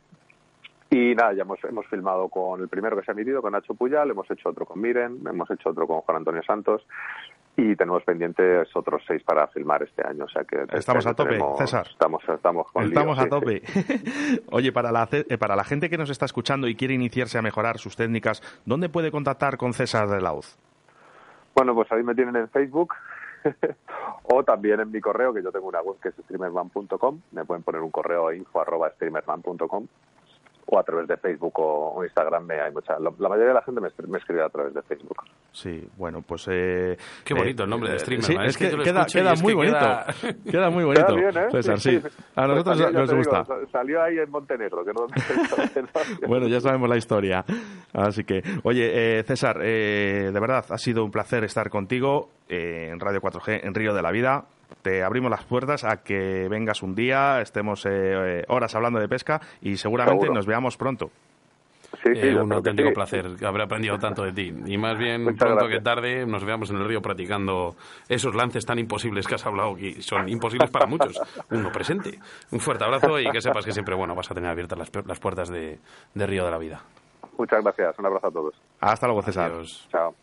y 0.90 1.14
nada, 1.14 1.33
ya 1.33 1.42
hemos, 1.42 1.62
hemos 1.64 1.87
filmado 1.87 2.29
con 2.29 2.61
el 2.61 2.68
primero 2.68 2.96
que 2.96 3.05
se 3.05 3.11
ha 3.11 3.14
emitido, 3.14 3.42
con 3.42 3.53
Nacho 3.53 3.75
Puyal, 3.75 4.11
hemos 4.11 4.31
hecho 4.31 4.51
otro 4.51 4.64
con 4.66 4.81
Miren, 4.81 5.20
hemos 5.27 5.51
hecho 5.51 5.70
otro 5.70 5.87
con 5.87 6.01
Juan 6.03 6.18
Antonio 6.18 6.42
Santos 6.44 6.87
y 7.57 7.75
tenemos 7.75 8.05
pendientes 8.05 8.68
otros 8.77 9.03
seis 9.07 9.22
para 9.25 9.49
filmar 9.49 9.83
este 9.83 10.07
año. 10.07 10.25
O 10.25 10.29
sea 10.29 10.44
que 10.44 10.64
estamos 10.72 11.07
a 11.07 11.14
tope, 11.14 11.40
César. 11.59 11.87
Estamos, 11.90 12.22
estamos, 12.29 12.70
con 12.70 12.85
estamos 12.85 13.18
a 13.18 13.29
tope. 13.29 13.62
Oye, 14.53 14.72
para 14.72 14.92
la, 14.92 15.09
eh, 15.11 15.38
para 15.38 15.57
la 15.57 15.64
gente 15.64 15.88
que 15.88 15.96
nos 15.96 16.11
está 16.11 16.27
escuchando 16.27 16.68
y 16.68 16.77
quiere 16.77 16.94
iniciarse 16.94 17.38
a 17.38 17.42
mejorar 17.42 17.79
sus 17.79 17.96
técnicas, 17.96 18.42
¿dónde 18.66 18.88
puede 18.88 19.11
contactar 19.11 19.57
con 19.57 19.72
César 19.72 20.09
de 20.09 20.20
Lauz? 20.20 20.57
Bueno, 21.55 21.75
pues 21.75 21.90
ahí 21.90 22.03
me 22.03 22.14
tienen 22.14 22.37
en 22.37 22.49
Facebook 22.51 22.92
o 24.25 24.44
también 24.44 24.81
en 24.81 24.90
mi 24.90 25.01
correo, 25.01 25.33
que 25.33 25.42
yo 25.42 25.51
tengo 25.51 25.66
una 25.66 25.81
web 25.81 25.96
que 26.01 26.11
es 26.11 26.14
streamerman.com. 26.14 27.20
Me 27.33 27.44
pueden 27.46 27.62
poner 27.62 27.81
un 27.81 27.90
correo 27.90 28.29
a 28.29 28.35
info 28.35 28.61
arroba 28.61 28.90
streamerman.com 28.90 29.87
o 30.66 30.79
a 30.79 30.83
través 30.83 31.07
de 31.07 31.16
Facebook 31.16 31.52
o, 31.57 32.05
Instagram 32.05 32.44
me 32.44 32.61
hay 32.61 32.72
mucha 32.72 32.98
la, 32.98 33.11
mayoría 33.11 33.48
de 33.48 33.55
la 33.55 33.62
gente 33.62 33.81
me, 33.81 33.88
escribe 33.88 34.42
a 34.42 34.48
través 34.48 34.74
de 34.74 34.83
Facebook. 34.83 35.22
Sí 35.52 35.88
bueno 35.96 36.22
pues 36.22 36.46
eh, 36.50 36.96
qué 37.24 37.35
bonito 37.35 37.64
el 37.64 37.70
nombre 37.70 37.90
de 37.90 37.96
eh, 37.96 38.00
streamer 38.00 38.24
sí, 38.24 38.37
es, 38.40 38.57
que, 38.57 38.76
queda, 38.83 39.07
queda 39.12 39.35
muy 39.37 39.55
bonito. 39.55 39.79
queda... 40.50 40.70
muy 40.70 40.85
bonito 40.85 41.16
César 41.52 41.81
sí, 41.81 42.00
a 42.35 42.46
nosotros 42.46 42.92
nos 42.92 43.14
gusta. 43.14 43.44
salió 43.70 44.02
ahí 44.02 44.18
en 44.18 44.31
Montenegro 44.31 44.85
que 44.85 44.92
no 44.92 45.07
bueno 46.26 46.48
ya 46.48 46.61
sabemos 46.61 46.88
la 46.88 46.96
historia. 46.96 47.44
Así 47.92 48.24
que 48.24 48.42
oye 48.64 49.18
eh, 49.18 49.22
César 49.22 49.59
de 49.59 50.31
verdad 50.33 50.64
ha 50.68 50.79
sido 50.79 51.05
un 51.05 51.11
placer 51.11 51.44
estar 51.44 51.70
contigo 51.70 52.31
en 52.48 52.98
Radio 53.00 53.20
4G 53.20 53.61
en 53.64 53.74
Río 53.74 53.94
de 53.94 54.02
la 54.02 54.11
Vida 54.11 54.46
te 54.87 55.03
abrimos 55.03 55.33
las 55.33 55.44
puertas 55.44 55.83
a 55.83 55.96
que 56.05 56.46
vengas 56.49 56.81
un 56.83 56.94
día, 56.94 57.40
estemos 57.40 57.85
eh, 57.90 58.44
horas 58.46 58.72
hablando 58.77 59.01
de 59.01 59.09
pesca 59.09 59.40
y 59.61 59.77
seguramente 59.77 60.29
nos 60.31 60.46
veamos 60.46 60.77
pronto. 60.77 61.11
Sí, 62.05 62.11
sí, 62.14 62.29
Eh, 62.29 62.37
un 62.37 62.53
auténtico 62.53 62.90
sí. 62.90 62.94
placer 62.94 63.27
haber 63.44 63.62
aprendido 63.62 63.99
tanto 63.99 64.22
de 64.22 64.33
ti. 64.33 64.53
Y 64.66 64.79
más 64.79 64.96
bien, 64.99 65.25
Muchas 65.25 65.38
pronto 65.40 65.64
gracias. 65.66 65.79
que 65.79 65.85
tarde, 65.85 66.27
nos 66.27 66.44
veamos 66.44 66.70
en 66.70 66.77
el 66.77 66.85
río 66.87 67.01
practicando 67.03 67.75
esos 68.09 68.35
lances 68.37 68.64
tan 68.64 68.79
imposibles 68.79 69.27
que 69.27 69.35
has 69.35 69.44
hablado, 69.46 69.75
que 69.75 70.01
son 70.03 70.29
imposibles 70.29 70.70
para 70.70 70.87
muchos. 70.87 71.18
Uno 71.51 71.72
presente. 71.72 72.18
Un 72.53 72.61
fuerte 72.61 72.85
abrazo 72.85 73.18
y 73.18 73.29
que 73.31 73.40
sepas 73.40 73.64
que 73.64 73.72
siempre, 73.72 73.96
bueno, 73.96 74.14
vas 74.14 74.31
a 74.31 74.35
tener 74.35 74.51
abiertas 74.51 74.79
las, 74.79 74.90
las 75.05 75.18
puertas 75.18 75.49
de, 75.49 75.81
de 76.14 76.27
Río 76.27 76.44
de 76.44 76.51
la 76.53 76.59
Vida. 76.59 76.81
Muchas 77.38 77.61
gracias. 77.64 77.99
Un 77.99 78.07
abrazo 78.07 78.29
a 78.29 78.31
todos. 78.31 78.55
Hasta 78.81 79.07
luego, 79.07 79.22
César. 79.22 79.51
Adiós. 79.51 79.88
Chao. 79.90 80.14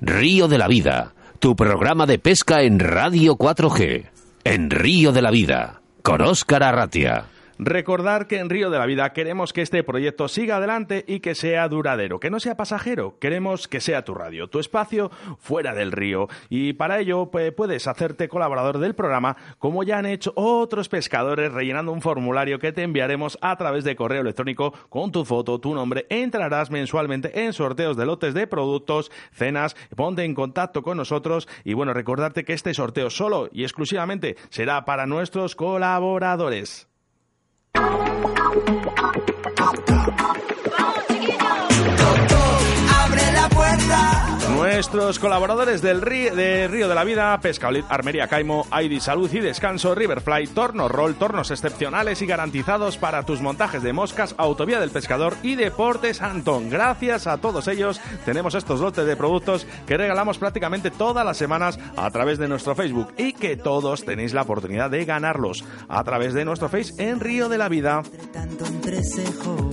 Río 0.00 0.46
de 0.46 0.58
la 0.58 0.68
Vida, 0.68 1.12
tu 1.38 1.54
programa 1.54 2.06
de 2.06 2.18
pesca 2.18 2.62
en 2.62 2.80
Radio 2.80 3.36
4G. 3.36 4.10
En 4.42 4.70
Río 4.70 5.12
de 5.12 5.22
la 5.22 5.30
Vida, 5.30 5.80
con 6.02 6.20
Óscar 6.20 6.64
Arratia. 6.64 7.26
Recordar 7.58 8.28
que 8.28 8.38
en 8.38 8.50
Río 8.50 8.70
de 8.70 8.78
la 8.78 8.86
Vida 8.86 9.12
queremos 9.12 9.52
que 9.52 9.62
este 9.62 9.82
proyecto 9.82 10.28
siga 10.28 10.58
adelante 10.58 11.04
y 11.08 11.18
que 11.18 11.34
sea 11.34 11.68
duradero, 11.68 12.20
que 12.20 12.30
no 12.30 12.38
sea 12.38 12.56
pasajero. 12.56 13.18
Queremos 13.18 13.66
que 13.66 13.80
sea 13.80 14.04
tu 14.04 14.14
radio, 14.14 14.46
tu 14.46 14.60
espacio 14.60 15.10
fuera 15.38 15.74
del 15.74 15.90
río. 15.90 16.28
Y 16.48 16.74
para 16.74 17.00
ello 17.00 17.32
pues, 17.32 17.52
puedes 17.52 17.88
hacerte 17.88 18.28
colaborador 18.28 18.78
del 18.78 18.94
programa, 18.94 19.36
como 19.58 19.82
ya 19.82 19.98
han 19.98 20.06
hecho 20.06 20.32
otros 20.36 20.88
pescadores, 20.88 21.52
rellenando 21.52 21.90
un 21.90 22.00
formulario 22.00 22.60
que 22.60 22.70
te 22.70 22.84
enviaremos 22.84 23.36
a 23.40 23.56
través 23.56 23.82
de 23.82 23.96
correo 23.96 24.20
electrónico 24.20 24.72
con 24.88 25.10
tu 25.10 25.24
foto, 25.24 25.58
tu 25.58 25.74
nombre. 25.74 26.06
Entrarás 26.10 26.70
mensualmente 26.70 27.42
en 27.44 27.52
sorteos 27.52 27.96
de 27.96 28.06
lotes 28.06 28.34
de 28.34 28.46
productos, 28.46 29.10
cenas. 29.32 29.74
Ponte 29.96 30.22
en 30.22 30.34
contacto 30.34 30.82
con 30.82 30.96
nosotros. 30.96 31.48
Y 31.64 31.74
bueno, 31.74 31.92
recordarte 31.92 32.44
que 32.44 32.52
este 32.52 32.72
sorteo 32.72 33.10
solo 33.10 33.48
y 33.52 33.64
exclusivamente 33.64 34.36
será 34.48 34.84
para 34.84 35.06
nuestros 35.06 35.56
colaboradores. 35.56 36.87
Abre 39.56 40.57
Nuestros 44.78 45.18
colaboradores 45.18 45.82
del 45.82 46.00
Río 46.00 46.36
de 46.36 46.68
Río 46.68 46.88
de 46.88 46.94
la 46.94 47.02
Vida, 47.02 47.36
Pescaolit, 47.40 47.84
Armería 47.88 48.28
Caimo, 48.28 48.64
Aidi 48.70 49.00
Salud 49.00 49.28
y 49.32 49.40
Descanso, 49.40 49.92
Riverfly, 49.92 50.46
Torno 50.46 50.86
Roll, 50.86 51.16
tornos 51.16 51.50
excepcionales 51.50 52.22
y 52.22 52.26
garantizados 52.26 52.96
para 52.96 53.24
tus 53.24 53.40
montajes 53.40 53.82
de 53.82 53.92
moscas, 53.92 54.36
Autovía 54.38 54.78
del 54.78 54.90
Pescador 54.90 55.34
y 55.42 55.56
Deportes 55.56 56.22
Antón. 56.22 56.70
Gracias 56.70 57.26
a 57.26 57.38
todos 57.38 57.66
ellos 57.66 58.00
tenemos 58.24 58.54
estos 58.54 58.78
lotes 58.78 59.04
de 59.04 59.16
productos 59.16 59.66
que 59.84 59.96
regalamos 59.96 60.38
prácticamente 60.38 60.92
todas 60.92 61.26
las 61.26 61.36
semanas 61.36 61.76
a 61.96 62.08
través 62.12 62.38
de 62.38 62.46
nuestro 62.46 62.76
Facebook 62.76 63.12
y 63.16 63.32
que 63.32 63.56
todos 63.56 64.04
tenéis 64.04 64.32
la 64.32 64.42
oportunidad 64.42 64.90
de 64.90 65.04
ganarlos 65.04 65.64
a 65.88 66.04
través 66.04 66.34
de 66.34 66.44
nuestro 66.44 66.68
Face 66.68 66.94
en 66.98 67.18
Río 67.18 67.48
de 67.48 67.58
la 67.58 67.68
Vida. 67.68 68.04
Tanto 68.32 68.64
entrecejo. 68.64 69.70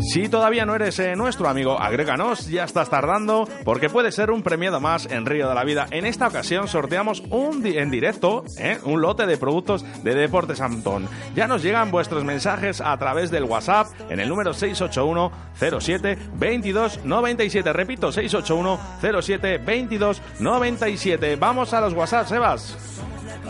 Si 0.00 0.28
todavía 0.28 0.66
no 0.66 0.74
eres 0.74 0.98
eh, 0.98 1.16
nuestro 1.16 1.48
amigo, 1.48 1.80
agréganos, 1.80 2.48
ya 2.48 2.64
estás 2.64 2.90
tardando, 2.90 3.48
porque 3.64 3.88
puede 3.88 4.12
ser 4.12 4.30
un 4.30 4.42
premiado 4.42 4.78
más 4.78 5.06
en 5.06 5.24
Río 5.24 5.48
de 5.48 5.54
la 5.54 5.64
Vida. 5.64 5.86
En 5.90 6.04
esta 6.04 6.28
ocasión 6.28 6.68
sorteamos 6.68 7.22
un 7.30 7.64
en 7.66 7.90
directo 7.90 8.44
eh, 8.58 8.78
un 8.84 9.00
lote 9.00 9.26
de 9.26 9.38
productos 9.38 9.84
de 10.04 10.14
Deportes 10.14 10.60
Antón. 10.60 11.08
Ya 11.34 11.48
nos 11.48 11.62
llegan 11.62 11.90
vuestros 11.90 12.24
mensajes 12.24 12.80
a 12.80 12.96
través 12.98 13.30
del 13.30 13.44
WhatsApp 13.44 13.88
en 14.10 14.20
el 14.20 14.28
número 14.28 14.52
681 14.52 15.32
07 15.80 16.18
22 16.34 17.00
97. 17.04 17.72
Repito, 17.72 18.12
681 18.12 18.78
07 19.22 19.58
22 19.58 20.22
97. 20.40 21.36
Vamos 21.36 21.72
a 21.72 21.80
los 21.80 21.94
WhatsApp, 21.94 22.26
Sebas. 22.28 22.76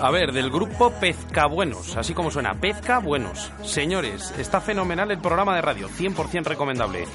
A 0.00 0.10
ver, 0.10 0.32
del 0.32 0.50
grupo 0.50 0.90
Pezcabuenos, 0.90 1.96
así 1.96 2.12
como 2.12 2.30
suena, 2.30 2.54
Pezcabuenos. 2.54 3.50
Señores, 3.62 4.32
está 4.38 4.60
fenomenal 4.60 5.10
el 5.10 5.18
programa 5.18 5.56
de 5.56 5.62
radio, 5.62 5.88
100% 5.88 6.44
recomendable. 6.44 7.06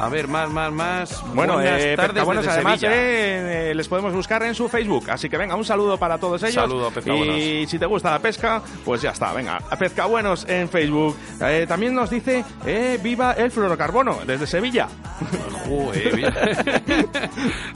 A 0.00 0.08
ver, 0.08 0.28
más, 0.28 0.48
más, 0.48 0.72
más. 0.72 1.24
Bueno, 1.34 1.54
Buenas 1.54 1.82
eh, 1.82 1.96
tardes 1.96 2.24
desde 2.24 2.50
además 2.50 2.80
eh, 2.84 3.72
les 3.74 3.88
podemos 3.88 4.12
buscar 4.12 4.42
en 4.44 4.54
su 4.54 4.68
Facebook. 4.68 5.10
Así 5.10 5.28
que 5.28 5.36
venga, 5.36 5.56
un 5.56 5.64
saludo 5.64 5.98
para 5.98 6.18
todos 6.18 6.40
ellos. 6.44 6.54
Saludo, 6.54 6.90
Pescabuenos. 6.92 7.36
Y 7.36 7.66
si 7.66 7.80
te 7.80 7.86
gusta 7.86 8.12
la 8.12 8.20
pesca, 8.20 8.62
pues 8.84 9.02
ya 9.02 9.10
está, 9.10 9.32
venga, 9.32 9.58
Pescabuenos 9.76 10.46
en 10.48 10.68
Facebook. 10.68 11.16
Eh, 11.40 11.66
también 11.68 11.94
nos 11.94 12.10
dice, 12.10 12.44
eh, 12.64 13.00
viva 13.02 13.32
el 13.32 13.50
fluorocarbono, 13.50 14.20
desde 14.24 14.46
Sevilla. 14.46 14.88
Joder. 15.66 16.32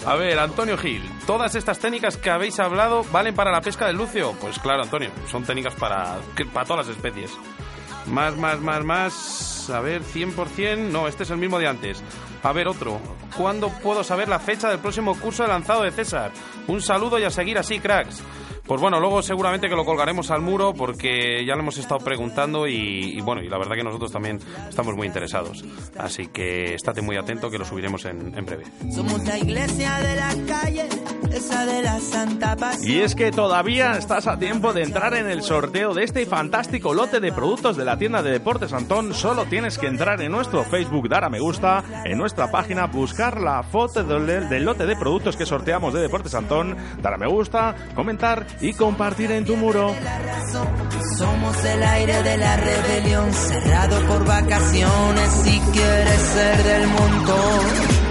A 0.07 0.15
ver, 0.15 0.39
Antonio 0.39 0.79
Gil, 0.79 1.03
todas 1.27 1.57
estas 1.57 1.81
técnicas 1.81 2.17
que 2.17 2.31
habéis 2.31 2.61
hablado 2.61 3.05
valen 3.11 3.35
para 3.35 3.51
la 3.51 3.61
pesca 3.61 3.87
del 3.87 3.97
lucio. 3.97 4.33
Pues 4.41 4.61
claro, 4.61 4.85
Antonio, 4.85 5.11
son 5.29 5.43
técnicas 5.43 5.75
para, 5.75 6.19
para 6.53 6.67
todas 6.67 6.87
las 6.87 6.97
especies. 6.97 7.33
Más, 8.07 8.37
más, 8.37 8.61
más, 8.61 8.85
más. 8.85 9.52
A 9.71 9.81
ver, 9.81 10.03
100%. 10.03 10.91
No, 10.91 11.09
este 11.09 11.23
es 11.23 11.31
el 11.31 11.39
mismo 11.39 11.59
de 11.59 11.69
antes. 11.69 12.03
A 12.43 12.53
ver, 12.53 12.69
otro. 12.69 13.01
¿Cuándo 13.37 13.69
puedo 13.69 14.03
saber 14.05 14.29
la 14.29 14.39
fecha 14.39 14.69
del 14.69 14.79
próximo 14.79 15.19
curso 15.19 15.43
de 15.43 15.49
lanzado 15.49 15.83
de 15.83 15.91
César? 15.91 16.33
Un 16.67 16.81
saludo 16.81 17.19
y 17.19 17.25
a 17.25 17.31
seguir 17.31 17.59
así, 17.59 17.79
cracks. 17.79 18.23
Pues 18.73 18.81
bueno, 18.81 19.01
luego 19.01 19.21
seguramente 19.21 19.69
que 19.69 19.77
lo 19.77 19.85
colgaremos 19.85 20.31
al 20.31 20.41
muro 20.41 20.73
porque 20.73 21.45
ya 21.45 21.55
lo 21.57 21.61
hemos 21.61 21.77
estado 21.77 22.01
preguntando 22.01 22.67
y, 22.67 23.19
y 23.19 23.21
bueno, 23.21 23.43
y 23.43 23.49
la 23.51 23.59
verdad 23.59 23.75
que 23.77 23.85
nosotros 23.85 24.11
también 24.11 24.39
estamos 24.67 24.97
muy 24.97 25.07
interesados. 25.07 25.63
Así 25.99 26.29
que 26.29 26.73
estate 26.73 27.03
muy 27.03 27.19
atento 27.19 27.51
que 27.51 27.59
lo 27.59 27.67
subiremos 27.67 28.07
en, 28.07 28.35
en 28.35 28.47
breve. 28.47 28.65
Somos 28.91 29.23
la 29.25 29.37
iglesia 29.37 29.99
de 29.99 30.17
la 30.17 30.35
calle, 30.47 30.89
esa 31.31 31.67
de 31.67 31.83
la 31.83 32.01
Santa 32.01 32.57
Paz. 32.57 32.83
Y 32.83 33.01
es 33.01 33.15
que 33.15 33.31
todavía 33.31 33.99
estás 33.99 34.27
a 34.27 34.39
tiempo 34.39 34.73
de 34.73 34.85
entrar 34.85 35.13
en 35.13 35.29
el 35.29 35.43
sorteo 35.43 35.93
de 35.93 36.05
este 36.05 36.25
fantástico 36.25 36.95
lote 36.95 37.21
de 37.21 37.31
productos 37.31 37.77
de 37.77 37.85
la 37.85 37.99
tienda 37.99 38.23
de 38.23 38.31
Deportes 38.31 38.73
Antón. 38.73 39.13
Solo 39.13 39.45
tienes 39.45 39.77
que 39.77 39.87
entrar 39.87 40.23
en 40.23 40.33
nuestro 40.33 40.65
Facebook, 40.65 41.11
dar 41.11 41.25
a 41.25 41.29
me 41.29 41.41
gusta, 41.41 41.85
en 42.07 42.17
nuestra 42.17 42.51
página, 42.51 42.87
buscar 42.87 43.39
la 43.39 43.65
foto 43.65 44.03
del, 44.03 44.49
del 44.49 44.65
lote 44.65 44.87
de 44.87 44.97
productos 44.97 45.37
que 45.37 45.45
sorteamos 45.45 45.93
de 45.93 46.01
Deportes 46.01 46.35
Antón, 46.35 46.75
dar 47.03 47.13
a 47.13 47.19
me 47.19 47.27
gusta, 47.27 47.75
comentar 47.95 48.47
y 48.63 48.73
compartir 48.75 49.31
en 49.33 49.45
tu 49.45 49.57
muro. 49.57 49.95
Somos 51.19 51.65
el 51.65 51.83
aire 51.83 52.23
de 52.23 52.37
la 52.39 52.57
rebelión, 52.57 53.33
cerrado 53.33 54.01
por 54.07 54.25
vacaciones. 54.25 55.33
Si 55.45 55.61
quieres 55.73 56.21
ser 56.21 56.63
del 56.63 56.87
montón, 56.87 57.61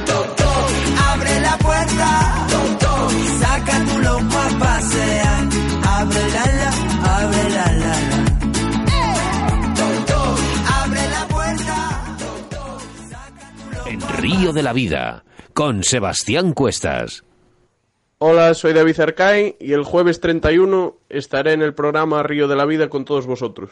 Toc, 0.06 0.36
toc, 0.36 0.70
abre 1.14 1.40
la 1.40 1.58
puerta, 1.58 2.48
Toc, 2.50 2.78
toc, 2.80 3.12
saca 3.40 3.86
tu 3.86 4.00
loco 4.00 4.38
a 4.38 4.60
pasear. 4.60 5.50
Abre 5.84 6.30
la 6.32 6.46
la, 6.46 6.72
abre 7.18 7.50
la 7.50 7.66
la 7.72 7.96
la. 8.12 8.26
Toc, 9.76 10.06
toc, 10.06 10.40
abre 10.84 11.10
la 11.10 11.28
puerta. 11.28 11.78
En 13.86 14.02
Río 14.18 14.54
de 14.54 14.64
la 14.64 14.74
Vida, 14.74 15.24
con 15.54 15.84
Sebastián 15.84 16.54
Cuestas. 16.54 17.24
Hola, 18.24 18.54
soy 18.54 18.74
David 18.74 19.00
Arcay 19.00 19.56
y 19.60 19.74
el 19.74 19.84
jueves 19.84 20.20
31 20.20 20.96
estaré 21.10 21.54
en 21.54 21.64
el 21.64 21.74
programa 21.74 22.22
Río 22.22 22.48
de 22.48 22.56
la 22.56 22.66
Vida 22.66 22.88
con 22.88 23.04
todos 23.04 23.26
vosotros. 23.26 23.72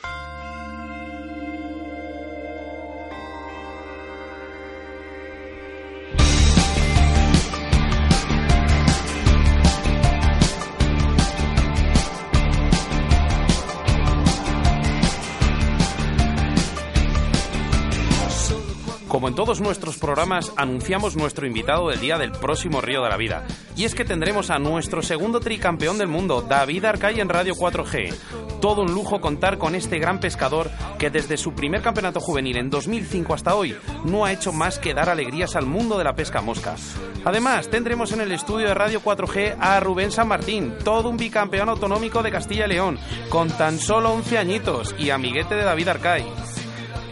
Todos 19.39 19.61
nuestros 19.61 19.97
programas, 19.97 20.51
anunciamos 20.57 21.15
nuestro 21.15 21.47
invitado 21.47 21.87
del 21.87 22.01
día 22.01 22.17
del 22.17 22.33
próximo 22.33 22.81
Río 22.81 23.03
de 23.03 23.09
la 23.09 23.15
Vida. 23.15 23.45
Y 23.77 23.85
es 23.85 23.95
que 23.95 24.03
tendremos 24.03 24.49
a 24.49 24.59
nuestro 24.59 25.01
segundo 25.01 25.39
tricampeón 25.39 25.97
del 25.97 26.09
mundo, 26.09 26.41
David 26.41 26.83
Arcay 26.83 27.21
en 27.21 27.29
Radio 27.29 27.55
4G. 27.55 28.13
Todo 28.59 28.81
un 28.81 28.93
lujo 28.93 29.21
contar 29.21 29.57
con 29.57 29.75
este 29.75 29.97
gran 29.97 30.19
pescador 30.19 30.69
que 30.97 31.09
desde 31.09 31.37
su 31.37 31.53
primer 31.53 31.81
campeonato 31.81 32.19
juvenil 32.19 32.57
en 32.57 32.69
2005 32.69 33.33
hasta 33.33 33.55
hoy 33.55 33.77
no 34.03 34.25
ha 34.25 34.33
hecho 34.33 34.51
más 34.51 34.77
que 34.77 34.93
dar 34.93 35.09
alegrías 35.09 35.55
al 35.55 35.65
mundo 35.65 35.97
de 35.97 36.03
la 36.03 36.15
pesca 36.15 36.41
mosca. 36.41 36.75
Además, 37.23 37.69
tendremos 37.69 38.11
en 38.11 38.19
el 38.19 38.33
estudio 38.33 38.67
de 38.67 38.73
Radio 38.73 39.01
4G 39.01 39.55
a 39.57 39.79
Rubén 39.79 40.11
San 40.11 40.27
Martín, 40.27 40.73
todo 40.83 41.07
un 41.07 41.15
bicampeón 41.15 41.69
autonómico 41.69 42.21
de 42.23 42.31
Castilla 42.31 42.65
y 42.65 42.71
León, 42.71 42.99
con 43.29 43.47
tan 43.47 43.79
solo 43.79 44.11
11 44.11 44.37
añitos 44.37 44.93
y 44.99 45.11
amiguete 45.11 45.55
de 45.55 45.63
David 45.63 45.87
Arcay. 45.87 46.58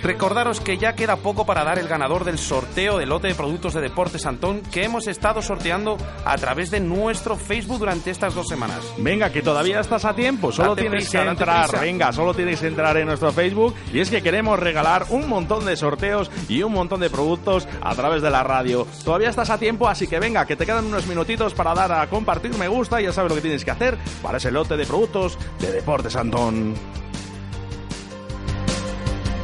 Recordaros 0.02 0.60
que 0.60 0.78
ya 0.78 0.96
queda 0.96 1.18
poco 1.18 1.46
para 1.46 1.64
dar 1.64 1.80
el 1.80 1.88
ganador 1.88 2.24
del 2.24 2.38
sorteo 2.38 2.98
del 2.98 3.10
lote 3.10 3.28
de 3.28 3.36
productos 3.36 3.74
de 3.74 3.82
Deportes 3.82 4.26
Antón 4.26 4.62
que 4.62 4.84
hemos 4.84 5.08
estado 5.08 5.42
sorteando 5.42 5.98
a 6.26 6.38
través 6.38 6.72
de 6.72 6.80
nuestro 6.80 7.36
Facebook 7.36 7.80
durante 7.80 8.12
estas 8.12 8.34
dos 8.34 8.48
semanas. 8.48 8.80
Venga, 8.98 9.32
que 9.32 9.42
todavía 9.42 9.80
estás 9.80 10.06
a 10.06 10.14
tiempo, 10.14 10.52
solo 10.52 10.70
Date 10.70 10.82
tienes 10.82 11.04
prisa, 11.06 11.24
que 11.24 11.30
entrar, 11.30 11.80
venga, 11.80 12.12
solo 12.12 12.34
tienes 12.34 12.60
que 12.60 12.68
entrar 12.68 12.98
en 12.98 13.08
nuestro 13.08 13.32
Facebook 13.32 13.76
y 13.94 14.00
es 14.00 14.10
que 14.10 14.22
queremos 14.22 14.60
regalar 14.60 15.06
un 15.10 15.28
montón 15.28 15.66
de 15.66 15.76
sorteos 15.76 16.32
y 16.48 16.64
un 16.64 16.74
montón 16.74 17.00
de 17.00 17.10
productos 17.10 17.68
a 17.82 17.96
través 17.96 18.22
de 18.22 18.30
la 18.30 18.44
radio. 18.44 18.88
Todavía 19.04 19.30
estás 19.30 19.50
a 19.50 19.58
tiempo, 19.58 19.88
así 19.88 20.08
que 20.08 20.20
venga, 20.20 20.46
que 20.46 20.56
te 20.56 20.66
quedan 20.66 20.86
unos 20.86 21.08
minutitos 21.08 21.54
para 21.54 21.74
dar 21.74 21.92
a 21.92 22.08
compartir 22.08 22.48
me 22.58 22.68
gusta 22.68 23.02
y 23.02 23.06
ya 23.06 23.14
sabes 23.14 23.30
lo 23.30 23.36
que 23.36 23.42
tienes 23.42 23.66
que 23.66 23.72
hacer 23.72 23.98
para 24.22 24.38
ese 24.38 24.52
lote 24.52 24.78
de 24.78 24.86
productos 24.86 25.38
de 25.60 25.72
Deportes 25.72 26.16
Antón. 26.16 26.76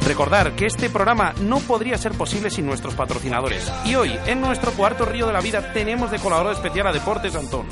Recordar 0.06 0.54
que 0.54 0.66
este 0.66 0.90
programa 0.90 1.32
no 1.40 1.60
podría 1.60 1.96
ser 1.96 2.12
posible 2.12 2.50
sin 2.50 2.66
nuestros 2.66 2.94
patrocinadores. 2.94 3.72
Y 3.86 3.94
hoy, 3.94 4.12
en 4.26 4.40
nuestro 4.40 4.72
cuarto 4.72 5.06
Río 5.06 5.26
de 5.26 5.32
la 5.32 5.40
Vida, 5.40 5.72
tenemos 5.72 6.10
de 6.10 6.18
colaborador 6.18 6.56
especial 6.56 6.86
a 6.88 6.92
Deportes 6.92 7.34
Antón 7.34 7.66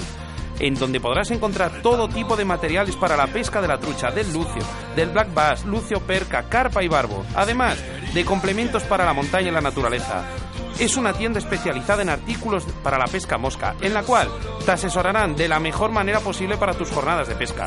en 0.62 0.74
donde 0.74 1.00
podrás 1.00 1.30
encontrar 1.32 1.82
todo 1.82 2.08
tipo 2.08 2.36
de 2.36 2.44
materiales 2.44 2.94
para 2.94 3.16
la 3.16 3.26
pesca 3.26 3.60
de 3.60 3.68
la 3.68 3.78
trucha, 3.78 4.10
del 4.10 4.32
lucio, 4.32 4.62
del 4.94 5.10
black 5.10 5.34
bass, 5.34 5.64
lucio 5.64 6.00
perca, 6.00 6.44
carpa 6.48 6.84
y 6.84 6.88
barbo, 6.88 7.24
además 7.34 7.82
de 8.14 8.24
complementos 8.24 8.84
para 8.84 9.04
la 9.04 9.12
montaña 9.12 9.48
y 9.48 9.52
la 9.52 9.60
naturaleza. 9.60 10.24
Es 10.78 10.96
una 10.96 11.12
tienda 11.12 11.40
especializada 11.40 12.02
en 12.02 12.10
artículos 12.10 12.64
para 12.82 12.98
la 12.98 13.06
pesca 13.06 13.38
mosca, 13.38 13.74
en 13.80 13.92
la 13.92 14.04
cual 14.04 14.28
te 14.64 14.70
asesorarán 14.70 15.34
de 15.34 15.48
la 15.48 15.58
mejor 15.58 15.90
manera 15.90 16.20
posible 16.20 16.56
para 16.56 16.74
tus 16.74 16.90
jornadas 16.90 17.28
de 17.28 17.34
pesca. 17.34 17.66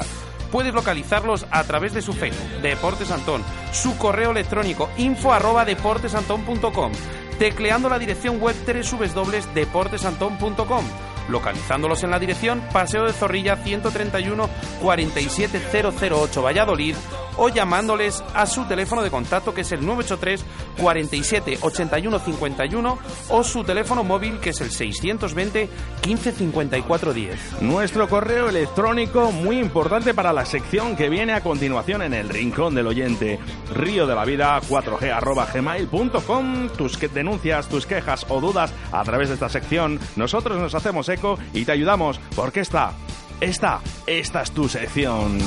Puedes 0.55 0.73
localizarlos 0.73 1.45
a 1.51 1.65
través 1.65 1.93
de 1.93 2.01
su 2.01 2.13
Facebook, 2.13 2.61
Deportes 2.61 3.11
Antón, 3.11 3.43
su 3.73 3.97
correo 3.97 4.31
electrónico 4.31 4.89
info 4.95 5.33
arroba 5.33 5.65
deportesantón.com, 5.65 6.93
tecleando 7.37 7.89
la 7.89 7.99
dirección 7.99 8.39
web 8.39 8.55
www.deportesantón.com 8.65 10.85
localizándolos 11.29 12.03
en 12.03 12.11
la 12.11 12.19
dirección 12.19 12.61
Paseo 12.71 13.05
de 13.05 13.13
Zorrilla 13.13 13.57
131 13.57 14.49
47008 14.81 16.41
Valladolid 16.41 16.95
o 17.37 17.49
llamándoles 17.49 18.23
a 18.33 18.45
su 18.45 18.65
teléfono 18.65 19.01
de 19.01 19.11
contacto 19.11 19.53
que 19.53 19.61
es 19.61 19.71
el 19.71 19.85
983 19.85 20.45
47 20.81 21.59
81 21.61 22.19
51 22.19 22.97
o 23.29 23.43
su 23.43 23.63
teléfono 23.63 24.03
móvil 24.03 24.39
que 24.39 24.51
es 24.51 24.61
el 24.61 24.71
620 24.71 25.69
15 26.01 26.31
54 26.31 27.13
10. 27.13 27.61
Nuestro 27.61 28.07
correo 28.07 28.49
electrónico 28.49 29.31
muy 29.31 29.59
importante 29.59 30.13
para 30.13 30.33
la 30.33 30.45
sección 30.45 30.95
que 30.95 31.09
viene 31.09 31.33
a 31.33 31.41
continuación 31.41 32.01
en 32.01 32.13
el 32.13 32.29
rincón 32.29 32.75
del 32.75 32.87
oyente. 32.87 33.39
Río 33.73 34.07
de 34.07 34.15
la 34.15 34.25
vida 34.25 34.59
4G 34.61 35.11
arroba 35.11 35.47
gmail.com. 35.51 36.69
Tus 36.69 36.99
denuncias, 37.13 37.67
tus 37.67 37.85
quejas 37.85 38.25
o 38.29 38.39
dudas 38.39 38.73
a 38.91 39.03
través 39.03 39.29
de 39.29 39.35
esta 39.35 39.49
sección. 39.49 39.99
Nosotros 40.15 40.59
nos 40.59 40.75
hacemos 40.75 41.09
y 41.53 41.65
te 41.65 41.71
ayudamos 41.71 42.19
porque 42.35 42.61
esta, 42.61 42.93
esta, 43.41 43.79
esta 44.07 44.41
es 44.41 44.51
tu 44.51 44.67
sección. 44.67 45.37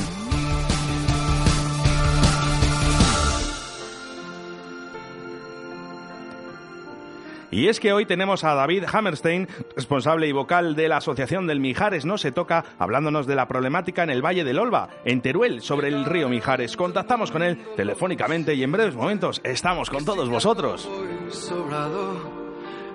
Y 7.50 7.68
es 7.68 7.80
que 7.80 7.92
hoy 7.92 8.04
tenemos 8.04 8.44
a 8.44 8.54
David 8.54 8.84
Hammerstein, 8.92 9.48
responsable 9.74 10.28
y 10.28 10.32
vocal 10.32 10.76
de 10.76 10.88
la 10.88 10.98
Asociación 10.98 11.46
del 11.46 11.60
Mijares 11.60 12.04
No 12.04 12.18
Se 12.18 12.30
Toca, 12.30 12.64
hablándonos 12.78 13.26
de 13.26 13.34
la 13.34 13.48
problemática 13.48 14.02
en 14.02 14.10
el 14.10 14.24
Valle 14.24 14.44
del 14.44 14.58
Olva, 14.58 14.90
en 15.04 15.22
Teruel, 15.22 15.62
sobre 15.62 15.88
el 15.88 16.04
río 16.04 16.28
Mijares. 16.28 16.76
Contactamos 16.76 17.30
con 17.30 17.42
él 17.42 17.58
telefónicamente 17.74 18.54
y 18.54 18.62
en 18.62 18.72
breves 18.72 18.94
momentos 18.94 19.40
estamos 19.44 19.88
con 19.88 20.04
todos 20.04 20.28
vosotros. 20.28 20.88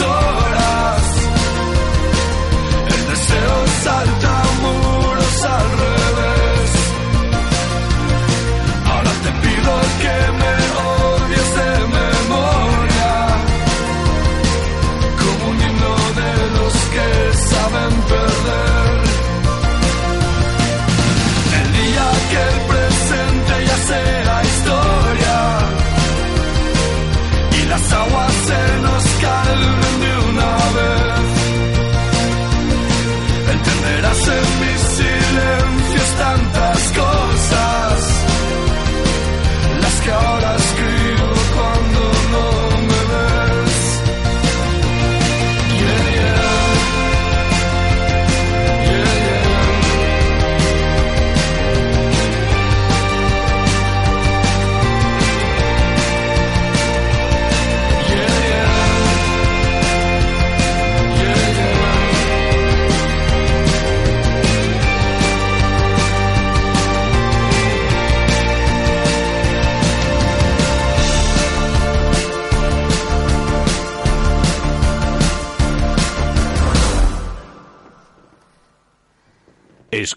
horas, 0.00 1.02
el 2.88 3.06
deseo 3.08 3.66
salva. 3.82 4.17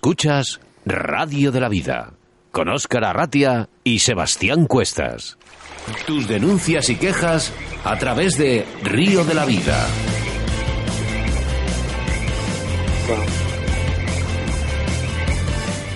Escuchas 0.04 0.60
Radio 0.84 1.52
de 1.52 1.60
la 1.60 1.70
Vida 1.70 2.14
con 2.52 2.70
Óscar 2.70 3.06
Arratia 3.06 3.70
y 3.84 4.00
Sebastián 4.00 4.66
Cuestas. 4.66 5.38
Tus 6.08 6.28
denuncias 6.28 6.90
y 6.90 6.96
quejas 6.96 7.54
a 7.84 8.00
través 8.00 8.36
de 8.36 8.66
Río 8.82 9.24
de 9.24 9.36
la 9.36 9.46
Vida. 9.46 9.86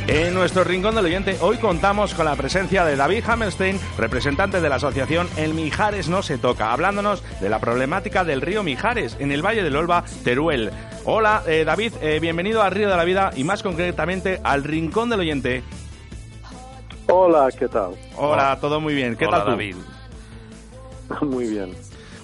En 0.07 0.35
nuestro 0.35 0.63
rincón 0.63 0.93
del 0.93 1.05
oyente, 1.05 1.35
hoy 1.41 1.57
contamos 1.57 2.13
con 2.13 2.25
la 2.25 2.35
presencia 2.35 2.85
de 2.85 2.95
David 2.95 3.23
Hammerstein, 3.27 3.79
representante 3.97 4.61
de 4.61 4.69
la 4.69 4.75
asociación 4.75 5.27
El 5.35 5.55
Mijares 5.55 6.09
No 6.09 6.21
Se 6.21 6.37
Toca, 6.37 6.71
hablándonos 6.71 7.23
de 7.41 7.49
la 7.49 7.57
problemática 7.59 8.23
del 8.23 8.41
río 8.41 8.61
Mijares 8.61 9.17
en 9.19 9.31
el 9.31 9.43
Valle 9.43 9.63
del 9.63 9.75
Olva, 9.75 10.05
Teruel. 10.23 10.71
Hola, 11.05 11.41
eh, 11.47 11.63
David, 11.65 11.93
eh, 12.01 12.19
bienvenido 12.19 12.61
al 12.61 12.71
Río 12.71 12.87
de 12.87 12.95
la 12.95 13.03
Vida 13.03 13.31
y 13.35 13.43
más 13.43 13.63
concretamente 13.63 14.39
al 14.43 14.63
rincón 14.63 15.09
del 15.09 15.21
oyente. 15.21 15.63
Hola, 17.07 17.49
¿qué 17.57 17.67
tal? 17.67 17.95
Hola, 18.15 18.59
todo 18.61 18.79
muy 18.79 18.93
bien. 18.93 19.15
¿Qué 19.15 19.25
Hola, 19.25 19.37
tal 19.37 19.45
tú? 19.45 19.51
David. 19.51 19.75
Muy 21.21 21.47
bien. 21.47 21.71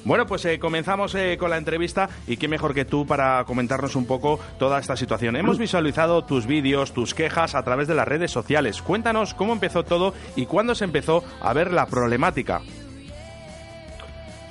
Bueno, 0.03 0.25
pues 0.25 0.43
eh, 0.45 0.57
comenzamos 0.57 1.13
eh, 1.13 1.37
con 1.39 1.51
la 1.51 1.57
entrevista 1.57 2.09
y 2.25 2.37
qué 2.37 2.47
mejor 2.47 2.73
que 2.73 2.85
tú 2.85 3.05
para 3.05 3.43
comentarnos 3.45 3.95
un 3.95 4.05
poco 4.05 4.39
toda 4.57 4.79
esta 4.79 4.95
situación. 4.95 5.35
Hemos 5.35 5.59
visualizado 5.59 6.23
tus 6.23 6.47
vídeos, 6.47 6.91
tus 6.91 7.13
quejas 7.13 7.53
a 7.53 7.63
través 7.63 7.87
de 7.87 7.93
las 7.93 8.07
redes 8.07 8.31
sociales. 8.31 8.81
Cuéntanos 8.81 9.35
cómo 9.35 9.53
empezó 9.53 9.83
todo 9.83 10.13
y 10.35 10.47
cuándo 10.47 10.73
se 10.73 10.85
empezó 10.85 11.23
a 11.39 11.53
ver 11.53 11.71
la 11.71 11.85
problemática. 11.85 12.61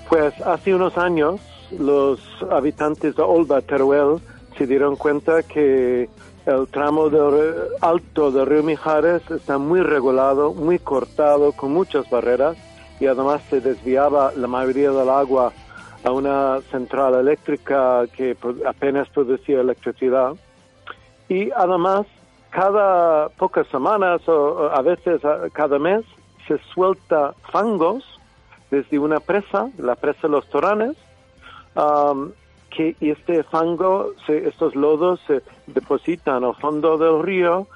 Pues 0.09 0.41
hace 0.43 0.75
unos 0.75 0.97
años 0.97 1.41
los 1.77 2.21
habitantes 2.51 3.17
de 3.17 3.23
Olva, 3.23 3.61
Teruel, 3.61 4.21
se 4.57 4.67
dieron 4.67 4.95
cuenta 4.95 5.43
que 5.43 6.09
el 6.47 6.69
tramo 6.69 7.09
del 7.09 7.55
alto 7.81 8.31
del 8.31 8.47
río 8.47 8.63
Mijares 8.63 9.23
está 9.31 9.59
muy 9.59 9.81
regulado, 9.81 10.53
muy 10.53 10.79
cortado, 10.79 11.53
con 11.53 11.73
muchas 11.73 12.09
barreras 12.09 12.57
y 13.01 13.07
además 13.07 13.43
se 13.49 13.61
desviaba 13.61 14.33
la 14.37 14.47
mayoría 14.47 14.91
del 14.91 15.09
agua 15.09 15.53
a 16.05 16.11
una 16.13 16.61
central 16.71 17.15
eléctrica 17.15 18.05
que 18.15 18.37
apenas 18.67 19.09
producía 19.09 19.61
electricidad. 19.61 20.35
Y 21.29 21.51
además, 21.53 22.07
cada 22.51 23.29
pocas 23.31 23.67
semanas 23.69 24.27
o 24.29 24.71
a 24.71 24.83
veces 24.83 25.23
cada 25.53 25.79
mes 25.79 26.05
se 26.47 26.59
suelta 26.75 27.35
fangos 27.51 28.05
desde 28.71 28.99
una 28.99 29.21
presa, 29.21 29.71
la 29.79 29.95
presa 29.95 30.23
de 30.23 30.29
los 30.29 30.49
Toranes, 30.49 30.97
um, 31.75 32.33
que 32.71 32.97
este 33.01 33.43
fango, 33.45 34.13
estos 34.29 34.77
lodos 34.77 35.21
se 35.27 35.43
depositan 35.67 36.45
al 36.45 36.55
fondo 36.57 36.99
del 36.99 37.23
río 37.23 37.67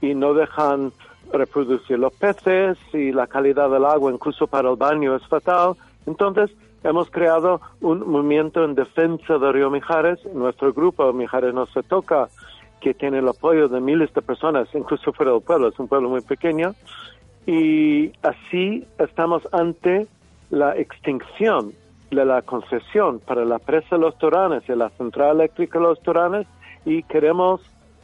y 0.00 0.14
no 0.14 0.34
dejan 0.34 0.92
reproducir 1.38 1.98
los 1.98 2.12
peces 2.14 2.78
y 2.92 3.12
la 3.12 3.26
calidad 3.26 3.70
del 3.70 3.84
agua 3.84 4.12
incluso 4.12 4.46
para 4.46 4.70
el 4.70 4.76
baño 4.76 5.14
es 5.14 5.26
fatal. 5.26 5.74
Entonces 6.06 6.50
hemos 6.82 7.10
creado 7.10 7.60
un 7.80 8.08
movimiento 8.08 8.64
en 8.64 8.74
defensa 8.74 9.38
del 9.38 9.52
río 9.52 9.70
Mijares. 9.70 10.20
Nuestro 10.34 10.72
grupo 10.72 11.12
Mijares 11.12 11.54
no 11.54 11.66
se 11.66 11.82
toca, 11.82 12.28
que 12.80 12.94
tiene 12.94 13.18
el 13.18 13.28
apoyo 13.28 13.68
de 13.68 13.80
miles 13.80 14.12
de 14.12 14.20
personas, 14.20 14.68
incluso 14.74 15.12
fuera 15.12 15.32
del 15.32 15.40
pueblo, 15.40 15.68
es 15.68 15.78
un 15.78 15.88
pueblo 15.88 16.10
muy 16.10 16.20
pequeño. 16.20 16.74
Y 17.46 18.12
así 18.22 18.86
estamos 18.98 19.48
ante 19.52 20.06
la 20.50 20.76
extinción 20.76 21.72
de 22.10 22.24
la 22.24 22.42
concesión 22.42 23.20
para 23.20 23.44
la 23.44 23.58
presa 23.58 23.96
de 23.96 24.02
Los 24.02 24.16
Toranes 24.18 24.62
y 24.68 24.74
la 24.74 24.90
central 24.90 25.36
eléctrica 25.36 25.78
de 25.78 25.84
Los 25.84 26.00
Toranes 26.00 26.46
y 26.84 27.02
queremos 27.04 27.60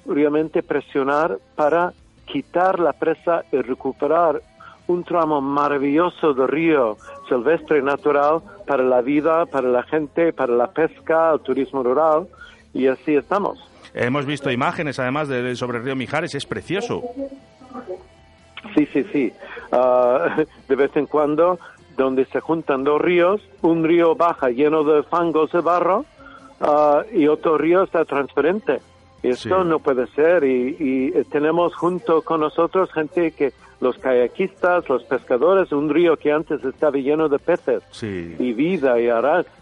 realmente 0.06 0.62
presionar 0.62 1.38
para 1.54 1.92
quitar 2.32 2.78
la 2.78 2.92
presa 2.92 3.44
y 3.52 3.56
recuperar 3.56 4.40
un 4.86 5.04
tramo 5.04 5.40
maravilloso 5.40 6.34
de 6.34 6.46
río 6.46 6.96
silvestre 7.28 7.80
natural 7.80 8.40
para 8.66 8.82
la 8.82 9.00
vida, 9.00 9.46
para 9.46 9.68
la 9.68 9.82
gente, 9.84 10.32
para 10.32 10.52
la 10.52 10.68
pesca, 10.68 11.32
el 11.32 11.40
turismo 11.40 11.82
rural 11.82 12.26
y 12.74 12.86
así 12.86 13.14
estamos. 13.14 13.58
Hemos 13.94 14.26
visto 14.26 14.50
imágenes 14.50 14.98
además 14.98 15.28
de, 15.28 15.54
sobre 15.56 15.78
el 15.78 15.84
río 15.84 15.96
Mijares, 15.96 16.34
es 16.34 16.46
precioso. 16.46 17.02
Sí, 18.74 18.86
sí, 18.92 19.04
sí. 19.12 19.32
Ah, 19.72 20.36
de 20.68 20.76
vez 20.76 20.94
en 20.96 21.06
cuando, 21.06 21.58
donde 21.96 22.24
se 22.26 22.40
juntan 22.40 22.84
dos 22.84 23.00
ríos, 23.00 23.40
un 23.62 23.84
río 23.84 24.14
baja 24.14 24.50
lleno 24.50 24.84
de 24.84 25.02
fangos 25.04 25.52
de 25.52 25.60
barro 25.60 26.04
ah, 26.60 27.02
y 27.12 27.26
otro 27.28 27.58
río 27.58 27.82
está 27.84 28.04
transparente. 28.04 28.80
Esto 29.22 29.64
no 29.64 29.78
puede 29.78 30.06
ser 30.08 30.44
y, 30.44 31.12
tenemos 31.30 31.74
junto 31.74 32.22
con 32.22 32.40
nosotros 32.40 32.90
gente 32.92 33.32
que 33.32 33.52
los 33.80 33.96
kayakistas, 33.98 34.88
los 34.88 35.02
pescadores, 35.04 35.72
un 35.72 35.88
río 35.88 36.16
que 36.16 36.32
antes 36.32 36.62
estaba 36.64 36.98
lleno 36.98 37.28
de 37.28 37.38
peces 37.38 37.82
y 38.02 38.52
vida 38.52 39.00
y, 39.00 39.08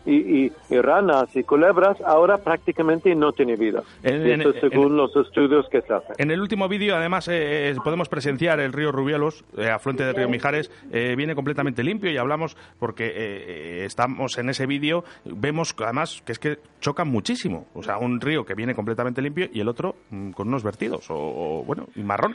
y, 0.06 0.52
y, 0.70 0.80
ranas 0.80 1.34
y 1.36 1.42
culebras, 1.42 2.00
ahora 2.02 2.38
prácticamente 2.38 3.14
no 3.14 3.32
tiene 3.32 3.56
vida. 3.56 3.82
Esto 4.02 4.52
según 4.60 4.96
los 4.96 5.14
estudios 5.16 5.66
que 5.70 5.80
se 5.82 5.94
hacen. 5.94 6.14
En 6.18 6.30
el 6.30 6.40
último 6.40 6.68
vídeo, 6.68 6.96
además, 6.96 7.28
eh, 7.28 7.70
eh, 7.70 7.74
podemos 7.82 8.08
presenciar 8.08 8.60
el 8.60 8.72
río 8.72 8.92
Rubielos, 8.92 9.44
eh, 9.56 9.70
afluente 9.70 10.04
del 10.04 10.14
río 10.14 10.28
Mijares, 10.28 10.70
viene 10.90 11.34
completamente 11.34 11.82
limpio 11.82 12.10
y 12.10 12.16
hablamos 12.16 12.56
porque 12.78 13.84
estamos 13.84 14.38
en 14.38 14.48
ese 14.48 14.66
vídeo, 14.66 15.04
vemos 15.24 15.74
además 15.78 16.22
que 16.24 16.32
es 16.32 16.38
que 16.38 16.58
chocan 16.80 17.08
muchísimo. 17.08 17.66
O 17.74 17.82
sea, 17.82 17.98
un 17.98 18.20
río 18.20 18.44
que 18.44 18.54
viene 18.54 18.74
completamente 18.74 19.22
limpio 19.22 19.48
y 19.52 19.60
el 19.60 19.68
otro 19.68 19.96
mm, 20.10 20.30
con 20.30 20.48
unos 20.48 20.62
vertidos, 20.62 21.06
o, 21.10 21.62
bueno, 21.66 21.86
marrón. 21.96 22.34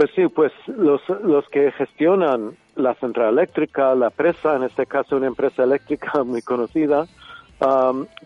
Pues 0.00 0.12
sí, 0.16 0.28
pues 0.28 0.50
los, 0.66 1.02
los 1.22 1.46
que 1.50 1.72
gestionan 1.72 2.56
la 2.74 2.94
central 2.94 3.34
eléctrica, 3.34 3.94
la 3.94 4.08
presa, 4.08 4.56
en 4.56 4.62
este 4.62 4.86
caso 4.86 5.18
una 5.18 5.26
empresa 5.26 5.62
eléctrica 5.62 6.24
muy 6.24 6.40
conocida, 6.40 7.06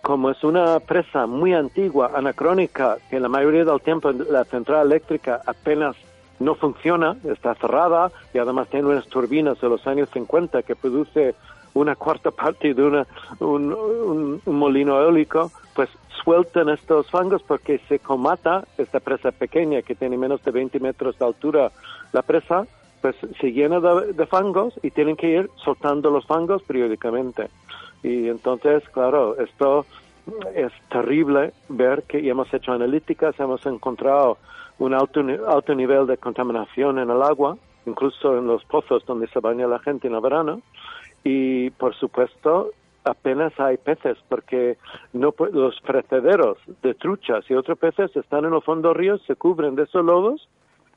como 0.01 0.31
es 0.31 0.45
una 0.45 0.79
presa 0.79 1.27
muy 1.27 1.53
antigua, 1.53 2.13
anacrónica, 2.15 2.99
que 3.11 3.19
la 3.19 3.29
mayoría 3.29 3.65
del 3.65 3.81
tiempo 3.81 4.13
la 4.13 4.45
central 4.45 4.87
eléctrica 4.87 5.41
apenas 5.45 5.97
no 6.39 6.55
funciona, 6.55 7.17
está 7.25 7.57
cerrada 7.57 8.13
y 8.33 8.39
además 8.39 8.69
tiene 8.69 8.87
unas 8.87 9.09
turbinas 9.09 9.61
de 9.61 9.69
los 9.69 9.85
años 9.89 10.09
50 10.13 10.63
que 10.63 10.77
produce 10.77 11.35
una 11.75 11.97
cuarta 11.97 12.31
parte 12.31 12.73
de 12.73 12.83
una, 12.83 13.07
un 13.41 14.41
molino 14.47 15.01
eólico, 15.01 15.51
pues 15.75 15.91
sueltan 16.23 16.69
estos 16.71 17.11
fangos 17.11 17.43
porque 17.43 17.79
se 17.89 17.99
comata 17.99 18.65
esta 18.79 19.01
presa 19.01 19.33
pequeña 19.33 19.83
que 19.83 19.95
tiene 19.95 20.17
menos 20.17 20.43
de 20.43 20.51
20 20.51 20.81
metros 20.81 21.19
de 21.19 21.25
altura. 21.27 21.71
La 22.13 22.23
presa 22.23 22.67
pues 23.05 23.17
se 23.39 23.53
llena 23.53 23.81
de, 23.81 24.27
fangos 24.27 24.73
y 24.83 24.91
tienen 24.91 25.17
que 25.17 25.29
ir 25.29 25.51
soltando 25.63 26.09
los 26.09 26.25
fangos 26.25 26.63
periódicamente. 26.63 27.51
Y 28.03 28.29
entonces, 28.29 28.83
claro, 28.89 29.37
esto 29.39 29.85
es 30.55 30.73
terrible 30.89 31.53
ver 31.69 32.05
que 32.05 32.27
hemos 32.27 32.53
hecho 32.55 32.73
analíticas, 32.73 33.39
hemos 33.39 33.67
encontrado 33.67 34.39
un 34.79 34.95
alto, 34.95 35.21
alto 35.47 35.75
nivel 35.75 36.07
de 36.07 36.17
contaminación 36.17 36.99
en 36.99 37.11
el 37.11 37.23
agua, 37.23 37.59
incluso 37.85 38.39
en 38.39 38.47
los 38.47 38.65
pozos 38.65 39.05
donde 39.05 39.27
se 39.29 39.41
baña 39.41 39.67
la 39.67 39.81
gente 39.81 40.09
en 40.09 40.15
el 40.15 40.23
verano. 40.23 40.63
Y 41.25 41.71
por 41.71 41.95
supuesto, 41.97 42.71
apenas 43.05 43.53
hay 43.59 43.77
peces 43.77 44.19
porque 44.29 44.77
no 45.13 45.35
los 45.53 45.81
precederos 45.81 46.59
de 46.83 46.95
truchas 46.95 47.45
y 47.49 47.55
otros 47.55 47.79
peces 47.79 48.15
están 48.17 48.45
en 48.45 48.51
los 48.51 48.65
fondos 48.65 48.97
ríos, 48.97 49.23
se 49.27 49.37
cubren 49.37 49.75
de 49.75 49.85
esos 49.85 50.05
lodos 50.05 50.49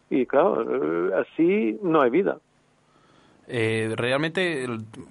y 0.10 0.26
claro, 0.26 0.64
eh, 0.64 1.12
así 1.22 1.80
no 1.84 2.02
hay 2.02 2.10
vida. 2.10 2.38
Eh, 3.50 3.94
realmente 3.96 4.66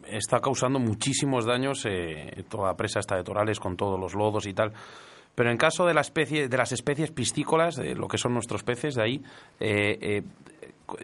está 0.07 0.41
causando 0.41 0.79
muchísimos 0.79 1.47
daños 1.47 1.87
eh, 1.87 2.45
toda 2.51 2.75
presa 2.75 3.01
esta 3.01 3.17
de 3.17 3.25
Torales 3.25 3.59
con 3.59 3.77
todos 3.77 3.99
los 3.99 4.15
lodos 4.15 4.47
y 4.47 4.53
tal. 4.53 4.73
Pero 5.35 5.51
en 5.51 5.59
caso 5.59 5.85
de, 5.87 5.93
la 5.93 6.01
especie, 6.01 6.49
de 6.49 6.57
las 6.57 6.73
especies 6.73 7.11
piscícolas, 7.11 7.77
de 7.77 7.95
lo 7.95 8.09
que 8.09 8.17
son 8.17 8.33
nuestros 8.33 8.63
peces 8.63 8.95
de 8.95 9.03
ahí, 9.03 9.23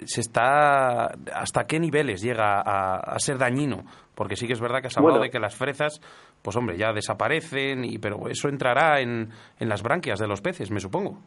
se 0.04 0.20
está 0.20 1.06
hasta 1.34 1.64
qué 1.64 1.78
niveles 1.78 2.22
llega 2.22 2.60
a, 2.60 3.18
ser 3.18 3.38
dañino 3.38 3.84
porque 4.14 4.36
sí 4.36 4.46
que 4.46 4.52
es 4.52 4.60
verdad 4.60 4.80
que 4.80 4.88
has 4.88 4.96
hablado 4.96 5.20
de 5.20 5.30
que 5.30 5.38
las 5.38 5.56
fresas 5.56 6.00
pues 6.42 6.56
hombre 6.56 6.76
ya 6.76 6.92
desaparecen 6.92 7.84
y 7.84 7.98
pero 7.98 8.28
eso 8.28 8.48
entrará 8.48 9.00
en, 9.00 9.30
en 9.58 9.68
las 9.68 9.82
branquias 9.82 10.18
de 10.18 10.28
los 10.28 10.40
peces 10.40 10.70
me 10.70 10.80
supongo 10.80 11.18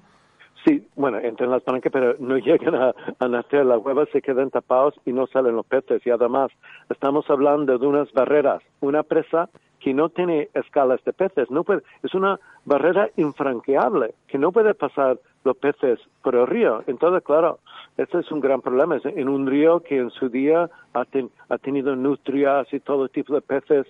Sí, 0.66 0.88
bueno, 0.96 1.20
entran 1.20 1.52
las 1.52 1.64
branquias, 1.64 1.92
pero 1.94 2.16
no 2.20 2.38
llegan 2.40 2.74
a, 2.76 3.28
nacer. 3.28 3.66
Las 3.66 3.86
huevas 3.86 4.10
se 4.12 4.22
quedan 4.22 4.50
tapados 4.50 4.96
y 5.06 5.14
no 5.14 5.28
salen 5.28 5.56
los 5.56 5.66
peces. 5.66 6.02
Y 6.06 6.10
además, 6.10 6.52
estamos 6.90 7.30
hablando 7.30 7.78
de 7.78 7.86
unas 7.86 8.12
barreras. 8.14 8.64
Una 8.82 9.04
presa 9.04 9.50
que 9.86 9.94
no 9.94 10.10
tiene 10.10 10.50
escalas 10.56 11.00
de 11.04 11.14
peces. 11.14 11.52
No 11.52 11.64
puede, 11.64 11.84
es 12.02 12.16
una 12.16 12.40
barrera 12.66 13.12
infranqueable, 13.18 14.16
que 14.28 14.40
no 14.40 14.52
puede 14.52 14.74
pasar 14.74 15.20
los 15.44 15.56
peces 15.58 16.00
por 16.24 16.34
el 16.34 16.48
río. 16.48 16.84
Entonces, 16.88 17.22
claro, 17.22 17.60
ese 17.96 18.18
es 18.18 18.32
un 18.32 18.40
gran 18.40 18.62
problema. 18.62 18.96
Es 18.96 19.06
en 19.06 19.30
un 19.30 19.46
río 19.46 19.82
que 19.82 20.00
en 20.00 20.10
su 20.10 20.30
día 20.30 20.72
ha, 20.96 21.06
ha 21.50 21.58
tenido 21.60 21.96
nutrias 21.96 22.66
y 22.74 22.80
todo 22.80 23.10
tipo 23.10 23.36
de 23.36 23.42
peces. 23.42 23.86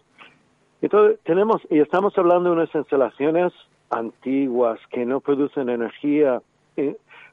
Entonces, 0.82 1.18
tenemos, 1.24 1.62
y 1.70 1.80
estamos 1.80 2.18
hablando 2.18 2.50
de 2.50 2.56
unas 2.58 2.76
instalaciones 2.76 3.54
antiguas 3.90 4.78
que 4.92 5.06
no 5.06 5.22
producen 5.22 5.70
energía. 5.70 6.42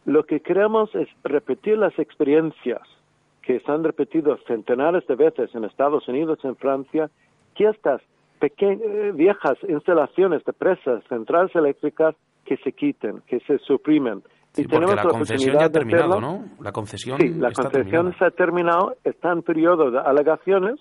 lo 0.04 0.24
que 0.24 0.38
queremos 0.38 0.94
es 0.94 1.08
repetir 1.24 1.78
las 1.78 1.98
experiencias 1.98 2.82
que 3.42 3.58
se 3.58 3.72
han 3.72 3.82
repetido 3.82 4.38
centenares 4.46 5.04
de 5.08 5.16
veces 5.16 5.52
en 5.52 5.64
Estados 5.64 6.06
Unidos, 6.06 6.38
en 6.44 6.54
Francia, 6.54 7.10
que 7.56 7.64
estas 7.64 8.00
viejas 9.14 9.58
instalaciones 9.68 10.44
de 10.44 10.52
presas, 10.52 11.02
centrales 11.08 11.54
eléctricas, 11.54 12.14
que 12.44 12.56
se 12.58 12.72
quiten, 12.72 13.22
que 13.26 13.38
se 13.40 13.58
suprimen, 13.58 14.22
y 14.56 14.66
tenemos 14.66 14.94
la, 14.96 15.02
concesión 15.04 15.54
ya 15.54 15.64
ha 15.64 15.70
terminado, 15.70 16.20
¿no? 16.20 16.44
La 16.60 16.72
concesión 16.72 17.18
Sí, 17.18 17.28
la 17.30 17.52
concesión 17.52 18.14
se 18.18 18.24
ha 18.24 18.30
terminado, 18.30 18.96
está 19.02 19.32
en 19.32 19.42
periodo 19.42 19.90
de 19.90 19.98
alegaciones 19.98 20.78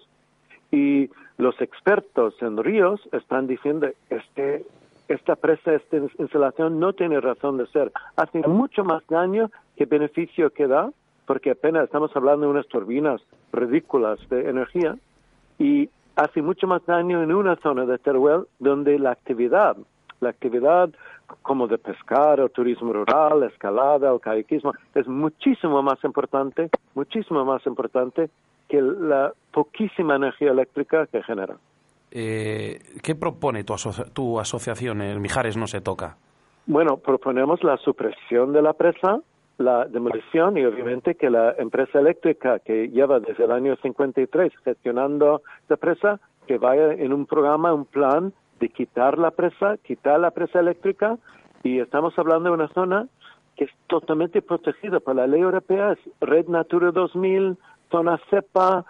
y 0.72 1.10
los 1.38 1.60
expertos 1.62 2.36
en 2.42 2.58
ríos 2.58 3.00
están 3.14 3.48
diciendo 3.48 3.88
este 4.10 4.66
esta 5.08 5.36
presa, 5.36 5.74
esta 5.74 5.98
instalación 6.20 6.80
no 6.80 6.94
tiene 6.94 7.20
razón 7.20 7.58
de 7.58 7.68
ser. 7.68 7.92
Hace 8.16 8.48
mucho 8.48 8.86
más 8.86 9.06
daño 9.08 9.52
que 9.76 9.86
beneficio 9.86 10.52
que 10.52 10.68
da, 10.68 10.90
porque 11.26 11.52
apenas 11.52 11.86
estamos 11.86 12.16
hablando 12.16 12.46
de 12.46 12.52
unas 12.52 12.68
turbinas 12.68 13.22
ridículas 13.52 14.20
de 14.30 14.50
energía 14.50 14.96
y 15.60 15.90
hace 16.16 16.42
mucho 16.42 16.68
más 16.68 16.86
daño 16.86 17.22
en 17.24 17.34
una 17.34 17.56
zona 17.58 17.86
de 17.86 17.98
Teruel 17.98 18.46
donde 18.60 18.98
la 19.00 19.12
actividad, 19.12 19.78
la 20.20 20.30
actividad 20.30 20.90
como 21.42 21.68
de 21.68 21.78
pescar, 21.78 22.42
o 22.42 22.50
turismo 22.50 22.94
rural, 22.94 23.44
escalada, 23.44 24.12
el 24.12 24.20
kayakismo, 24.20 24.74
es 24.94 25.08
muchísimo 25.08 25.82
más 25.82 26.04
importante, 26.04 26.70
muchísimo 26.94 27.46
más 27.46 27.66
importante 27.66 28.30
que 28.68 28.82
la 28.82 29.34
poquísima 29.52 30.16
energía 30.16 30.52
eléctrica 30.52 31.08
que 31.08 31.24
genera. 31.24 31.56
Eh, 32.12 32.80
¿Qué 33.02 33.16
propone 33.16 33.64
tu, 33.64 33.76
tu 34.14 34.40
asociación, 34.40 35.02
el 35.02 35.20
Mijares 35.20 35.56
no 35.56 35.68
se 35.68 35.82
toca? 35.82 36.18
Bueno, 36.66 36.98
proponemos 36.98 37.64
la 37.64 37.78
supresión 37.78 38.54
de 38.54 38.62
la 38.62 38.74
presa, 38.74 39.22
la 39.62 39.86
demolición 39.86 40.58
y 40.58 40.66
obviamente 40.66 41.16
que 41.16 41.30
la 41.30 41.56
empresa 41.58 42.00
eléctrica 42.00 42.60
que 42.60 42.90
lleva 42.90 43.20
desde 43.20 43.46
el 43.46 43.52
año 43.52 43.76
53 43.82 44.52
gestionando 44.64 45.42
la 45.70 45.78
presa, 45.78 46.20
que 46.48 46.58
vaya 46.58 46.94
en 46.94 47.14
un 47.14 47.26
programa, 47.26 47.74
un 47.74 47.86
plan 47.86 48.34
de 48.60 48.70
quitar 48.70 49.18
la 49.18 49.32
presa, 49.32 49.78
quitar 49.78 50.20
la 50.20 50.32
presa 50.32 50.60
eléctrica 50.60 51.18
y 51.64 51.80
estamos 51.80 52.18
hablando 52.18 52.50
de 52.50 52.56
una 52.56 52.68
zona 52.70 53.08
que 53.56 53.66
es 53.66 53.72
totalmente 53.88 54.42
protegida 54.42 55.00
por 55.00 55.16
la 55.16 55.28
ley 55.28 55.42
europea, 55.42 55.94
es 55.94 56.00
Red 56.20 56.48
Natura 56.48 56.92
2000, 56.92 57.58
zona 57.92 58.20
CEPA, 58.30 58.86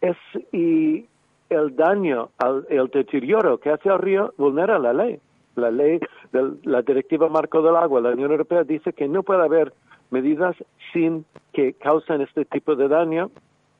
es, 0.00 0.16
y 0.52 1.06
el 1.48 1.76
daño, 1.76 2.30
el 2.68 2.88
deterioro 2.88 3.58
que 3.58 3.70
hace 3.70 3.88
al 3.88 3.98
río 3.98 4.32
vulnera 4.36 4.78
la 4.78 4.92
ley. 4.92 5.18
La 5.54 5.70
ley 5.70 6.00
de 6.32 6.52
la 6.64 6.82
Directiva 6.82 7.28
Marco 7.28 7.62
del 7.62 7.76
Agua, 7.76 8.00
la 8.00 8.10
Unión 8.10 8.30
Europea 8.30 8.64
dice 8.64 8.92
que 8.92 9.06
no 9.06 9.22
puede 9.22 9.42
haber 9.42 9.72
medidas 10.12 10.54
sin 10.92 11.24
que 11.52 11.72
causen 11.72 12.20
este 12.20 12.44
tipo 12.44 12.76
de 12.76 12.88
daño. 12.88 13.30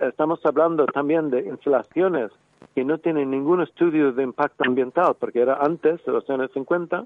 Estamos 0.01 0.45
hablando 0.45 0.87
también 0.87 1.31
de 1.31 1.41
instalaciones 1.47 2.33
que 2.75 2.85
no 2.85 2.99
tienen 2.99 3.31
ningún 3.31 3.61
estudio 3.63 4.13
de 4.13 4.23
impacto 4.23 4.65
ambiental, 4.67 5.15
porque 5.19 5.41
era 5.41 5.59
antes 5.61 6.05
de 6.05 6.13
los 6.13 6.29
años 6.31 6.51
50, 6.55 7.05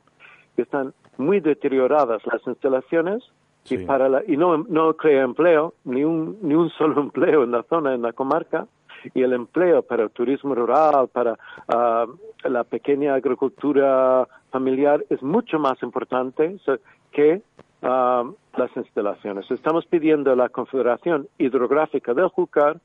que 0.55 0.63
están 0.63 0.95
muy 1.19 1.41
deterioradas 1.41 2.23
las 2.27 2.47
instalaciones 2.47 3.23
y, 3.69 3.79
para 3.79 4.09
la, 4.09 4.23
y 4.27 4.37
no, 4.37 4.59
no 4.59 4.95
crea 4.95 5.25
empleo, 5.25 5.75
ni 5.85 6.05
un, 6.05 6.39
ni 6.43 6.55
un 6.55 6.71
solo 6.71 7.01
empleo 7.03 7.43
en 7.43 7.51
la 7.51 7.65
zona, 7.65 7.95
en 7.95 8.03
la 8.03 8.13
comarca, 8.13 8.67
y 9.15 9.23
el 9.23 9.33
empleo 9.33 9.83
para 9.83 10.05
el 10.05 10.11
turismo 10.11 10.55
rural, 10.55 11.09
para 11.09 11.39
ah, 11.69 12.07
la 12.45 12.65
pequeña 12.65 13.15
agricultura 13.15 14.27
familiar 14.51 15.05
es 15.11 15.23
mucho 15.23 15.59
más 15.59 15.83
importante 15.83 16.57
que 17.13 17.43
ah, 17.87 18.25
las 18.57 18.77
instalaciones. 18.77 19.51
Estamos 19.51 19.87
pidiendo 19.87 20.33
a 20.33 20.37
la 20.37 20.49
Confederación 20.49 21.29
Hidrográfica 21.39 22.15
del 22.15 22.29
Júcar 22.29 22.81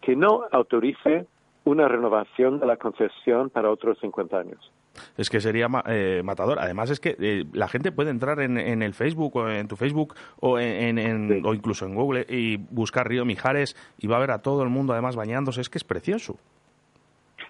que 0.00 0.16
no 0.16 0.44
autorice 0.52 1.26
una 1.64 1.88
renovación 1.88 2.60
de 2.60 2.66
la 2.66 2.76
concesión 2.76 3.50
para 3.50 3.70
otros 3.70 3.98
50 4.00 4.38
años. 4.38 4.72
Es 5.16 5.28
que 5.30 5.40
sería 5.40 5.66
eh, 5.86 6.22
matador. 6.24 6.58
Además 6.60 6.90
es 6.90 7.00
que 7.00 7.16
eh, 7.18 7.44
la 7.52 7.68
gente 7.68 7.90
puede 7.90 8.10
entrar 8.10 8.40
en, 8.40 8.58
el 8.58 8.94
Facebook 8.94 9.36
o 9.36 9.48
en 9.48 9.66
tu 9.66 9.76
Facebook 9.76 10.14
o, 10.40 10.58
en, 10.58 11.44
o 11.44 11.54
incluso 11.54 11.86
en 11.86 11.94
Google 11.94 12.26
y 12.28 12.56
buscar 12.56 13.08
Río 13.08 13.24
Mijares 13.24 13.76
y 13.98 14.06
va 14.06 14.16
a 14.16 14.20
ver 14.20 14.30
a 14.30 14.42
todo 14.42 14.62
el 14.62 14.68
mundo 14.68 14.92
además 14.92 15.16
bañándose. 15.16 15.60
Es 15.60 15.68
que 15.68 15.78
es 15.78 15.84
precioso. 15.84 16.36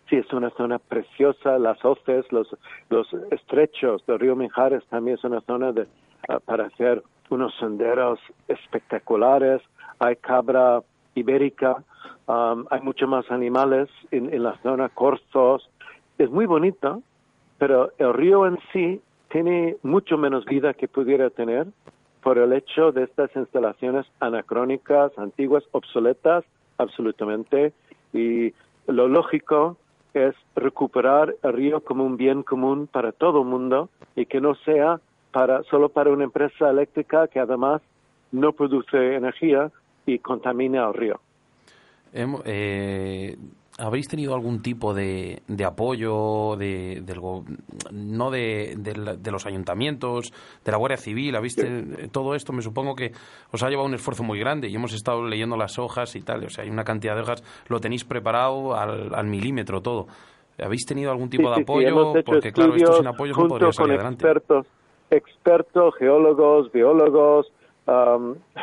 Sí, 0.08 0.16
es 0.16 0.32
una 0.32 0.50
zona 0.50 0.78
preciosa. 0.78 1.58
Las 1.58 1.82
hoces, 1.84 2.24
los, 2.30 2.48
los 2.88 3.06
estrechos 3.30 4.04
del 4.06 4.20
río 4.20 4.36
Mijares 4.36 4.84
también 4.86 5.16
es 5.16 5.24
una 5.24 5.40
zona 5.42 5.72
de, 5.72 5.86
ah, 6.28 6.40
para 6.40 6.66
hacer 6.66 7.02
unos 7.30 7.54
senderos 7.58 8.18
espectaculares. 8.48 9.62
Hay 9.98 10.16
cabra 10.16 10.82
ibérica, 11.14 11.82
hay 12.26 12.80
muchos 12.82 13.08
más 13.08 13.30
animales 13.30 13.88
en, 14.10 14.32
en 14.32 14.42
la 14.42 14.56
zona, 14.62 14.88
corzos. 14.88 15.68
Es 16.18 16.30
muy 16.30 16.46
bonito 16.46 17.02
pero 17.58 17.92
el 17.98 18.12
río 18.12 18.46
en 18.46 18.58
sí 18.72 19.00
tiene 19.30 19.76
mucho 19.82 20.18
menos 20.18 20.44
vida 20.44 20.74
que 20.74 20.88
pudiera 20.88 21.30
tener 21.30 21.66
por 22.22 22.38
el 22.38 22.52
hecho 22.52 22.92
de 22.92 23.04
estas 23.04 23.34
instalaciones 23.36 24.06
anacrónicas, 24.20 25.12
antiguas, 25.18 25.64
obsoletas, 25.72 26.44
absolutamente. 26.78 27.72
Y 28.12 28.52
lo 28.86 29.08
lógico 29.08 29.76
es 30.14 30.34
recuperar 30.54 31.34
el 31.42 31.52
río 31.52 31.80
como 31.80 32.04
un 32.04 32.16
bien 32.16 32.42
común 32.42 32.86
para 32.86 33.12
todo 33.12 33.42
el 33.42 33.48
mundo 33.48 33.88
y 34.14 34.26
que 34.26 34.40
no 34.40 34.54
sea 34.56 35.00
para 35.34 35.64
solo 35.64 35.88
para 35.88 36.12
una 36.12 36.22
empresa 36.22 36.70
eléctrica 36.70 37.26
que 37.26 37.40
además 37.40 37.82
no 38.30 38.52
produce 38.52 39.16
energía 39.16 39.72
y 40.06 40.20
contamina 40.20 40.86
el 40.86 40.94
río. 40.94 41.20
Eh, 42.12 43.36
¿Habéis 43.76 44.06
tenido 44.06 44.36
algún 44.36 44.62
tipo 44.62 44.94
de, 44.94 45.42
de 45.48 45.64
apoyo 45.64 46.54
de, 46.56 47.02
del, 47.04 47.20
no 47.90 48.30
de, 48.30 48.76
de, 48.78 49.30
los 49.32 49.46
ayuntamientos, 49.46 50.32
de 50.64 50.70
la 50.70 50.78
Guardia 50.78 50.98
Civil? 50.98 51.34
¿Habéis 51.34 51.56
todo 52.12 52.36
esto? 52.36 52.52
Me 52.52 52.62
supongo 52.62 52.94
que 52.94 53.10
os 53.50 53.60
ha 53.64 53.68
llevado 53.68 53.88
un 53.88 53.94
esfuerzo 53.94 54.22
muy 54.22 54.38
grande 54.38 54.68
y 54.68 54.76
hemos 54.76 54.94
estado 54.94 55.26
leyendo 55.26 55.56
las 55.56 55.80
hojas 55.80 56.14
y 56.14 56.22
tal. 56.22 56.44
O 56.44 56.50
sea, 56.50 56.62
hay 56.62 56.70
una 56.70 56.84
cantidad 56.84 57.16
de 57.16 57.22
hojas, 57.22 57.42
lo 57.66 57.80
tenéis 57.80 58.04
preparado 58.04 58.76
al, 58.76 59.12
al 59.12 59.26
milímetro 59.26 59.80
todo. 59.80 60.06
¿Habéis 60.62 60.86
tenido 60.86 61.10
algún 61.10 61.28
tipo 61.28 61.50
de 61.52 61.62
apoyo? 61.62 62.12
Porque 62.24 62.52
claro, 62.52 62.76
esto 62.76 62.98
sin 62.98 63.08
apoyo 63.08 63.34
no 63.36 63.48
podría 63.48 63.72
salir 63.72 63.94
adelante. 63.94 64.24
Expertos, 64.24 64.68
expertos, 65.10 65.94
geólogos, 65.96 66.70
biólogos, 66.72 67.52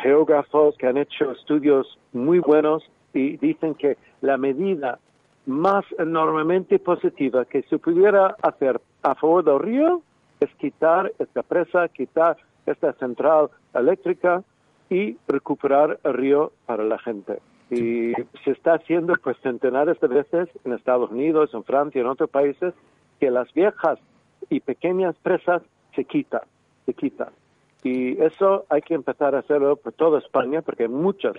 geógrafos 0.02 0.76
que 0.78 0.86
han 0.86 0.96
hecho 0.96 1.32
estudios 1.32 1.98
muy 2.12 2.40
buenos 2.40 2.82
y 3.14 3.36
dicen 3.36 3.74
que 3.74 3.96
la 4.20 4.36
medida 4.36 4.98
más 5.46 5.84
enormemente 5.98 6.78
positiva 6.78 7.44
que 7.44 7.62
se 7.62 7.78
pudiera 7.78 8.36
hacer 8.42 8.80
a 9.02 9.14
favor 9.14 9.44
del 9.44 9.58
río 9.58 10.02
es 10.40 10.50
quitar 10.56 11.12
esta 11.18 11.42
presa, 11.42 11.88
quitar 11.88 12.36
esta 12.66 12.92
central 12.94 13.50
eléctrica 13.74 14.42
y 14.88 15.16
recuperar 15.28 15.98
el 16.04 16.14
río 16.14 16.52
para 16.66 16.84
la 16.84 16.98
gente. 16.98 17.40
Y 17.70 18.12
se 18.44 18.50
está 18.50 18.74
haciendo 18.74 19.14
pues 19.22 19.36
centenares 19.42 19.98
de 20.00 20.08
veces 20.08 20.48
en 20.64 20.74
Estados 20.74 21.10
Unidos, 21.10 21.50
en 21.54 21.64
Francia, 21.64 22.00
en 22.00 22.06
otros 22.06 22.28
países, 22.28 22.74
que 23.18 23.30
las 23.30 23.52
viejas 23.54 23.98
y 24.50 24.60
pequeñas 24.60 25.14
presas 25.22 25.62
se 25.94 26.04
quitan, 26.04 26.42
se 26.86 26.94
quitan. 26.94 27.30
Y 27.82 28.20
eso 28.22 28.64
hay 28.68 28.82
que 28.82 28.94
empezar 28.94 29.34
a 29.34 29.40
hacerlo 29.40 29.76
por 29.76 29.92
toda 29.92 30.18
España, 30.18 30.62
porque 30.62 30.84
hay 30.84 30.88
muchas 30.88 31.34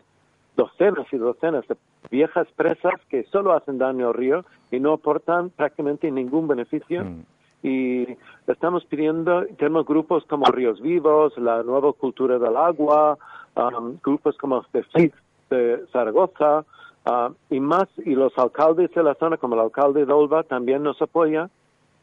docenas 0.55 1.07
y 1.11 1.17
docenas 1.17 1.67
de 1.67 1.75
viejas 2.11 2.47
presas 2.55 2.93
que 3.09 3.23
solo 3.25 3.53
hacen 3.53 3.77
daño 3.77 4.09
al 4.09 4.13
río 4.13 4.45
y 4.71 4.79
no 4.79 4.93
aportan 4.93 5.49
prácticamente 5.49 6.11
ningún 6.11 6.47
beneficio. 6.47 7.05
Mm. 7.05 7.21
Y 7.63 8.17
estamos 8.47 8.83
pidiendo, 8.85 9.45
tenemos 9.57 9.85
grupos 9.85 10.25
como 10.25 10.45
Ríos 10.45 10.81
Vivos, 10.81 11.37
la 11.37 11.63
nueva 11.63 11.93
cultura 11.93 12.37
del 12.37 12.57
agua, 12.57 13.17
um, 13.55 13.97
grupos 14.03 14.37
como 14.37 14.65
de 14.73 14.83
FIT 14.83 15.13
de 15.49 15.85
Zaragoza, 15.93 16.65
uh, 17.05 17.33
y 17.49 17.61
más, 17.61 17.87
y 18.05 18.15
los 18.15 18.37
alcaldes 18.37 18.93
de 18.93 19.03
la 19.03 19.15
zona, 19.15 19.37
como 19.37 19.55
el 19.55 19.61
alcalde 19.61 20.05
de 20.05 20.11
Olva, 20.11 20.43
también 20.43 20.83
nos 20.83 21.01
apoya. 21.01 21.49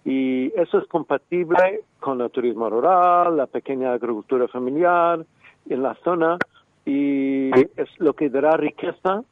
Y 0.05 0.53
eso 0.59 0.79
es 0.79 0.87
compatible 0.89 1.83
con 1.99 2.21
el 2.21 2.31
turismo 2.31 2.71
rural, 2.71 3.37
la 3.37 3.47
pequeña 3.47 3.93
agricultura 3.93 4.49
familiar 4.49 5.25
en 5.69 5.83
la 5.83 5.95
zona 6.03 6.39
y 6.87 7.51
es 7.77 7.89
lo 7.99 8.15
que 8.15 8.31
dará 8.31 8.57
riqueza 8.57 9.23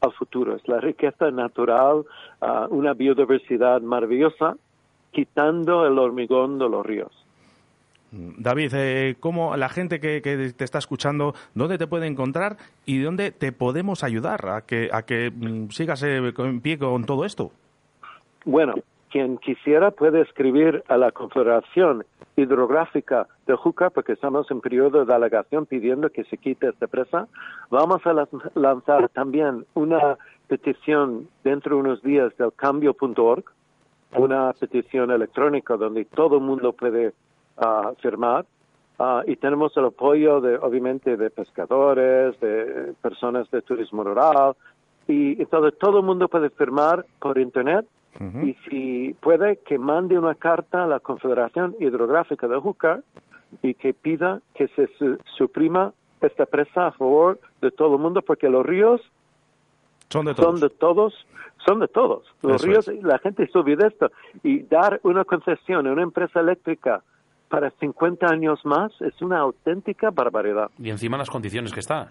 al 0.00 0.12
futuro. 0.12 0.56
Es 0.56 0.66
la 0.68 0.80
riqueza 0.80 1.30
natural, 1.30 2.04
ah, 2.40 2.66
una 2.70 2.94
biodiversidad 2.94 3.80
maravillosa, 3.80 4.56
quitando 5.10 5.86
el 5.86 5.98
hormigón 5.98 6.58
de 6.58 6.68
los 6.68 6.86
ríos. 6.86 7.12
Mm, 8.12 8.30
David, 8.38 8.72
eh, 8.74 9.16
¿cómo 9.20 9.56
la 9.56 9.68
gente 9.68 10.00
que, 10.00 10.20
te 10.20 10.64
está 10.64 10.78
escuchando, 10.78 11.34
dónde 11.54 11.78
te 11.78 11.86
puede 11.86 12.06
encontrar 12.06 12.56
y 12.86 13.00
dónde 13.00 13.32
te 13.32 13.52
podemos 13.52 14.04
ayudar 14.04 14.48
a 14.48 14.62
que, 14.62 14.88
a 14.92 15.02
que 15.02 15.30
mm, 15.34 15.70
sigas 15.70 16.02
eh, 16.02 16.32
en 16.36 16.60
pie 16.60 16.78
con 16.78 17.04
todo 17.04 17.24
esto? 17.24 17.50
Bueno, 18.44 18.74
quien 19.10 19.38
quisiera 19.38 19.90
puede 19.90 20.22
escribir 20.22 20.82
a 20.88 20.96
la 20.96 21.12
Confederación 21.12 22.04
Hidrográfica 22.36 23.26
de 23.46 23.54
Juca, 23.56 23.90
porque 23.90 24.12
estamos 24.12 24.50
en 24.50 24.60
periodo 24.60 25.04
de 25.04 25.14
alegación 25.14 25.66
pidiendo 25.66 26.10
que 26.10 26.24
se 26.24 26.38
quite 26.38 26.68
esta 26.68 26.86
presa. 26.86 27.26
Vamos 27.70 28.00
a 28.06 28.26
lanzar 28.54 29.08
también 29.08 29.66
una 29.74 30.16
petición 30.46 31.28
dentro 31.42 31.76
de 31.76 31.80
unos 31.82 32.02
días 32.02 32.36
del 32.36 32.52
cambio.org, 32.52 33.44
una 34.16 34.52
petición 34.52 35.10
electrónica 35.10 35.76
donde 35.76 36.04
todo 36.04 36.36
el 36.36 36.42
mundo 36.42 36.72
puede 36.72 37.12
ah, 37.56 37.92
firmar. 38.00 38.46
Ah, 38.98 39.22
y 39.26 39.36
tenemos 39.36 39.76
el 39.76 39.86
apoyo, 39.86 40.40
de, 40.40 40.56
obviamente, 40.56 41.16
de 41.16 41.30
pescadores, 41.30 42.38
de 42.40 42.94
personas 43.00 43.50
de 43.50 43.62
turismo 43.62 44.02
rural, 44.02 44.54
y 45.06 45.40
entonces 45.40 45.78
todo 45.78 46.00
el 46.00 46.04
mundo 46.04 46.28
puede 46.28 46.50
firmar 46.50 47.06
por 47.20 47.38
Internet 47.38 47.86
y 48.20 48.54
si 48.68 49.14
puede 49.20 49.58
que 49.58 49.78
mande 49.78 50.18
una 50.18 50.34
carta 50.34 50.84
a 50.84 50.86
la 50.86 51.00
Confederación 51.00 51.76
Hidrográfica 51.78 52.48
de 52.48 52.58
Júcar 52.58 53.02
y 53.62 53.74
que 53.74 53.94
pida 53.94 54.40
que 54.54 54.68
se 54.68 54.88
suprima 55.36 55.92
esta 56.20 56.46
presa 56.46 56.88
a 56.88 56.92
favor 56.92 57.38
de 57.60 57.70
todo 57.70 57.94
el 57.94 58.02
mundo 58.02 58.22
porque 58.22 58.48
los 58.48 58.66
ríos 58.66 59.00
son 60.10 60.24
de 60.24 60.34
todos. 60.34 60.60
Son 60.60 60.60
de 60.60 60.74
todos, 60.74 61.26
son 61.66 61.80
de 61.80 61.88
todos. 61.88 62.24
Los 62.42 62.62
ríos, 62.62 62.88
la 63.02 63.18
gente 63.18 63.46
se 63.46 63.58
olvida 63.58 63.86
esto. 63.86 64.10
Y 64.42 64.62
dar 64.62 65.00
una 65.02 65.24
concesión 65.24 65.86
a 65.86 65.92
una 65.92 66.02
empresa 66.02 66.40
eléctrica 66.40 67.02
para 67.48 67.70
50 67.70 68.26
años 68.26 68.64
más 68.64 68.92
es 69.00 69.20
una 69.20 69.38
auténtica 69.38 70.10
barbaridad. 70.10 70.70
Y 70.78 70.90
encima 70.90 71.18
las 71.18 71.30
condiciones 71.30 71.72
que 71.72 71.80
está. 71.80 72.10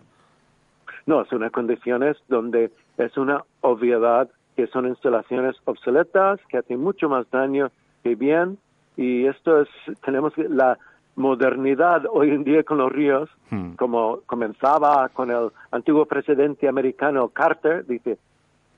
No, 1.06 1.26
son 1.26 1.40
unas 1.40 1.52
condiciones 1.52 2.18
donde 2.28 2.72
es 2.98 3.18
una 3.18 3.44
obviedad 3.62 4.30
que 4.58 4.68
son 4.68 4.88
instalaciones 4.88 5.56
obsoletas, 5.66 6.40
que 6.50 6.58
hacen 6.58 6.82
mucho 6.82 7.08
más 7.08 7.30
daño 7.30 7.70
que 8.04 8.16
bien, 8.16 8.58
y 8.98 9.28
esto 9.28 9.62
es, 9.62 9.70
tenemos 10.04 10.36
la 10.36 10.80
modernidad 11.16 12.06
hoy 12.12 12.32
en 12.32 12.44
día 12.44 12.64
con 12.64 12.80
los 12.80 12.92
ríos, 12.92 13.30
hmm. 13.52 13.74
como 13.74 14.22
comenzaba 14.26 15.10
con 15.10 15.30
el 15.30 15.52
antiguo 15.70 16.08
presidente 16.08 16.68
americano 16.68 17.30
Carter, 17.30 17.86
dice, 17.86 18.18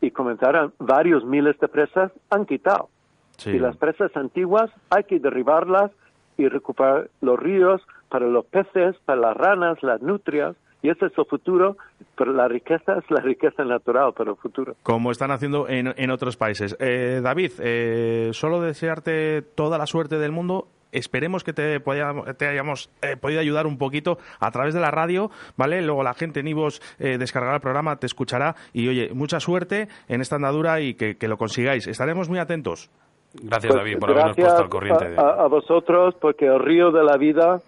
y 0.01 0.11
comenzaron 0.11 0.73
varios 0.79 1.23
miles 1.23 1.57
de 1.59 1.69
presas, 1.69 2.11
han 2.29 2.45
quitado. 2.45 2.89
Sí. 3.37 3.51
Y 3.51 3.59
las 3.59 3.77
presas 3.77 4.15
antiguas 4.17 4.69
hay 4.89 5.05
que 5.05 5.19
derribarlas 5.19 5.91
y 6.37 6.49
recuperar 6.49 7.09
los 7.21 7.39
ríos 7.39 7.81
para 8.09 8.27
los 8.27 8.45
peces, 8.45 8.97
para 9.05 9.21
las 9.21 9.37
ranas, 9.37 9.81
las 9.81 10.01
nutrias. 10.01 10.57
Y 10.81 10.89
ese 10.89 11.07
es 11.07 11.17
el 11.17 11.25
futuro, 11.25 11.75
pero 12.15 12.31
la 12.31 12.47
riqueza 12.47 12.93
es 12.97 13.11
la 13.11 13.21
riqueza 13.21 13.63
natural 13.65 14.13
para 14.13 14.31
el 14.31 14.37
futuro. 14.37 14.75
como 14.83 15.11
están 15.11 15.31
haciendo 15.31 15.67
en, 15.67 15.93
en 15.97 16.09
otros 16.11 16.37
países. 16.37 16.75
Eh, 16.79 17.19
David, 17.21 17.51
eh, 17.59 18.29
solo 18.31 18.61
desearte 18.61 19.41
toda 19.41 19.77
la 19.77 19.85
suerte 19.85 20.17
del 20.17 20.31
mundo. 20.31 20.67
Esperemos 20.91 21.43
que 21.43 21.53
te, 21.53 21.79
podamos- 21.81 22.25
te 22.37 22.47
hayamos 22.47 22.89
eh, 23.03 23.15
podido 23.15 23.41
ayudar 23.41 23.67
un 23.67 23.77
poquito 23.77 24.17
a 24.39 24.49
través 24.51 24.73
de 24.73 24.79
la 24.79 24.89
radio, 24.89 25.29
¿vale? 25.55 25.81
Luego 25.83 26.01
la 26.01 26.13
gente 26.15 26.39
en 26.39 26.47
Ivos 26.47 26.81
eh, 26.97 27.17
descargará 27.19 27.55
el 27.57 27.61
programa, 27.61 27.97
te 27.97 28.07
escuchará 28.07 28.55
y, 28.73 28.87
oye, 28.87 29.11
mucha 29.13 29.39
suerte 29.39 29.87
en 30.07 30.21
esta 30.21 30.37
andadura 30.37 30.79
y 30.81 30.95
que, 30.95 31.15
que 31.17 31.27
lo 31.27 31.37
consigáis. 31.37 31.85
Estaremos 31.87 32.27
muy 32.29 32.39
atentos. 32.39 32.89
Gracias, 33.35 33.71
Pues 33.71 33.75
David, 33.83 33.99
por 33.99 34.09
habernos 34.09 34.35
gracias 34.35 34.47
puesto 34.47 34.63
al 34.63 34.69
corriente. 34.69 35.15
a- 35.21 35.43
a 35.43 35.47
vosotros, 35.47 36.15
porque 36.19 36.47
el 36.47 36.57
río 36.59 36.89
de 36.91 37.03
la 37.03 37.17
vida, 37.17 37.59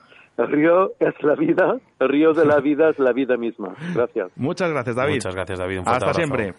el 0.42 0.52
río 0.52 0.94
es 1.00 1.14
la 1.22 1.36
vida, 1.36 1.78
el 2.00 2.10
río 2.10 2.34
de 2.34 2.46
la 2.46 2.60
vida 2.60 2.90
es 2.90 3.00
la 3.00 3.14
vida 3.14 3.38
misma. 3.38 3.76
Gracias. 3.94 4.32
Muchas 4.36 4.70
gracias, 4.72 4.96
David. 4.96 5.16
Muchas 5.16 5.36
gracias, 5.36 5.60
David. 5.60 5.80
Un 5.80 5.88
Hasta 5.88 5.96
abrazo. 5.98 6.18
siempre. 6.20 6.54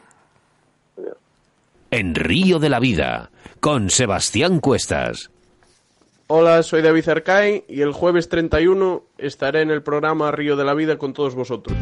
En 1.91 2.15
Río 2.15 2.59
de 2.59 2.71
la 2.71 2.81
Vida, 2.81 3.31
con 3.61 3.91
Sebastián 3.91 4.61
Cuestas. 4.61 5.31
Hola, 6.29 6.63
soy 6.63 6.81
David 6.81 7.07
Arcay 7.09 7.65
y 7.69 7.83
el 7.83 7.93
jueves 7.93 8.31
31 8.31 9.03
estaré 9.19 9.61
en 9.61 9.71
el 9.71 9.83
programa 9.83 10.31
Río 10.31 10.57
de 10.57 10.65
la 10.65 10.73
Vida 10.73 10.97
con 10.97 11.13
todos 11.13 11.35
vosotros. 11.35 11.77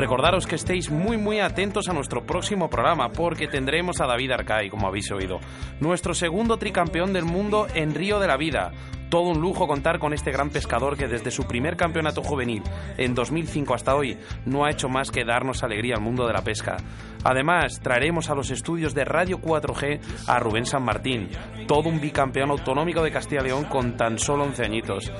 Recordaros 0.00 0.46
que 0.46 0.54
estéis 0.54 0.90
muy 0.90 1.18
muy 1.18 1.40
atentos 1.40 1.90
a 1.90 1.92
nuestro 1.92 2.24
próximo 2.24 2.70
programa 2.70 3.10
porque 3.10 3.48
tendremos 3.48 4.00
a 4.00 4.06
David 4.06 4.30
Arcay, 4.30 4.70
como 4.70 4.86
habéis 4.86 5.12
oído, 5.12 5.40
nuestro 5.78 6.14
segundo 6.14 6.56
tricampeón 6.56 7.12
del 7.12 7.26
mundo 7.26 7.66
en 7.74 7.94
Río 7.94 8.18
de 8.18 8.26
la 8.26 8.38
Vida. 8.38 8.72
Todo 9.10 9.28
un 9.28 9.42
lujo 9.42 9.68
contar 9.68 9.98
con 9.98 10.14
este 10.14 10.30
gran 10.30 10.48
pescador 10.48 10.96
que 10.96 11.06
desde 11.06 11.30
su 11.30 11.46
primer 11.46 11.76
campeonato 11.76 12.22
juvenil 12.22 12.62
en 12.96 13.14
2005 13.14 13.74
hasta 13.74 13.94
hoy 13.94 14.16
no 14.46 14.64
ha 14.64 14.70
hecho 14.70 14.88
más 14.88 15.10
que 15.10 15.26
darnos 15.26 15.62
alegría 15.62 15.96
al 15.96 16.00
mundo 16.02 16.26
de 16.26 16.32
la 16.32 16.44
pesca. 16.44 16.78
Además, 17.22 17.80
traeremos 17.82 18.30
a 18.30 18.34
los 18.34 18.50
estudios 18.50 18.94
de 18.94 19.04
Radio 19.04 19.38
4G 19.42 20.00
a 20.28 20.38
Rubén 20.38 20.64
San 20.64 20.82
Martín, 20.82 21.28
todo 21.66 21.90
un 21.90 22.00
bicampeón 22.00 22.52
autonómico 22.52 23.02
de 23.02 23.12
Castilla 23.12 23.42
y 23.42 23.48
León 23.48 23.64
con 23.64 23.98
tan 23.98 24.18
solo 24.18 24.44
11 24.44 24.64
añitos. 24.64 25.12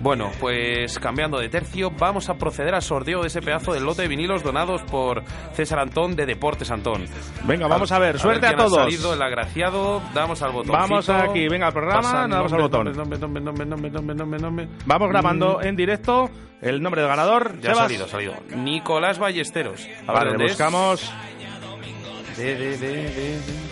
Bueno, 0.00 0.30
pues 0.40 0.98
cambiando 0.98 1.38
de 1.38 1.48
tercio, 1.48 1.90
vamos 1.98 2.28
a 2.28 2.34
proceder 2.34 2.74
al 2.74 2.82
sorteo 2.82 3.20
de 3.22 3.28
ese 3.28 3.40
pedazo 3.40 3.72
de 3.72 3.80
lote 3.80 4.02
de 4.02 4.08
vinilos 4.08 4.42
donados 4.42 4.82
por 4.82 5.22
César 5.54 5.78
Antón 5.78 6.16
de 6.16 6.26
Deportes 6.26 6.70
Antón. 6.70 7.04
Venga, 7.44 7.66
vamos 7.68 7.90
a 7.92 7.98
ver. 7.98 8.18
Suerte 8.18 8.46
a, 8.46 8.50
quién 8.50 8.60
ha 8.60 8.64
todos. 8.64 8.78
salido 8.78 9.14
el 9.14 9.22
agraciado, 9.22 10.02
damos 10.14 10.42
al 10.42 10.52
botón. 10.52 10.72
Vamos 10.72 11.08
aquí, 11.08 11.48
venga 11.48 11.68
al 11.68 11.72
programa, 11.72 12.26
damos 12.28 12.52
al 12.52 12.62
botón. 12.62 12.92
Vamos 14.86 15.08
grabando 15.08 15.62
en 15.62 15.76
directo 15.76 16.30
el 16.60 16.82
nombre 16.82 17.00
del 17.02 17.10
ganador. 17.10 17.54
Mm. 17.56 17.60
Ya 17.60 17.72
ha 17.72 17.74
salido, 17.74 18.04
ha 18.04 18.08
salido. 18.08 18.34
Nicolás 18.56 19.18
Ballesteros. 19.18 19.86
A 20.06 20.12
ver, 20.12 20.32
Vale, 20.32 20.44
buscamos. 20.44 21.12
De, 22.36 22.56
de, 22.56 22.76
de, 22.76 23.10
de, 23.10 23.63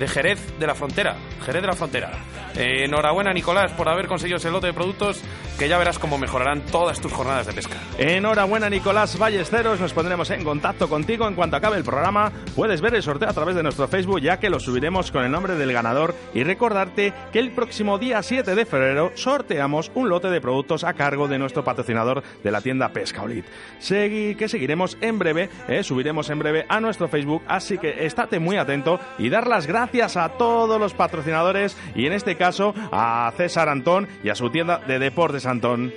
de- 0.00 0.08
Jerez 0.08 0.58
de 0.58 0.66
la 0.66 0.74
Frontera. 0.74 1.14
Jerez 1.46 1.62
de 1.62 1.68
la 1.68 1.74
Frontera. 1.76 2.10
Eh, 2.56 2.84
enhorabuena, 2.86 3.32
Nicolás, 3.32 3.70
por 3.72 3.88
haber 3.88 4.08
conseguido 4.08 4.38
ese 4.38 4.50
lote 4.50 4.66
de 4.66 4.72
productos 4.72 5.22
que 5.56 5.68
ya 5.68 5.78
verás 5.78 5.98
cómo 6.00 6.18
mejorarán 6.18 6.62
todas 6.62 7.00
tus 7.00 7.12
jornadas 7.12 7.46
de 7.46 7.52
pesca. 7.52 7.76
Enhorabuena, 7.98 8.68
Nicolás 8.70 9.16
Ballesteros. 9.18 9.78
Nos 9.78 9.92
pondremos 9.92 10.30
en 10.30 10.42
contacto 10.42 10.88
contigo 10.88 11.28
en 11.28 11.34
cuanto 11.34 11.56
acabe 11.56 11.76
el 11.76 11.84
programa. 11.84 12.32
Puedes 12.56 12.80
ver 12.80 12.94
el 12.94 13.02
sorteo 13.02 13.28
a 13.28 13.32
través 13.34 13.54
de 13.54 13.62
nuestro 13.62 13.86
Facebook, 13.86 14.20
ya 14.20 14.38
que 14.40 14.50
lo 14.50 14.58
subiremos 14.58 15.12
con 15.12 15.22
el 15.24 15.30
nombre 15.30 15.54
del 15.54 15.72
ganador. 15.72 16.14
Y 16.34 16.42
recordarte 16.42 17.12
que 17.32 17.38
el 17.38 17.52
próximo 17.52 17.98
día 17.98 18.22
7 18.22 18.54
de 18.54 18.64
febrero 18.66 19.12
sorteamos 19.14 19.92
un 19.94 20.08
lote 20.08 20.28
de 20.30 20.40
productos 20.40 20.82
a 20.82 20.94
cargo 20.94 21.28
de 21.28 21.38
nuestro 21.38 21.62
patrocinador 21.62 22.22
de 22.42 22.50
la 22.50 22.62
tienda 22.62 22.88
Pescaolit. 22.88 23.44
Segui, 23.78 24.34
que 24.34 24.48
seguiremos 24.48 24.96
en 25.02 25.18
breve, 25.18 25.50
eh, 25.68 25.84
subiremos 25.84 26.30
en 26.30 26.38
breve 26.38 26.64
a 26.68 26.80
nuestro 26.80 27.06
Facebook. 27.06 27.42
Así 27.46 27.76
que 27.78 28.06
estate 28.06 28.38
muy 28.40 28.56
atento 28.56 28.98
y 29.18 29.28
dar 29.28 29.46
las 29.46 29.66
gracias 29.66 29.89
a 29.90 30.28
todos 30.38 30.78
los 30.80 30.94
patrocinadores 30.94 31.76
y 31.96 32.06
en 32.06 32.12
este 32.12 32.36
caso 32.36 32.72
a 32.92 33.32
César 33.36 33.68
Antón 33.68 34.06
y 34.22 34.28
a 34.28 34.36
su 34.36 34.48
tienda 34.48 34.78
de 34.78 35.00
Deportes 35.00 35.46
Antón. 35.46 35.92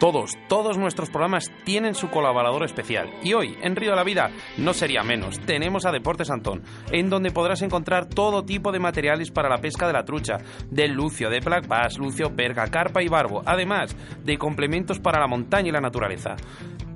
Todos, 0.00 0.32
todos 0.48 0.78
nuestros 0.78 1.10
programas 1.10 1.50
tienen 1.64 1.94
su 1.94 2.10
colaborador 2.10 2.64
especial. 2.64 3.08
Y 3.22 3.34
hoy, 3.34 3.56
en 3.62 3.76
Río 3.76 3.90
de 3.90 3.96
la 3.96 4.02
Vida, 4.02 4.30
no 4.56 4.72
sería 4.72 5.02
menos. 5.02 5.38
Tenemos 5.40 5.86
a 5.86 5.92
Deportes 5.92 6.30
Antón, 6.30 6.62
en 6.90 7.08
donde 7.08 7.30
podrás 7.30 7.62
encontrar 7.62 8.06
todo 8.06 8.44
tipo 8.44 8.72
de 8.72 8.78
materiales 8.78 9.30
para 9.30 9.48
la 9.48 9.58
pesca 9.58 9.86
de 9.86 9.92
la 9.92 10.04
trucha, 10.04 10.38
del 10.70 10.92
lucio, 10.92 11.30
de 11.30 11.40
black 11.40 11.68
bass, 11.68 11.98
lucio, 11.98 12.34
perca, 12.34 12.66
carpa 12.68 13.02
y 13.02 13.08
barbo, 13.08 13.42
además 13.46 13.94
de 14.24 14.38
complementos 14.38 14.98
para 14.98 15.20
la 15.20 15.28
montaña 15.28 15.68
y 15.68 15.72
la 15.72 15.80
naturaleza. 15.80 16.34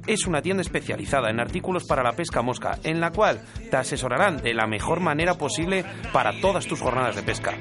Es 0.07 0.26
una 0.26 0.42
tienda 0.42 0.61
especializada 0.61 1.30
en 1.30 1.40
artículos 1.40 1.84
para 1.84 2.02
la 2.02 2.12
pesca 2.12 2.42
mosca, 2.42 2.78
en 2.82 3.00
la 3.00 3.11
cual 3.11 3.40
te 3.70 3.76
asesorarán 3.76 4.42
de 4.42 4.52
la 4.52 4.66
mejor 4.66 5.00
manera 5.00 5.34
posible 5.34 5.84
para 6.12 6.38
todas 6.40 6.66
tus 6.66 6.80
jornadas 6.80 7.16
de 7.16 7.22
pesca. 7.22 7.57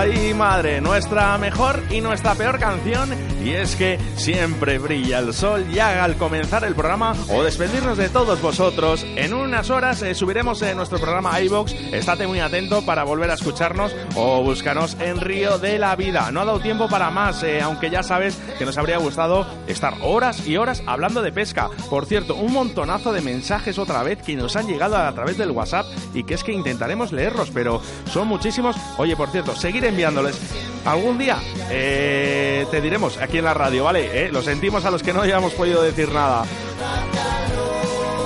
Ay 0.00 0.32
madre, 0.32 0.80
nuestra 0.80 1.36
mejor 1.38 1.82
y 1.90 2.00
nuestra 2.00 2.36
peor 2.36 2.60
canción 2.60 3.10
y 3.44 3.50
es 3.50 3.74
que 3.74 3.98
siempre 4.14 4.78
brilla 4.78 5.18
el 5.18 5.34
sol 5.34 5.66
ya 5.72 6.04
al 6.04 6.16
comenzar 6.16 6.62
el 6.62 6.76
programa 6.76 7.14
o 7.28 7.42
despedirnos 7.42 7.98
de 7.98 8.08
todos 8.08 8.40
vosotros. 8.40 9.04
En 9.16 9.34
unas 9.34 9.70
horas 9.70 10.00
eh, 10.02 10.14
subiremos 10.14 10.62
en 10.62 10.76
nuestro 10.76 11.00
programa 11.00 11.40
iBox. 11.40 11.72
Estate 11.72 12.28
muy 12.28 12.38
atento 12.38 12.86
para 12.86 13.02
volver 13.02 13.28
a 13.30 13.34
escucharnos 13.34 13.92
o 14.14 14.40
búscanos 14.44 14.96
en 15.00 15.20
Río 15.20 15.58
de 15.58 15.80
la 15.80 15.96
Vida. 15.96 16.30
No 16.30 16.42
ha 16.42 16.44
dado 16.44 16.60
tiempo 16.60 16.88
para 16.88 17.10
más, 17.10 17.42
eh, 17.42 17.60
aunque 17.60 17.90
ya 17.90 18.04
sabes 18.04 18.38
que 18.56 18.64
nos 18.64 18.78
habría 18.78 18.98
gustado 18.98 19.48
estar 19.66 19.94
horas 20.02 20.46
y 20.46 20.58
horas 20.58 20.80
hablando 20.86 21.22
de 21.22 21.32
pesca. 21.32 21.70
Por 21.90 22.06
cierto, 22.06 22.36
un 22.36 22.52
montonazo 22.52 23.12
de 23.12 23.20
mensajes 23.20 23.78
otra 23.80 24.04
vez 24.04 24.22
que 24.22 24.36
nos 24.36 24.54
han 24.54 24.68
llegado 24.68 24.96
a 24.96 25.12
través 25.12 25.38
del 25.38 25.50
WhatsApp 25.50 25.86
y 26.14 26.22
que 26.22 26.34
es 26.34 26.44
que 26.44 26.52
intentaremos 26.52 27.10
leerlos, 27.10 27.50
pero 27.50 27.82
son 28.12 28.28
muchísimos. 28.28 28.76
Oye, 28.96 29.16
por 29.16 29.30
cierto, 29.30 29.56
seguir 29.56 29.87
enviándoles. 29.88 30.38
Algún 30.84 31.18
día 31.18 31.38
eh, 31.70 32.66
te 32.70 32.80
diremos 32.80 33.18
aquí 33.18 33.38
en 33.38 33.44
la 33.44 33.54
radio, 33.54 33.84
¿vale? 33.84 34.24
Eh, 34.26 34.28
Lo 34.32 34.42
sentimos 34.42 34.84
a 34.84 34.90
los 34.90 35.02
que 35.02 35.12
no 35.12 35.20
hayamos 35.22 35.52
podido 35.52 35.82
decir 35.82 36.10
nada. 36.12 36.44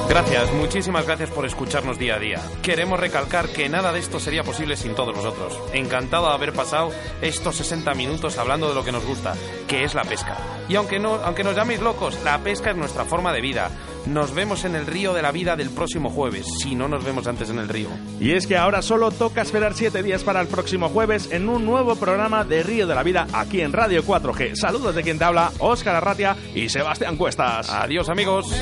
Gracias, 0.09 0.53
muchísimas 0.53 1.07
gracias 1.07 1.31
por 1.31 1.47
escucharnos 1.47 1.99
día 1.99 2.17
a 2.17 2.19
día. 2.19 2.41
Queremos 2.61 3.01
recalcar 3.01 3.49
que 3.49 3.69
nada 3.69 3.93
de 3.93 3.99
esto 3.99 4.21
sería 4.21 4.45
posible 4.45 4.77
sin 4.77 4.95
todos 4.95 5.15
vosotros. 5.15 5.59
Encantado 5.73 6.29
de 6.29 6.35
haber 6.35 6.53
pasado 6.53 6.91
estos 7.23 7.57
60 7.57 7.95
minutos 7.95 8.37
hablando 8.37 8.69
de 8.69 8.75
lo 8.75 8.85
que 8.85 8.93
nos 8.93 9.07
gusta, 9.07 9.35
que 9.67 9.85
es 9.85 9.95
la 9.95 10.05
pesca. 10.05 10.37
Y 10.69 10.75
aunque, 10.75 10.99
no, 10.99 11.15
aunque 11.15 11.45
nos 11.45 11.57
llaméis 11.57 11.81
locos, 11.81 12.19
la 12.25 12.39
pesca 12.39 12.71
es 12.71 12.77
nuestra 12.77 13.05
forma 13.05 13.33
de 13.33 13.41
vida. 13.41 13.71
Nos 14.07 14.35
vemos 14.35 14.65
en 14.65 14.75
el 14.75 14.87
río 14.87 15.15
de 15.15 15.23
la 15.23 15.33
vida 15.33 15.57
del 15.57 15.71
próximo 15.71 16.11
jueves, 16.11 16.47
si 16.61 16.75
no 16.75 16.89
nos 16.89 17.05
vemos 17.05 17.27
antes 17.27 17.49
en 17.49 17.59
el 17.59 17.69
río. 17.69 17.89
Y 18.21 18.33
es 18.33 18.47
que 18.47 18.57
ahora 18.57 18.83
solo 18.83 19.13
toca 19.13 19.43
esperar 19.43 19.75
7 19.75 20.03
días 20.03 20.25
para 20.25 20.41
el 20.41 20.49
próximo 20.49 20.89
jueves 20.89 21.31
en 21.31 21.49
un 21.49 21.65
nuevo 21.65 21.97
programa 21.97 22.45
de 22.45 22.63
Río 22.63 22.87
de 22.87 22.95
la 22.95 23.03
Vida 23.03 23.27
aquí 23.33 23.61
en 23.61 23.73
Radio 23.73 24.03
4G. 24.05 24.57
Saludos 24.57 24.95
de 24.95 25.03
quien 25.03 25.19
te 25.19 25.25
habla, 25.25 25.53
Óscar 25.59 25.97
Arratia 25.97 26.37
y 26.55 26.69
Sebastián 26.69 27.17
Cuestas. 27.17 27.71
Adiós 27.71 28.09
amigos 28.09 28.53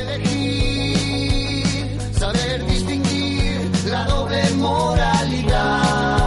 saber 2.20 2.62
distinguir 2.66 3.70
la 3.86 4.04
doble 4.04 4.42
moralidad. 4.58 6.19